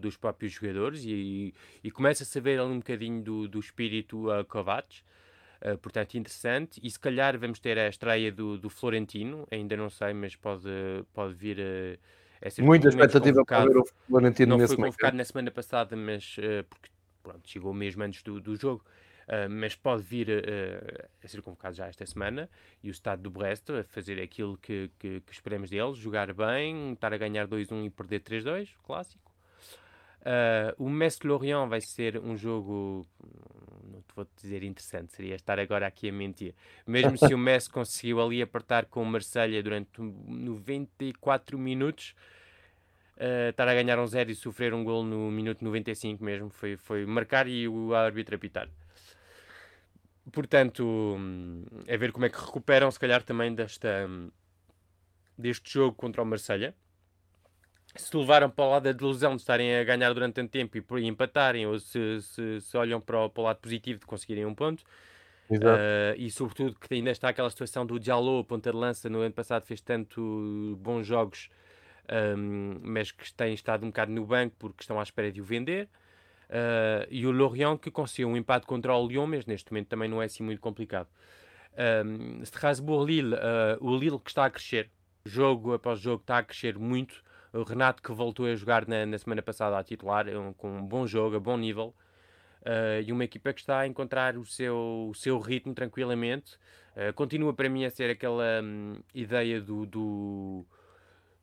dos 0.00 0.16
próprios 0.16 0.52
jogadores 0.52 1.02
e, 1.04 1.54
e 1.82 1.90
começa-se 1.90 2.38
a 2.38 2.40
ver 2.40 2.60
ali 2.60 2.70
um 2.70 2.78
bocadinho 2.78 3.22
do, 3.22 3.48
do 3.48 3.58
espírito 3.58 4.30
a 4.30 4.40
uh, 4.40 4.44
Kovács. 4.44 4.98
Uh, 4.98 5.72
ah, 5.72 5.78
portanto, 5.78 6.14
interessante. 6.14 6.80
E 6.82 6.90
se 6.90 6.98
calhar 6.98 7.36
vamos 7.38 7.58
ter 7.58 7.78
a 7.78 7.88
estreia 7.88 8.30
do, 8.30 8.58
do 8.58 8.70
Florentino, 8.70 9.46
ainda 9.50 9.76
não 9.76 9.90
sei, 9.90 10.12
mas 10.12 10.36
pode, 10.36 10.68
pode 11.12 11.34
vir 11.34 11.58
a. 11.60 12.46
a 12.46 12.50
ser 12.50 12.62
Muita 12.62 12.88
expectativa 12.88 13.44
para 13.44 13.64
ver 13.64 13.78
o 13.78 13.84
Florentino 14.06 14.50
não 14.50 14.58
nesse 14.58 14.76
foi 14.76 14.84
convocado 14.84 15.12
momento. 15.12 15.18
na 15.18 15.24
semana 15.24 15.50
passada, 15.50 15.96
mas 15.96 16.36
uh, 16.38 16.64
porque 16.68 16.88
pronto, 17.22 17.48
chegou 17.48 17.74
mesmo 17.74 18.02
antes 18.04 18.22
do, 18.22 18.40
do 18.40 18.54
jogo 18.56 18.84
Uh, 19.28 19.46
mas 19.50 19.76
pode 19.76 20.02
vir 20.02 20.26
uh, 20.30 21.08
a 21.22 21.28
ser 21.28 21.42
convocado 21.42 21.76
já 21.76 21.86
esta 21.86 22.06
semana 22.06 22.48
e 22.82 22.88
o 22.88 22.90
estado 22.90 23.20
do 23.20 23.30
Brest 23.30 23.68
a 23.68 23.84
fazer 23.84 24.18
aquilo 24.22 24.56
que, 24.56 24.90
que, 24.98 25.20
que 25.20 25.32
esperamos 25.32 25.68
dele, 25.68 25.92
jogar 25.92 26.32
bem, 26.32 26.94
estar 26.94 27.12
a 27.12 27.18
ganhar 27.18 27.46
2-1 27.46 27.84
e 27.84 27.90
perder 27.90 28.20
3-2, 28.22 28.70
clássico. 28.86 29.30
Uh, 30.20 30.72
o 30.82 30.88
Metz-Lorient 30.88 31.68
vai 31.68 31.82
ser 31.82 32.18
um 32.18 32.38
jogo, 32.38 33.06
não 33.84 34.00
te 34.00 34.14
vou 34.16 34.26
dizer 34.34 34.62
interessante, 34.62 35.12
seria 35.12 35.34
estar 35.34 35.58
agora 35.58 35.86
aqui 35.86 36.08
a 36.08 36.12
mentir. 36.12 36.54
Mesmo 36.86 37.18
se 37.18 37.32
o 37.32 37.36
Messi 37.38 37.70
conseguiu 37.70 38.22
ali 38.22 38.40
apertar 38.40 38.86
com 38.86 39.02
o 39.02 39.06
Marselha 39.06 39.62
durante 39.62 40.00
94 40.00 41.58
minutos, 41.58 42.14
uh, 43.18 43.50
estar 43.50 43.68
a 43.68 43.74
ganhar 43.74 43.98
um 43.98 44.06
zero 44.06 44.30
e 44.30 44.34
sofrer 44.34 44.72
um 44.72 44.82
gol 44.82 45.04
no 45.04 45.30
minuto 45.30 45.62
95 45.62 46.24
mesmo, 46.24 46.48
foi, 46.48 46.78
foi 46.78 47.04
marcar 47.04 47.46
e 47.46 47.68
o 47.68 47.94
árbitro 47.94 48.34
apitar. 48.34 48.68
Portanto, 50.32 51.16
é 51.86 51.96
ver 51.96 52.12
como 52.12 52.26
é 52.26 52.28
que 52.28 52.38
recuperam, 52.38 52.90
se 52.90 52.98
calhar, 52.98 53.22
também 53.22 53.54
desta, 53.54 54.08
deste 55.36 55.72
jogo 55.72 55.96
contra 55.96 56.22
o 56.22 56.26
Marselha. 56.26 56.74
Se 57.96 58.14
levaram 58.16 58.50
para 58.50 58.64
o 58.64 58.70
lado 58.70 58.84
da 58.84 58.92
delusão 58.92 59.34
de 59.34 59.42
estarem 59.42 59.76
a 59.76 59.84
ganhar 59.84 60.12
durante 60.12 60.34
tanto 60.34 60.50
tempo 60.50 60.76
e 60.76 60.80
por 60.80 61.00
empatarem, 61.00 61.66
ou 61.66 61.78
se, 61.78 62.20
se, 62.20 62.60
se 62.60 62.76
olham 62.76 63.00
para 63.00 63.24
o, 63.24 63.30
para 63.30 63.40
o, 63.40 63.44
lado 63.44 63.58
positivo 63.58 64.00
de 64.00 64.06
conseguirem 64.06 64.44
um 64.44 64.54
ponto. 64.54 64.84
Uh, 65.50 66.14
e 66.18 66.30
sobretudo 66.30 66.78
que 66.78 66.92
ainda 66.92 67.10
está 67.10 67.30
aquela 67.30 67.48
situação 67.48 67.86
do 67.86 67.98
Diallo, 67.98 68.44
ponta 68.44 68.70
de 68.70 68.76
lança, 68.76 69.08
no 69.08 69.20
ano 69.20 69.32
passado 69.32 69.64
fez 69.64 69.80
tanto 69.80 70.78
bons 70.78 71.06
jogos, 71.06 71.48
um, 72.36 72.78
mas 72.82 73.10
que 73.10 73.32
tem 73.32 73.54
estado 73.54 73.84
um 73.84 73.88
bocado 73.88 74.12
no 74.12 74.26
banco 74.26 74.54
porque 74.58 74.82
estão 74.82 75.00
à 75.00 75.02
espera 75.02 75.32
de 75.32 75.40
o 75.40 75.44
vender. 75.44 75.88
Uh, 76.48 77.04
e 77.10 77.26
o 77.26 77.30
Lorient 77.30 77.78
que 77.78 77.90
conseguiu 77.90 78.28
um 78.28 78.36
empate 78.36 78.66
contra 78.66 78.94
o 78.94 79.06
Lyon, 79.06 79.26
mas 79.26 79.44
neste 79.44 79.70
momento 79.70 79.88
também 79.88 80.08
não 80.08 80.22
é 80.22 80.26
assim 80.26 80.42
muito 80.42 80.60
complicado. 80.60 81.08
Um, 82.06 82.42
Strasbourg-Lille, 82.42 83.34
uh, 83.34 83.38
o 83.80 83.96
Lille 83.96 84.18
que 84.18 84.30
está 84.30 84.46
a 84.46 84.50
crescer, 84.50 84.90
jogo 85.24 85.74
após 85.74 86.00
jogo 86.00 86.22
está 86.22 86.38
a 86.38 86.42
crescer 86.42 86.78
muito. 86.78 87.22
O 87.52 87.62
Renato 87.62 88.02
que 88.02 88.12
voltou 88.12 88.46
a 88.46 88.54
jogar 88.54 88.86
na, 88.86 89.06
na 89.06 89.18
semana 89.18 89.42
passada 89.42 89.78
a 89.78 89.84
titular, 89.84 90.26
um, 90.28 90.52
com 90.52 90.78
um 90.78 90.86
bom 90.86 91.06
jogo, 91.06 91.36
a 91.36 91.40
bom 91.40 91.56
nível. 91.56 91.94
Uh, 92.62 93.00
e 93.06 93.12
uma 93.12 93.24
equipa 93.24 93.52
que 93.52 93.60
está 93.60 93.80
a 93.80 93.86
encontrar 93.86 94.36
o 94.36 94.44
seu, 94.44 95.08
o 95.10 95.14
seu 95.14 95.38
ritmo 95.38 95.74
tranquilamente. 95.74 96.58
Continua 97.14 97.54
para 97.54 97.68
mim 97.68 97.84
a 97.84 97.90
ser 97.90 98.10
aquela 98.10 98.60
um, 98.60 98.96
ideia 99.14 99.60
do, 99.60 99.86
do, 99.86 100.66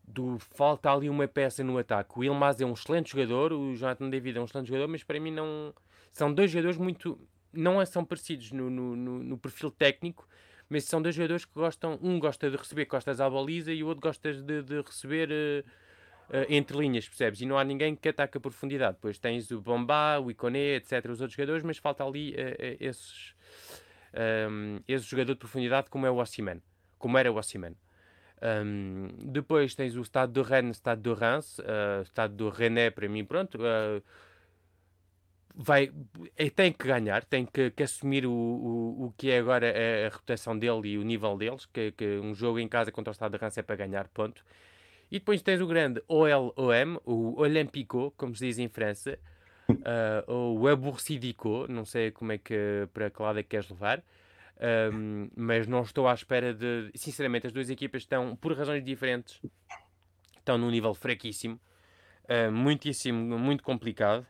do, 0.07 0.37
falta 0.39 0.91
ali 0.91 1.09
uma 1.09 1.27
peça 1.27 1.63
no 1.63 1.77
ataque. 1.77 2.17
O 2.17 2.23
Ilmaz 2.23 2.59
é 2.61 2.65
um 2.65 2.73
excelente 2.73 3.11
jogador, 3.11 3.51
o 3.53 3.75
Jonathan 3.75 4.09
David 4.09 4.37
é 4.37 4.41
um 4.41 4.45
excelente 4.45 4.67
jogador, 4.67 4.87
mas 4.87 5.03
para 5.03 5.19
mim 5.19 5.31
não 5.31 5.73
são 6.11 6.33
dois 6.33 6.51
jogadores 6.51 6.77
muito 6.77 7.19
não 7.55 7.81
é, 7.81 7.85
são 7.85 8.03
parecidos 8.03 8.51
no, 8.51 8.69
no, 8.69 8.95
no, 8.95 9.23
no 9.23 9.37
perfil 9.37 9.71
técnico, 9.71 10.27
mas 10.69 10.83
são 10.83 11.01
dois 11.01 11.15
jogadores 11.15 11.45
que 11.45 11.53
gostam, 11.53 11.97
um 12.01 12.19
gosta 12.19 12.49
de 12.49 12.57
receber 12.57 12.85
costas 12.85 13.21
à 13.21 13.29
baliza 13.29 13.71
e 13.71 13.83
o 13.83 13.87
outro 13.87 14.01
gosta 14.01 14.33
de, 14.33 14.61
de 14.61 14.81
receber 14.81 15.29
uh, 15.31 15.69
uh, 16.29 16.45
entre 16.49 16.77
linhas, 16.77 17.07
percebes? 17.07 17.41
E 17.41 17.45
não 17.45 17.57
há 17.57 17.63
ninguém 17.63 17.95
que 17.95 18.09
ataque 18.09 18.37
a 18.37 18.41
profundidade. 18.41 18.95
Depois 18.95 19.17
tens 19.17 19.49
o 19.51 19.61
Bomba, 19.61 20.19
o 20.19 20.29
Iconé, 20.29 20.75
etc., 20.75 21.05
os 21.05 21.21
outros 21.21 21.33
jogadores, 21.33 21.63
mas 21.63 21.77
falta 21.77 22.03
ali 22.03 22.31
uh, 22.31 22.35
esses, 22.79 23.35
um, 24.49 24.79
esse 24.87 25.05
jogador 25.05 25.33
de 25.33 25.39
profundidade 25.39 25.89
como 25.89 26.05
é 26.05 26.11
o 26.11 26.17
Ossiman, 26.17 26.61
como 26.97 27.17
era 27.17 27.31
o 27.31 27.37
Ossiman. 27.37 27.75
Um, 28.45 29.07
depois 29.31 29.73
tens 29.73 29.95
o 29.95 30.03
Stade 30.03 30.33
de 30.33 30.41
Rennes, 30.41 30.77
Stade 30.77 31.01
de 31.01 31.13
Reims, 31.13 31.57
uh, 31.59 32.03
Stade 32.05 32.35
de 32.35 32.47
Rennes 32.47 32.93
para 32.93 33.09
mim, 33.09 33.25
pronto, 33.25 33.57
uh, 33.57 34.03
vai, 35.55 35.91
é, 36.37 36.49
tem 36.49 36.71
que 36.71 36.85
ganhar, 36.85 37.25
tem 37.25 37.45
que, 37.45 37.71
que 37.71 37.81
assumir 37.81 38.25
o, 38.25 38.31
o, 38.31 39.05
o, 39.05 39.13
que 39.17 39.31
é 39.31 39.39
agora 39.39 39.67
a, 39.67 40.07
a, 40.07 40.09
reputação 40.09 40.57
dele 40.57 40.89
e 40.89 40.97
o 40.97 41.03
nível 41.03 41.35
deles, 41.37 41.65
que, 41.65 41.91
que 41.93 42.19
um 42.19 42.35
jogo 42.35 42.59
em 42.59 42.67
casa 42.67 42.91
contra 42.91 43.11
o 43.11 43.13
Stade 43.15 43.33
de 43.33 43.39
Reims 43.39 43.57
é 43.57 43.63
para 43.63 43.75
ganhar, 43.75 44.07
ponto. 44.09 44.43
E 45.09 45.19
depois 45.19 45.41
tens 45.41 45.61
o 45.61 45.67
grande 45.67 46.03
OLOM, 46.07 46.99
o 47.05 47.39
Olympico, 47.39 48.13
como 48.17 48.35
se 48.35 48.45
diz 48.45 48.59
em 48.59 48.67
França, 48.67 49.17
uh, 49.69 49.75
ou 50.31 50.59
o 50.59 50.67
Abursidico, 50.67 51.65
não 51.67 51.85
sei 51.85 52.11
como 52.11 52.31
é 52.31 52.37
que, 52.37 52.87
para 52.93 53.09
que 53.09 53.21
lado 53.21 53.39
é 53.39 53.43
que 53.43 53.49
queres 53.49 53.69
levar, 53.69 54.03
um, 54.93 55.29
mas 55.35 55.67
não 55.67 55.81
estou 55.81 56.07
à 56.07 56.13
espera 56.13 56.53
de. 56.53 56.91
Sinceramente, 56.95 57.47
as 57.47 57.53
duas 57.53 57.69
equipas 57.69 58.03
estão, 58.03 58.35
por 58.35 58.57
razões 58.57 58.83
diferentes, 58.83 59.41
estão 60.37 60.57
num 60.57 60.71
nível 60.71 60.93
fraquíssimo, 60.93 61.59
uh, 62.23 62.51
muitíssimo, 62.51 63.37
muito 63.37 63.63
complicado. 63.63 64.25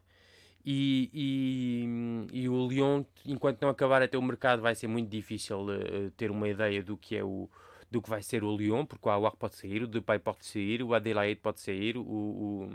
E, 0.67 1.11
e, 1.13 2.41
e, 2.41 2.49
o 2.49 2.67
Lyon, 2.67 3.03
enquanto 3.23 3.61
não 3.61 3.69
acabar 3.69 4.01
até 4.01 4.17
o 4.17 4.21
mercado, 4.21 4.63
vai 4.63 4.73
ser 4.73 4.88
muito 4.88 5.07
difícil 5.07 5.59
uh, 5.59 6.09
ter 6.17 6.32
uma 6.32 6.49
ideia 6.49 6.82
do 6.82 6.97
que 6.97 7.15
é 7.15 7.23
o, 7.23 7.47
do 7.91 8.01
que 8.01 8.09
vai 8.09 8.23
ser 8.23 8.43
o 8.43 8.57
Lyon, 8.57 8.84
porque 8.84 9.07
o 9.07 9.11
Awar 9.11 9.36
pode 9.36 9.55
sair, 9.55 9.84
o 9.84 9.88
Depay 9.88 10.17
pode 10.17 10.43
sair, 10.43 10.82
o 10.82 10.95
Adelaide 10.95 11.39
pode 11.39 11.59
sair, 11.59 11.95
o, 11.97 12.01
o, 12.01 12.69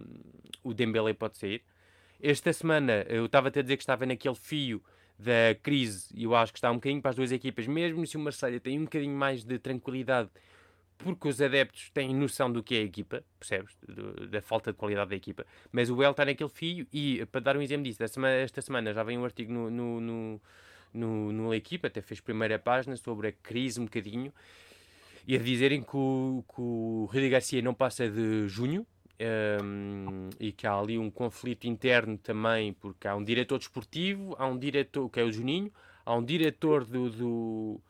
o 0.62 0.72
Dembélé 0.72 1.14
pode 1.14 1.36
sair. 1.36 1.64
Esta 2.22 2.52
semana 2.52 3.04
eu 3.08 3.26
estava 3.26 3.48
a 3.48 3.50
dizer 3.50 3.76
que 3.76 3.82
estava 3.82 4.06
naquele 4.06 4.36
fio 4.36 4.80
da 5.20 5.54
crise 5.62 6.08
eu 6.16 6.34
acho 6.34 6.52
que 6.52 6.58
está 6.58 6.70
um 6.70 6.74
bocadinho 6.74 7.00
para 7.00 7.10
as 7.10 7.16
duas 7.16 7.32
equipas, 7.32 7.66
mesmo 7.66 8.06
se 8.06 8.16
o 8.16 8.20
Marseille 8.20 8.60
tem 8.60 8.78
um 8.78 8.84
bocadinho 8.84 9.16
mais 9.16 9.44
de 9.44 9.58
tranquilidade 9.58 10.30
porque 11.02 11.28
os 11.28 11.40
adeptos 11.40 11.90
têm 11.90 12.14
noção 12.14 12.52
do 12.52 12.62
que 12.62 12.74
é 12.74 12.78
a 12.78 12.82
equipa, 12.82 13.24
percebes? 13.38 13.76
Do, 13.86 14.26
da 14.28 14.42
falta 14.42 14.70
de 14.70 14.78
qualidade 14.78 15.10
da 15.10 15.16
equipa. 15.16 15.46
Mas 15.72 15.88
o 15.90 16.02
El 16.02 16.10
está 16.10 16.24
naquele 16.24 16.50
fio 16.50 16.86
e, 16.92 17.24
para 17.26 17.40
dar 17.40 17.56
um 17.56 17.62
exemplo 17.62 17.84
disso, 17.84 18.06
semana, 18.08 18.34
esta 18.34 18.60
semana 18.60 18.92
já 18.92 19.02
vem 19.02 19.18
um 19.18 19.24
artigo 19.24 19.52
no, 19.52 19.70
no, 19.70 20.00
no, 20.00 20.40
no, 20.92 21.32
no 21.32 21.54
Equipa, 21.54 21.86
até 21.86 22.00
fez 22.00 22.20
primeira 22.20 22.58
página 22.58 22.96
sobre 22.96 23.28
a 23.28 23.32
crise 23.32 23.80
um 23.80 23.84
bocadinho 23.84 24.32
e 25.26 25.34
a 25.34 25.38
dizerem 25.38 25.82
que 25.82 25.96
o, 25.96 26.44
que 26.48 26.60
o 26.60 27.08
Rui 27.10 27.28
Garcia 27.28 27.62
não 27.62 27.74
passa 27.74 28.08
de 28.08 28.48
junho 28.48 28.86
um, 29.20 30.30
e 30.38 30.52
que 30.52 30.66
há 30.66 30.78
ali 30.78 30.98
um 30.98 31.10
conflito 31.10 31.66
interno 31.66 32.16
também, 32.16 32.72
porque 32.72 33.06
há 33.06 33.14
um 33.14 33.22
diretor 33.22 33.58
desportivo, 33.58 34.34
há 34.38 34.46
um 34.46 34.58
diretor, 34.58 35.08
que 35.10 35.20
é 35.20 35.24
o 35.24 35.30
Juninho, 35.30 35.70
há 36.04 36.14
um 36.14 36.24
diretor 36.24 36.84
do, 36.84 37.10
do 37.10 37.80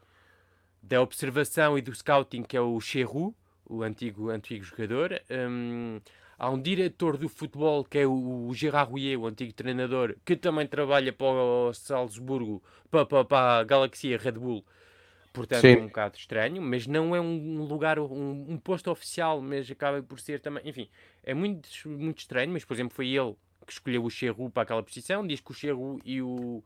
da 0.82 1.00
observação 1.00 1.78
e 1.78 1.82
do 1.82 1.94
scouting, 1.94 2.42
que 2.42 2.56
é 2.56 2.60
o 2.60 2.80
Cherru, 2.80 3.34
o 3.64 3.82
antigo, 3.82 4.30
antigo 4.30 4.64
jogador. 4.64 5.20
Um, 5.30 6.00
há 6.38 6.50
um 6.50 6.60
diretor 6.60 7.16
do 7.16 7.28
futebol, 7.28 7.84
que 7.84 7.98
é 7.98 8.06
o, 8.06 8.46
o 8.48 8.54
Gerard 8.54 8.90
Rouillet, 8.90 9.16
o 9.16 9.26
antigo 9.26 9.52
treinador, 9.52 10.16
que 10.24 10.36
também 10.36 10.66
trabalha 10.66 11.12
para 11.12 11.26
o 11.26 11.72
Salzburgo, 11.72 12.62
para, 12.90 13.06
para, 13.06 13.24
para 13.24 13.58
a 13.58 13.64
Galaxia 13.64 14.18
Red 14.18 14.32
Bull 14.32 14.64
Portanto, 15.32 15.60
Sim. 15.60 15.74
é 15.74 15.78
um 15.78 15.86
bocado 15.86 16.16
estranho, 16.16 16.60
mas 16.60 16.86
não 16.86 17.14
é 17.14 17.20
um 17.20 17.62
lugar, 17.62 17.98
um, 18.00 18.46
um, 18.48 18.58
posto 18.58 18.90
oficial, 18.90 19.40
mas 19.40 19.70
acaba 19.70 20.02
por 20.02 20.18
ser 20.18 20.40
também. 20.40 20.68
Enfim, 20.68 20.88
é 21.22 21.32
muito, 21.32 21.68
muito 21.88 22.18
estranho. 22.18 22.52
Mas, 22.52 22.64
por 22.64 22.74
exemplo, 22.74 22.94
foi 22.94 23.08
ele 23.08 23.36
que 23.64 23.72
escolheu 23.72 24.04
o 24.04 24.10
Cherru 24.10 24.50
para 24.50 24.64
aquela 24.64 24.82
posição. 24.82 25.24
Diz 25.24 25.40
que 25.40 25.50
o 25.50 25.54
Cherru 25.54 26.00
e 26.04 26.20
o 26.20 26.64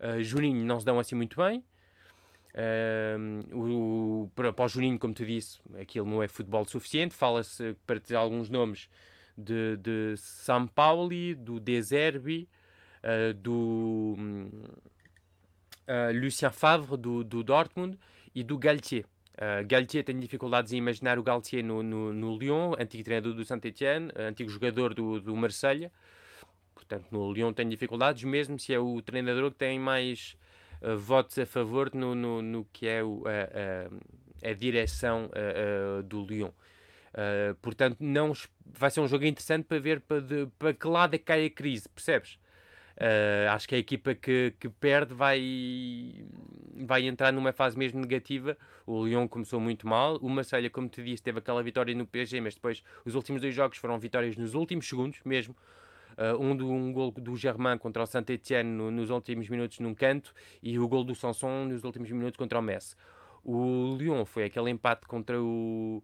uh, 0.00 0.22
Juninho 0.22 0.64
não 0.64 0.80
se 0.80 0.86
dão 0.86 0.98
assim 0.98 1.14
muito 1.14 1.36
bem. 1.36 1.62
Uh, 2.54 3.54
o, 3.54 4.30
para, 4.34 4.52
para 4.52 4.64
o 4.64 4.68
Juninho, 4.68 4.98
como 4.98 5.12
tu 5.12 5.26
disse, 5.26 5.60
aquilo 5.78 6.08
não 6.08 6.22
é 6.22 6.28
futebol 6.28 6.64
suficiente. 6.64 7.14
Fala-se, 7.14 7.76
para 7.86 8.00
dizer 8.00 8.16
alguns 8.16 8.48
nomes, 8.48 8.88
de, 9.36 9.76
de 9.76 10.14
São 10.16 10.66
Paulo, 10.66 11.10
do 11.36 11.60
Deserbi, 11.60 12.48
uh, 13.02 13.34
do. 13.34 14.14
Um, 14.18 14.50
uh, 15.88 16.12
Lucien 16.12 16.50
Favre 16.50 16.96
do, 16.96 17.24
do, 17.24 17.42
Dortmund 17.42 17.98
e 18.34 18.42
do 18.42 18.58
Galtier. 18.58 19.04
Uh, 19.34 19.66
Galtier 19.66 20.04
tem 20.04 20.18
dificuldades 20.18 20.72
em 20.72 20.76
imaginar 20.76 21.18
o 21.18 21.22
Galtier 21.22 21.64
no, 21.64 21.82
no, 21.82 22.12
no 22.12 22.36
Lyon, 22.36 22.74
antigo 22.78 23.02
treinador 23.04 23.34
do 23.34 23.44
Saint-Etienne, 23.44 24.10
antigo 24.16 24.50
jogador 24.50 24.94
do, 24.94 25.20
do 25.20 25.34
Marselha. 25.34 25.90
Portanto, 26.74 27.06
no 27.10 27.32
Lyon 27.32 27.52
tem 27.52 27.68
dificuldades, 27.68 28.24
mesmo 28.24 28.58
se 28.58 28.72
é 28.72 28.78
o 28.78 29.00
treinador 29.02 29.50
que 29.50 29.58
tem 29.58 29.78
mais 29.78 30.36
uh, 30.82 30.96
votos 30.96 31.38
a 31.38 31.46
favor 31.46 31.90
no, 31.94 32.14
no, 32.14 32.42
no 32.42 32.64
que 32.72 32.86
é 32.86 33.02
o, 33.02 33.22
a, 33.26 34.48
a, 34.48 34.52
direção 34.52 35.30
do 36.04 36.22
Lyon. 36.22 36.50
portanto, 37.62 37.96
não, 38.00 38.34
vai 38.66 38.90
ser 38.90 39.00
um 39.00 39.08
jogo 39.08 39.24
interessante 39.24 39.64
para 39.64 39.78
ver 39.78 40.00
para, 40.00 40.20
de, 40.20 40.46
para 40.58 40.74
que 40.74 40.86
lado 40.86 41.14
é 41.14 41.18
que 41.18 41.24
cai 41.24 41.46
a 41.46 41.50
crise, 41.50 41.88
percebes? 41.88 42.38
Uh, 42.96 43.50
acho 43.50 43.68
que 43.68 43.74
a 43.74 43.78
equipa 43.78 44.14
que, 44.14 44.54
que 44.58 44.68
perde 44.68 45.14
vai, 45.14 46.24
vai 46.86 47.06
entrar 47.06 47.32
numa 47.32 47.52
fase 47.52 47.76
mesmo 47.76 48.00
negativa. 48.00 48.56
O 48.86 49.04
Lyon 49.04 49.26
começou 49.26 49.60
muito 49.60 49.86
mal. 49.86 50.16
O 50.18 50.28
Marselha 50.28 50.70
como 50.70 50.88
te 50.88 51.02
disse, 51.02 51.22
teve 51.22 51.38
aquela 51.38 51.62
vitória 51.62 51.94
no 51.94 52.06
PSG, 52.06 52.40
mas 52.40 52.54
depois 52.54 52.82
os 53.04 53.14
últimos 53.14 53.40
dois 53.40 53.54
jogos 53.54 53.78
foram 53.78 53.98
vitórias 53.98 54.36
nos 54.36 54.54
últimos 54.54 54.88
segundos 54.88 55.20
mesmo. 55.24 55.56
Uh, 56.16 56.40
um, 56.40 56.56
do, 56.56 56.70
um 56.70 56.92
gol 56.92 57.10
do 57.10 57.36
Germain 57.36 57.76
contra 57.76 58.04
o 58.04 58.06
Saint-Etienne 58.06 58.70
no, 58.70 58.88
nos 58.88 59.10
últimos 59.10 59.48
minutos 59.48 59.80
num 59.80 59.92
canto 59.92 60.32
e 60.62 60.78
o 60.78 60.86
gol 60.86 61.02
do 61.02 61.12
Sanson 61.12 61.64
nos 61.64 61.82
últimos 61.82 62.08
minutos 62.12 62.36
contra 62.36 62.60
o 62.60 62.62
Messi. 62.62 62.94
O 63.42 63.96
Lyon 63.98 64.24
foi 64.24 64.44
aquele 64.44 64.70
empate 64.70 65.08
contra 65.08 65.42
o, 65.42 66.00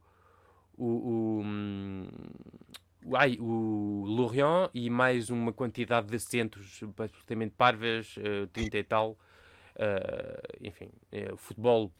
o, 0.76 0.84
o, 0.84 1.42
hum, 1.44 2.08
ai, 3.14 3.36
o 3.40 4.04
Lorient 4.06 4.70
e 4.74 4.90
mais 4.90 5.30
uma 5.30 5.52
quantidade 5.52 6.06
de 6.06 6.18
centros 6.18 6.80
absolutamente 6.98 7.54
parvas, 7.56 8.16
uh, 8.16 8.46
30 8.48 8.78
e 8.78 8.84
tal. 8.84 9.12
Uh, 9.76 10.58
enfim, 10.60 10.90
uh, 11.12 11.36
futebol 11.36 11.92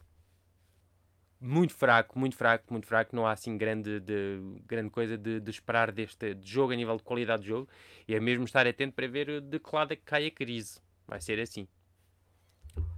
muito 1.39 1.73
fraco, 1.73 2.19
muito 2.19 2.35
fraco, 2.35 2.65
muito 2.69 2.85
fraco. 2.85 3.15
Não 3.15 3.25
há 3.25 3.31
assim 3.31 3.57
grande, 3.57 3.99
de, 3.99 4.39
grande 4.67 4.91
coisa 4.91 5.17
de, 5.17 5.39
de 5.39 5.49
esperar 5.49 5.91
deste 5.91 6.35
de 6.35 6.47
jogo 6.47 6.71
a 6.71 6.75
nível 6.75 6.95
de 6.95 7.03
qualidade 7.03 7.41
de 7.41 7.49
jogo. 7.49 7.67
E 8.07 8.13
é 8.13 8.19
mesmo 8.19 8.45
estar 8.45 8.67
atento 8.67 8.93
para 8.93 9.07
ver 9.07 9.41
de 9.41 9.59
que 9.59 9.75
lado 9.75 9.93
é 9.93 9.95
que 9.95 10.03
cai 10.03 10.27
a 10.27 10.31
crise. 10.31 10.79
Vai 11.07 11.19
ser 11.19 11.39
assim. 11.39 11.67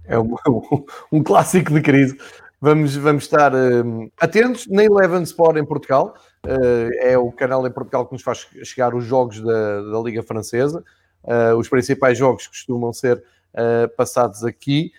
É 0.04 0.18
um, 0.18 0.34
um 1.10 1.22
clássico 1.22 1.72
de 1.72 1.80
crise. 1.80 2.18
Vamos, 2.64 2.96
vamos 2.96 3.24
estar 3.24 3.54
uh, 3.54 4.10
atentos 4.18 4.66
na 4.68 4.82
Eleven 4.82 5.22
Sport 5.24 5.58
em 5.58 5.66
Portugal. 5.66 6.14
Uh, 6.46 6.88
é 6.98 7.18
o 7.18 7.30
canal 7.30 7.66
em 7.66 7.70
Portugal 7.70 8.06
que 8.06 8.14
nos 8.14 8.22
faz 8.22 8.48
chegar 8.62 8.94
os 8.94 9.04
jogos 9.04 9.38
da, 9.38 9.82
da 9.82 10.00
Liga 10.00 10.22
Francesa. 10.22 10.82
Uh, 11.22 11.58
os 11.58 11.68
principais 11.68 12.16
jogos 12.16 12.46
costumam 12.46 12.90
ser 12.90 13.22
uh, 13.52 13.94
passados 13.98 14.42
aqui. 14.44 14.90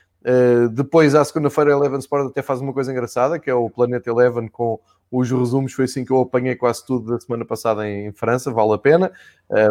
depois, 0.74 1.16
à 1.16 1.26
segunda-feira, 1.26 1.74
a 1.74 1.78
Eleven 1.78 1.98
Sport 1.98 2.30
até 2.30 2.44
faz 2.44 2.62
uma 2.62 2.72
coisa 2.72 2.92
engraçada, 2.92 3.40
que 3.40 3.50
é 3.50 3.56
o 3.56 3.68
Planeta 3.68 4.12
Eleven 4.12 4.48
com 4.48 4.80
os 5.10 5.32
resumos. 5.32 5.74
Foi 5.74 5.86
assim 5.86 6.06
que 6.06 6.12
eu 6.12 6.22
apanhei 6.22 6.56
quase 6.56 6.86
tudo 6.86 7.14
da 7.14 7.20
semana 7.20 7.46
passada 7.46 7.90
em 7.90 8.12
França, 8.12 8.52
vale 8.52 8.74
a 8.74 8.78
pena. 8.78 9.12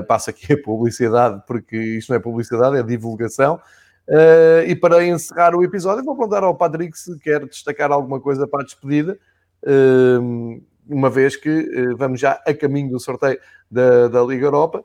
passa 0.08 0.32
aqui 0.32 0.52
a 0.52 0.60
publicidade, 0.60 1.40
porque 1.46 1.76
isto 1.76 2.10
não 2.10 2.16
é 2.16 2.20
publicidade, 2.20 2.76
é 2.76 2.82
divulgação. 2.82 3.60
Uh, 4.08 4.66
e 4.66 4.76
para 4.76 5.04
encerrar 5.04 5.54
o 5.54 5.64
episódio, 5.64 6.04
vou 6.04 6.16
perguntar 6.16 6.44
ao 6.44 6.54
Patrick 6.54 6.96
se 6.98 7.18
quer 7.20 7.44
destacar 7.46 7.90
alguma 7.90 8.20
coisa 8.20 8.46
para 8.46 8.60
a 8.60 8.64
despedida, 8.64 9.18
uh, 9.62 10.62
uma 10.86 11.08
vez 11.08 11.36
que 11.36 11.48
uh, 11.48 11.96
vamos 11.96 12.20
já 12.20 12.32
a 12.46 12.52
caminho 12.52 12.90
do 12.90 13.00
sorteio 13.00 13.38
da, 13.70 14.08
da 14.08 14.22
Liga 14.22 14.46
Europa. 14.46 14.84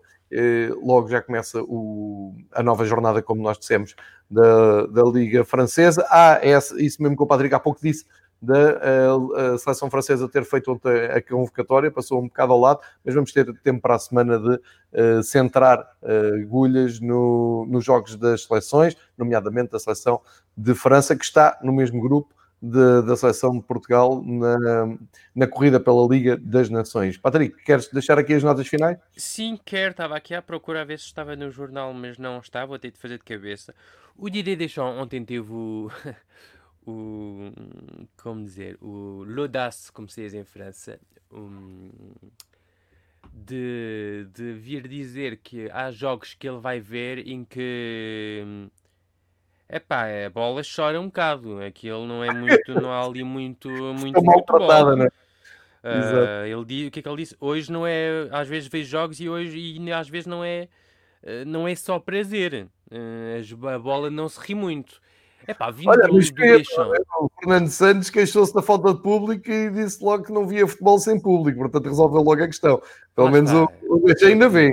logo 0.82 1.10
já 1.10 1.22
começa 1.22 1.62
o, 1.64 2.34
a 2.54 2.64
nova 2.64 2.86
jornada, 2.86 3.22
como 3.22 3.42
nós 3.42 3.58
dissemos, 3.58 3.94
da, 4.30 4.86
da 4.88 5.04
Liga 5.04 5.44
Francesa. 5.44 6.06
Ah, 6.10 6.40
é 6.42 6.58
isso 6.78 7.02
mesmo 7.02 7.18
que 7.18 7.24
o 7.24 7.28
Patrick 7.28 7.54
há 7.54 7.60
pouco 7.60 7.82
disse 7.82 8.06
da 8.42 9.54
a 9.54 9.58
seleção 9.58 9.90
francesa 9.90 10.30
ter 10.30 10.46
feito 10.46 10.72
ontem 10.72 11.06
a 11.06 11.22
convocatória, 11.22 11.92
passou 11.92 12.20
um 12.20 12.28
bocado 12.28 12.54
ao 12.54 12.60
lado, 12.60 12.80
mas 13.04 13.14
vamos 13.14 13.32
ter 13.32 13.46
tempo 13.62 13.82
para 13.82 13.96
a 13.96 14.00
semana 14.00 14.40
de 14.40 14.56
uh, 14.56 15.24
centrar 15.24 15.80
uh, 16.02 16.42
agulhas 16.42 17.00
no, 17.00 17.66
nos 17.70 17.84
jogos 17.84 18.16
das 18.16 18.46
seleções, 18.46 18.96
nomeadamente 19.18 19.72
da 19.72 19.80
seleção 19.80 20.22
de 20.56 20.74
França, 20.74 21.16
que 21.16 21.26
está 21.26 21.58
no 21.62 21.74
mesmo 21.74 22.02
grupo 22.02 22.34
de, 22.62 23.02
da 23.04 23.16
seleção 23.16 23.58
de 23.58 23.64
Portugal 23.64 24.22
na, 24.24 24.98
na 25.34 25.48
corrida 25.48 25.80
pela 25.80 26.06
Liga 26.08 26.38
das 26.38 26.70
Nações. 26.70 27.18
Patrick, 27.18 27.56
queres 27.64 27.88
deixar 27.90 28.20
aqui 28.20 28.34
as 28.34 28.44
notas 28.44 28.68
finais? 28.68 28.98
Sim, 29.16 29.58
quero. 29.64 29.92
Estava 29.92 30.16
aqui 30.16 30.34
à 30.34 30.42
procura 30.42 30.82
a 30.82 30.86
ver 30.86 31.00
se 31.00 31.06
estava 31.06 31.36
no 31.36 31.50
jornal, 31.52 31.94
mas 31.94 32.18
não 32.18 32.40
estava. 32.40 32.68
Vou 32.68 32.80
ter 32.80 32.92
de 32.92 33.00
fazer 33.00 33.18
de 33.18 33.24
cabeça. 33.24 33.74
O 34.18 34.30
Didier 34.30 34.58
Deschamps 34.58 35.02
ontem 35.02 35.24
teve 35.24 35.52
o... 35.52 35.90
o 36.90 38.08
como 38.18 38.44
dizer, 38.44 38.78
o 38.82 39.24
l'audace, 39.28 39.92
como 39.92 40.10
se 40.10 40.22
diz 40.22 40.34
em 40.34 40.44
França, 40.44 41.00
um, 41.32 41.92
de, 43.34 44.28
de 44.34 44.54
vir 44.54 44.88
dizer 44.88 45.38
que 45.38 45.70
há 45.72 45.92
jogos 45.92 46.34
que 46.34 46.48
ele 46.48 46.60
vai 46.60 46.80
ver 46.80 47.28
em 47.28 47.44
que 47.44 48.70
Epá, 49.72 50.08
a 50.26 50.30
bola 50.32 50.64
chora 50.64 51.00
um 51.00 51.06
bocado. 51.06 51.62
Aquilo 51.62 52.08
não 52.08 52.24
é 52.24 52.34
muito, 52.34 52.74
não 52.74 52.92
há 52.92 53.06
ali 53.06 53.24
muito, 53.24 53.70
muito 53.94 54.24
mal 54.24 54.42
tratada, 54.42 54.96
né? 54.96 55.08
Uh, 55.84 56.46
ele 56.46 56.66
diz, 56.66 56.88
o 56.88 56.92
que 56.92 57.00
é 57.00 57.04
que 57.04 57.08
ele 57.08 57.18
disse? 57.18 57.38
Hoje 57.40 57.72
não 57.72 57.86
é, 57.86 58.28
às 58.32 58.48
vezes 58.48 58.68
vejo 58.68 58.90
jogos 58.90 59.20
e 59.20 59.30
hoje 59.30 59.58
e 59.58 59.92
às 59.94 60.10
vezes 60.10 60.26
não 60.26 60.44
é, 60.44 60.68
uh, 61.24 61.46
não 61.46 61.68
é 61.68 61.76
só 61.76 62.00
prazer. 62.00 62.68
Uh, 62.92 63.68
a 63.68 63.78
bola 63.78 64.10
não 64.10 64.28
se 64.28 64.40
ri 64.40 64.56
muito. 64.56 65.00
É 65.50 65.54
pá, 65.56 65.72
vindo 65.72 65.90
Olha, 65.90 66.08
do, 66.08 66.14
do 66.14 67.26
O 67.26 67.32
Fernando 67.40 67.70
Santos 67.70 68.12
queixou-se 68.12 68.54
da 68.54 68.62
falta 68.62 68.94
de 68.94 69.02
público 69.02 69.50
e 69.50 69.72
disse 69.72 70.04
logo 70.04 70.24
que 70.24 70.32
não 70.32 70.46
via 70.46 70.68
futebol 70.68 71.00
sem 71.00 71.20
público, 71.20 71.58
portanto 71.58 71.86
resolveu 71.86 72.22
logo 72.22 72.44
a 72.44 72.46
questão. 72.46 72.80
Pelo 73.16 73.32
menos 73.32 73.52
o, 73.52 73.64
o 73.64 74.26
ainda 74.28 74.48
vem. 74.48 74.72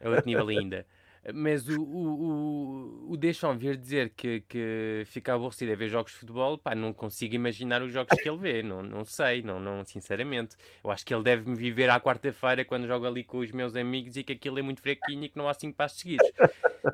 É 0.00 0.08
outro 0.08 0.24
nível 0.24 0.48
ainda. 0.48 0.86
Mas 1.34 1.68
o, 1.68 1.78
o, 1.82 3.08
o, 3.08 3.12
o 3.12 3.16
Deschamps 3.18 3.60
vir 3.60 3.76
dizer 3.76 4.10
que, 4.16 4.40
que 4.48 5.02
fica 5.04 5.34
aborrecido 5.34 5.70
a 5.70 5.74
ver 5.76 5.88
jogos 5.88 6.12
de 6.12 6.18
futebol, 6.18 6.56
pá, 6.56 6.74
não 6.74 6.94
consigo 6.94 7.34
imaginar 7.34 7.82
os 7.82 7.92
jogos 7.92 8.18
que 8.18 8.26
ele 8.26 8.38
vê, 8.38 8.62
não, 8.62 8.82
não 8.82 9.04
sei, 9.04 9.42
não, 9.42 9.60
não, 9.60 9.84
sinceramente. 9.84 10.56
Eu 10.82 10.90
acho 10.90 11.04
que 11.04 11.12
ele 11.12 11.22
deve 11.22 11.46
me 11.46 11.54
viver 11.54 11.90
à 11.90 12.00
quarta-feira 12.00 12.64
quando 12.64 12.86
jogo 12.86 13.06
ali 13.06 13.22
com 13.22 13.40
os 13.40 13.52
meus 13.52 13.76
amigos 13.76 14.16
e 14.16 14.24
que 14.24 14.32
aquilo 14.32 14.58
é 14.58 14.62
muito 14.62 14.80
fraquinho 14.80 15.24
e 15.24 15.28
que 15.28 15.36
não 15.36 15.46
há 15.46 15.52
cinco 15.52 15.76
passos 15.76 16.00
seguidos. 16.00 16.26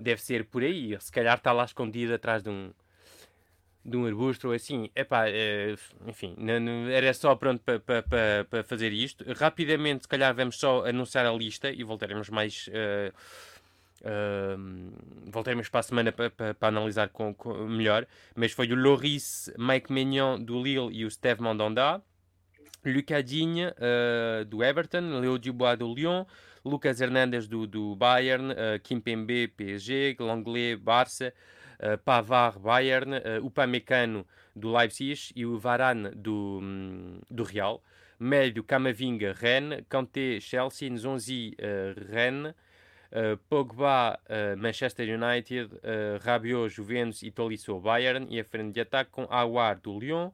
Deve 0.01 0.21
ser 0.21 0.45
por 0.45 0.65
aí, 0.65 1.01
se 1.01 1.13
calhar 1.13 1.39
está 1.39 1.53
lá 1.53 1.65
escondido 1.65 2.13
atrás 2.13 2.43
de 2.43 2.51
um, 2.51 2.73
de 3.87 3.97
um 3.97 4.05
arbusto 4.05 4.49
ou 4.49 4.55
assim, 4.55 4.91
epá, 4.97 5.29
é, 5.29 5.77
enfim, 6.07 6.35
não, 6.37 6.59
não, 6.59 6.89
era 6.89 7.15
só 7.15 7.35
pronto 7.37 7.63
para 7.63 7.79
pa, 7.79 8.03
pa, 8.03 8.45
pa 8.51 8.63
fazer 8.65 8.93
isto. 8.93 9.25
Rapidamente, 9.35 10.03
se 10.03 10.09
calhar, 10.09 10.35
vamos 10.35 10.59
só 10.59 10.85
anunciar 10.85 11.25
a 11.25 11.33
lista 11.33 11.71
e 11.71 11.85
voltaremos 11.85 12.29
mais. 12.29 12.67
Uh, 12.69 13.15
uh, 14.03 15.31
voltaremos 15.31 15.69
para 15.69 15.81
a 15.81 15.83
semana 15.85 16.11
para 16.11 16.31
pa, 16.31 16.67
analisar 16.67 17.11
com, 17.11 17.33
com, 17.33 17.55
melhor. 17.69 18.07
Mas 18.35 18.51
foi 18.51 18.67
o 18.73 18.75
Loris, 18.75 19.53
Mike 19.57 19.93
Mignon 19.93 20.43
do 20.43 20.61
Lille 20.61 20.89
e 20.93 21.05
o 21.05 21.11
Steve 21.11 21.41
Mandanda. 21.41 22.03
Lucas 22.85 23.25
Digne 23.25 23.67
uh, 23.67 24.45
do 24.47 24.63
Everton, 24.63 25.21
Leo 25.21 25.39
Dubois 25.39 25.79
do 25.79 25.93
Lyon, 25.93 26.25
Lucas 26.65 27.01
Hernandes 27.01 27.49
do, 27.49 27.67
do 27.67 27.97
Bayern, 27.97 28.53
uh, 28.53 28.81
Kimpembe 28.83 29.49
PSG, 29.49 30.17
Langlais 30.21 30.77
Barça, 30.77 31.33
Pavard 32.05 32.59
Bayern, 32.59 33.15
uh, 33.17 33.45
Upamecano 33.45 34.27
do 34.55 34.73
Leipzig 34.73 35.33
e 35.35 35.45
o 35.45 35.59
Varane 35.59 36.11
do, 36.11 36.61
um, 36.63 37.21
do 37.31 37.43
Real. 37.43 37.83
Médio 38.19 38.65
Camavinga 38.65 39.35
Rennes, 39.35 39.85
Kanté 39.91 40.41
Chelsea, 40.41 40.89
Nzonzi 40.89 41.55
uh, 41.61 42.13
Rennes, 42.13 42.55
uh, 43.13 43.37
Pogba 43.49 44.19
Manchester 44.57 45.07
United, 45.07 45.71
Rabiot 46.23 46.71
Juventus 46.71 47.23
e 47.23 47.31
Tolisso 47.31 47.79
Bayern. 47.79 48.27
E 48.31 48.41
a 48.41 48.45
frente 48.45 48.73
de 48.73 48.81
ataque 48.81 49.11
com 49.11 49.27
Aouar 49.29 49.79
do 49.81 49.99
Lyon, 49.99 50.31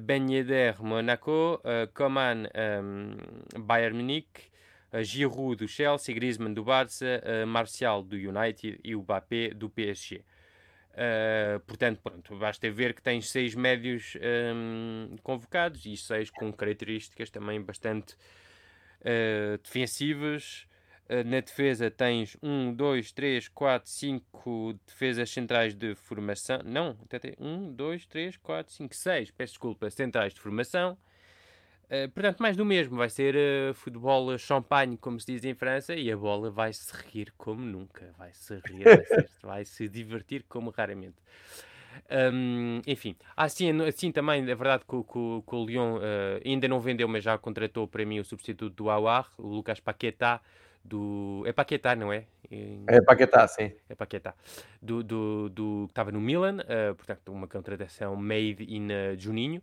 Ben 0.00 0.32
Yedder 0.32 0.82
Monaco, 0.82 1.62
Coman 1.94 2.48
um, 2.82 3.16
Bayern 3.60 3.96
Munich, 3.96 4.50
uh, 4.92 5.04
Giroud 5.04 5.58
do 5.58 5.68
Chelsea, 5.68 6.12
Griezmann 6.12 6.54
do 6.54 6.64
Barça, 6.64 7.22
Martial 7.46 8.02
do 8.02 8.16
United 8.16 8.80
e 8.82 8.96
o 8.96 9.02
Mbappé 9.02 9.50
do 9.50 9.70
PSG. 9.70 10.24
Uh, 10.96 11.60
portanto, 11.60 12.00
pronto, 12.02 12.34
basta 12.38 12.70
ver 12.70 12.94
que 12.94 13.02
tens 13.02 13.28
seis 13.28 13.54
médios 13.54 14.16
um, 14.54 15.14
convocados 15.22 15.84
e 15.84 15.94
seis 15.94 16.30
com 16.30 16.50
características 16.50 17.28
também 17.28 17.60
bastante 17.60 18.14
uh, 19.02 19.58
defensivas. 19.62 20.66
Uh, 21.04 21.22
na 21.22 21.40
defesa 21.40 21.90
tens 21.90 22.38
um, 22.42 22.72
dois, 22.72 23.12
três, 23.12 23.46
quatro, 23.46 23.90
cinco 23.90 24.72
defesas 24.86 25.28
centrais 25.28 25.74
de 25.74 25.94
formação. 25.94 26.62
Não, 26.64 26.96
até 27.04 27.18
tem 27.18 27.34
um, 27.38 27.70
dois, 27.70 28.06
três, 28.06 28.38
quatro, 28.38 28.72
cinco, 28.72 28.96
seis. 28.96 29.30
Peço 29.30 29.52
desculpa, 29.52 29.90
centrais 29.90 30.32
de 30.32 30.40
formação. 30.40 30.96
Uh, 31.86 32.10
portanto, 32.10 32.40
mais 32.40 32.56
do 32.56 32.64
mesmo. 32.64 32.96
Vai 32.96 33.08
ser 33.08 33.34
uh, 33.36 33.74
futebol 33.74 34.36
champanhe, 34.38 34.96
como 34.96 35.20
se 35.20 35.26
diz 35.26 35.44
em 35.44 35.54
França, 35.54 35.94
e 35.94 36.10
a 36.10 36.16
bola 36.16 36.50
vai 36.50 36.72
se 36.72 36.92
rir 36.96 37.32
como 37.36 37.64
nunca. 37.64 38.12
Vai 38.18 38.30
se 38.32 38.54
rir, 38.66 38.84
vai, 38.84 39.04
ser, 39.04 39.30
vai 39.42 39.64
se 39.64 39.88
divertir 39.88 40.44
como 40.48 40.70
raramente. 40.70 41.16
Um, 42.10 42.82
enfim, 42.86 43.16
assim, 43.36 43.70
assim 43.82 44.12
também, 44.12 44.42
é 44.42 44.54
verdade 44.54 44.84
que, 44.84 45.02
que, 45.02 45.42
que 45.48 45.54
o 45.54 45.64
Lyon 45.64 45.96
uh, 45.96 46.40
ainda 46.44 46.68
não 46.68 46.78
vendeu, 46.78 47.08
mas 47.08 47.24
já 47.24 47.38
contratou 47.38 47.88
para 47.88 48.04
mim 48.04 48.18
o 48.18 48.24
substituto 48.24 48.74
do 48.74 48.90
Awar, 48.90 49.32
o 49.38 49.46
Lucas 49.46 49.80
Paquetá, 49.80 50.40
do... 50.84 51.42
É 51.46 51.52
Paquetá, 51.52 51.96
não 51.96 52.12
é? 52.12 52.26
É 52.86 53.00
Paquetá, 53.00 53.48
sim. 53.48 53.72
É 53.88 53.94
Paquetá. 53.94 54.34
Do, 54.80 55.02
do, 55.02 55.48
do... 55.48 55.84
que 55.86 55.92
estava 55.92 56.12
no 56.12 56.20
Milan, 56.20 56.58
portanto, 56.96 57.32
uma 57.32 57.48
contratação 57.48 58.14
made 58.14 58.62
in 58.68 58.88
Juninho. 59.18 59.60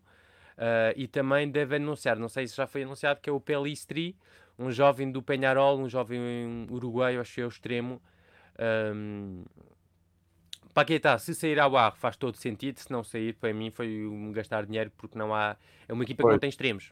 Uh, 0.57 0.93
e 0.95 1.07
também 1.07 1.49
deve 1.49 1.77
anunciar, 1.77 2.17
não 2.17 2.29
sei 2.29 2.47
se 2.47 2.55
já 2.55 2.67
foi 2.67 2.83
anunciado, 2.83 3.19
que 3.19 3.29
é 3.29 3.33
o 3.33 3.39
Pelistri, 3.39 4.15
um 4.57 4.71
jovem 4.71 5.11
do 5.11 5.21
Penharol, 5.21 5.79
um 5.79 5.89
jovem 5.89 6.67
uruguaio, 6.69 7.19
acho 7.19 7.33
que 7.33 7.41
é 7.41 7.45
o 7.45 7.47
extremo. 7.47 8.01
Um, 8.95 9.43
Paquetá, 10.73 11.17
se 11.19 11.35
sair 11.35 11.59
ao 11.59 11.75
ar 11.77 11.95
faz 11.95 12.17
todo 12.17 12.35
sentido, 12.35 12.79
se 12.79 12.91
não 12.91 13.03
sair, 13.03 13.33
para 13.33 13.53
mim 13.53 13.69
foi 13.69 14.05
um 14.05 14.31
gastar 14.31 14.65
dinheiro 14.65 14.91
porque 14.97 15.17
não 15.17 15.33
há. 15.33 15.55
É 15.87 15.93
uma 15.93 16.03
equipa 16.03 16.23
que 16.23 16.29
não 16.29 16.39
tem 16.39 16.49
extremos. 16.49 16.91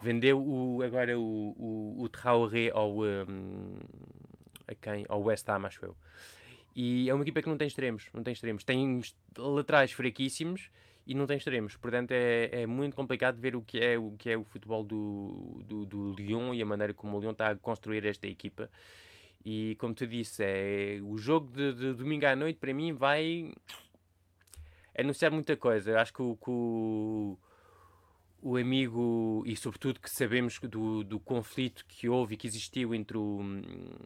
Vendeu 0.00 0.40
o, 0.40 0.82
agora 0.82 1.18
o, 1.18 1.54
o, 1.58 2.02
o 2.02 2.08
Traoré 2.08 2.70
ao, 2.72 3.00
um, 3.00 3.76
a 4.68 4.74
quem? 4.74 5.04
ao 5.08 5.22
West 5.22 5.48
Ham, 5.48 5.66
acho 5.66 5.84
eu. 5.84 5.96
E 6.74 7.08
é 7.08 7.14
uma 7.14 7.24
equipa 7.24 7.42
que 7.42 7.48
não 7.48 7.56
tem 7.56 7.66
extremos, 7.66 8.08
não 8.12 8.22
tem 8.22 8.32
extremos. 8.32 8.62
Tem 8.62 9.00
laterais 9.38 9.90
fraquíssimos 9.90 10.70
e 11.06 11.14
não 11.14 11.26
tem 11.26 11.36
extremos. 11.36 11.76
Portanto, 11.76 12.10
é, 12.10 12.62
é 12.62 12.66
muito 12.66 12.96
complicado 12.96 13.38
ver 13.38 13.54
o 13.54 13.62
que 13.62 13.78
é 13.78 13.96
o, 13.96 14.12
que 14.18 14.30
é 14.30 14.36
o 14.36 14.44
futebol 14.44 14.82
do, 14.82 15.62
do, 15.64 15.86
do 15.86 16.12
Lyon 16.14 16.52
e 16.52 16.60
a 16.60 16.66
maneira 16.66 16.92
como 16.92 17.16
o 17.16 17.20
Lyon 17.20 17.30
está 17.30 17.50
a 17.50 17.56
construir 17.56 18.04
esta 18.04 18.26
equipa. 18.26 18.68
E 19.44 19.76
como 19.76 19.94
tu 19.94 20.06
disse, 20.06 20.42
é, 20.42 20.98
o 21.02 21.16
jogo 21.16 21.52
de, 21.52 21.72
de 21.72 21.94
domingo 21.94 22.26
à 22.26 22.34
noite 22.34 22.58
para 22.58 22.74
mim 22.74 22.92
vai 22.92 23.52
anunciar 24.98 25.30
muita 25.30 25.56
coisa. 25.56 25.92
Eu 25.92 25.98
acho 26.00 26.12
que 26.12 26.22
o, 26.22 26.34
que 26.34 26.50
o, 26.50 27.38
o, 28.42 28.56
amigo, 28.56 29.44
e 29.46 29.54
sobretudo 29.54 30.00
que 30.00 30.10
sabemos 30.10 30.58
do, 30.58 31.04
do 31.04 31.20
conflito 31.20 31.84
que 31.86 32.08
houve 32.08 32.34
e 32.34 32.36
que 32.36 32.48
existiu 32.48 32.92
entre 32.92 33.16
o 33.16 33.38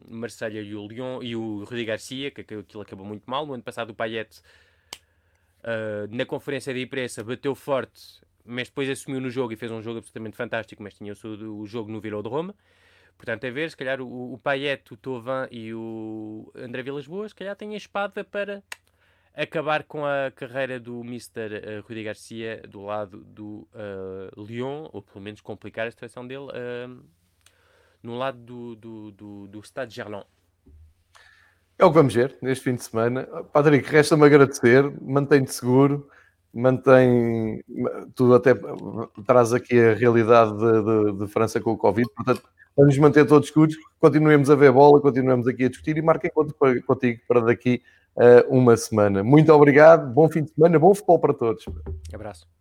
Marselha 0.07 0.61
e 0.61 0.75
o 0.75 0.87
Lyon 0.87 1.23
e 1.23 1.35
o 1.35 1.63
Rudi 1.63 1.85
Garcia, 1.85 2.29
que 2.29 2.41
aquilo 2.41 2.83
acabou 2.83 3.07
muito 3.07 3.23
mal. 3.25 3.43
No 3.43 3.55
ano 3.55 3.63
passado 3.63 3.89
o 3.89 3.95
Payet 3.95 4.39
uh, 5.63 6.15
na 6.15 6.25
conferência 6.25 6.73
de 6.73 6.81
imprensa 6.81 7.23
bateu 7.23 7.55
forte, 7.55 8.21
mas 8.45 8.67
depois 8.67 8.89
assumiu 8.89 9.21
no 9.21 9.29
jogo 9.29 9.53
e 9.53 9.55
fez 9.55 9.71
um 9.71 9.81
jogo 9.81 9.99
absolutamente 9.99 10.35
fantástico, 10.35 10.81
mas 10.83 10.93
tinha 10.93 11.13
o, 11.13 11.61
o 11.61 11.65
jogo 11.65 11.91
no 11.91 11.99
Velodrome. 12.01 12.53
Portanto, 13.17 13.45
a 13.45 13.51
ver, 13.51 13.69
se 13.69 13.77
calhar 13.77 14.01
o, 14.01 14.33
o 14.33 14.37
Payet, 14.37 14.91
o 14.91 14.97
Tovan 14.97 15.47
e 15.51 15.73
o 15.73 16.51
André 16.55 16.81
Vilas 16.81 17.05
Boas, 17.05 17.31
se 17.31 17.35
calhar 17.35 17.55
têm 17.55 17.73
a 17.73 17.77
espada 17.77 18.23
para 18.23 18.63
acabar 19.33 19.83
com 19.83 20.05
a 20.05 20.31
carreira 20.31 20.79
do 20.79 21.01
Mr. 21.01 21.79
Uh, 21.79 21.87
Rudi 21.87 22.03
Garcia 22.03 22.61
do 22.67 22.81
lado 22.81 23.23
do 23.23 23.67
uh, 23.73 24.43
Lyon, 24.43 24.89
ou 24.91 25.01
pelo 25.01 25.21
menos 25.21 25.41
complicar 25.41 25.87
a 25.87 25.91
situação 25.91 26.25
dele 26.25 26.45
uh, 26.45 27.03
no 28.01 28.17
lado 28.17 28.39
do, 28.39 28.75
do, 28.75 29.11
do, 29.11 29.47
do 29.47 29.63
Stade 29.63 29.93
Gerland. 29.93 30.25
É 31.81 31.85
o 31.85 31.89
que 31.89 31.95
vamos 31.95 32.13
ver 32.13 32.37
neste 32.43 32.63
fim 32.63 32.75
de 32.75 32.83
semana. 32.83 33.23
Patrick, 33.51 33.89
resta-me 33.89 34.23
agradecer, 34.23 34.93
mantém-te 35.01 35.51
seguro, 35.51 36.07
mantém. 36.53 37.63
Tu 38.13 38.31
até 38.35 38.53
traz 39.25 39.51
aqui 39.51 39.79
a 39.79 39.95
realidade 39.95 40.55
de, 40.55 40.83
de, 40.83 41.25
de 41.25 41.27
França 41.27 41.59
com 41.59 41.71
o 41.71 41.77
Covid, 41.77 42.07
portanto, 42.15 42.43
vamos 42.77 42.95
manter 42.99 43.25
todos 43.25 43.47
seguros, 43.47 43.75
continuemos 43.99 44.51
a 44.51 44.55
ver 44.55 44.71
bola, 44.71 45.01
continuemos 45.01 45.47
aqui 45.47 45.65
a 45.65 45.69
discutir 45.69 45.97
e 45.97 46.03
marquem 46.03 46.29
conto 46.29 46.53
contigo 46.85 47.19
para 47.27 47.41
daqui 47.41 47.81
a 48.15 48.45
uma 48.47 48.77
semana. 48.77 49.23
Muito 49.23 49.51
obrigado, 49.51 50.13
bom 50.13 50.29
fim 50.29 50.43
de 50.43 50.51
semana, 50.51 50.77
bom 50.77 50.93
futebol 50.93 51.17
para 51.17 51.33
todos. 51.33 51.65
Abraço. 52.13 52.60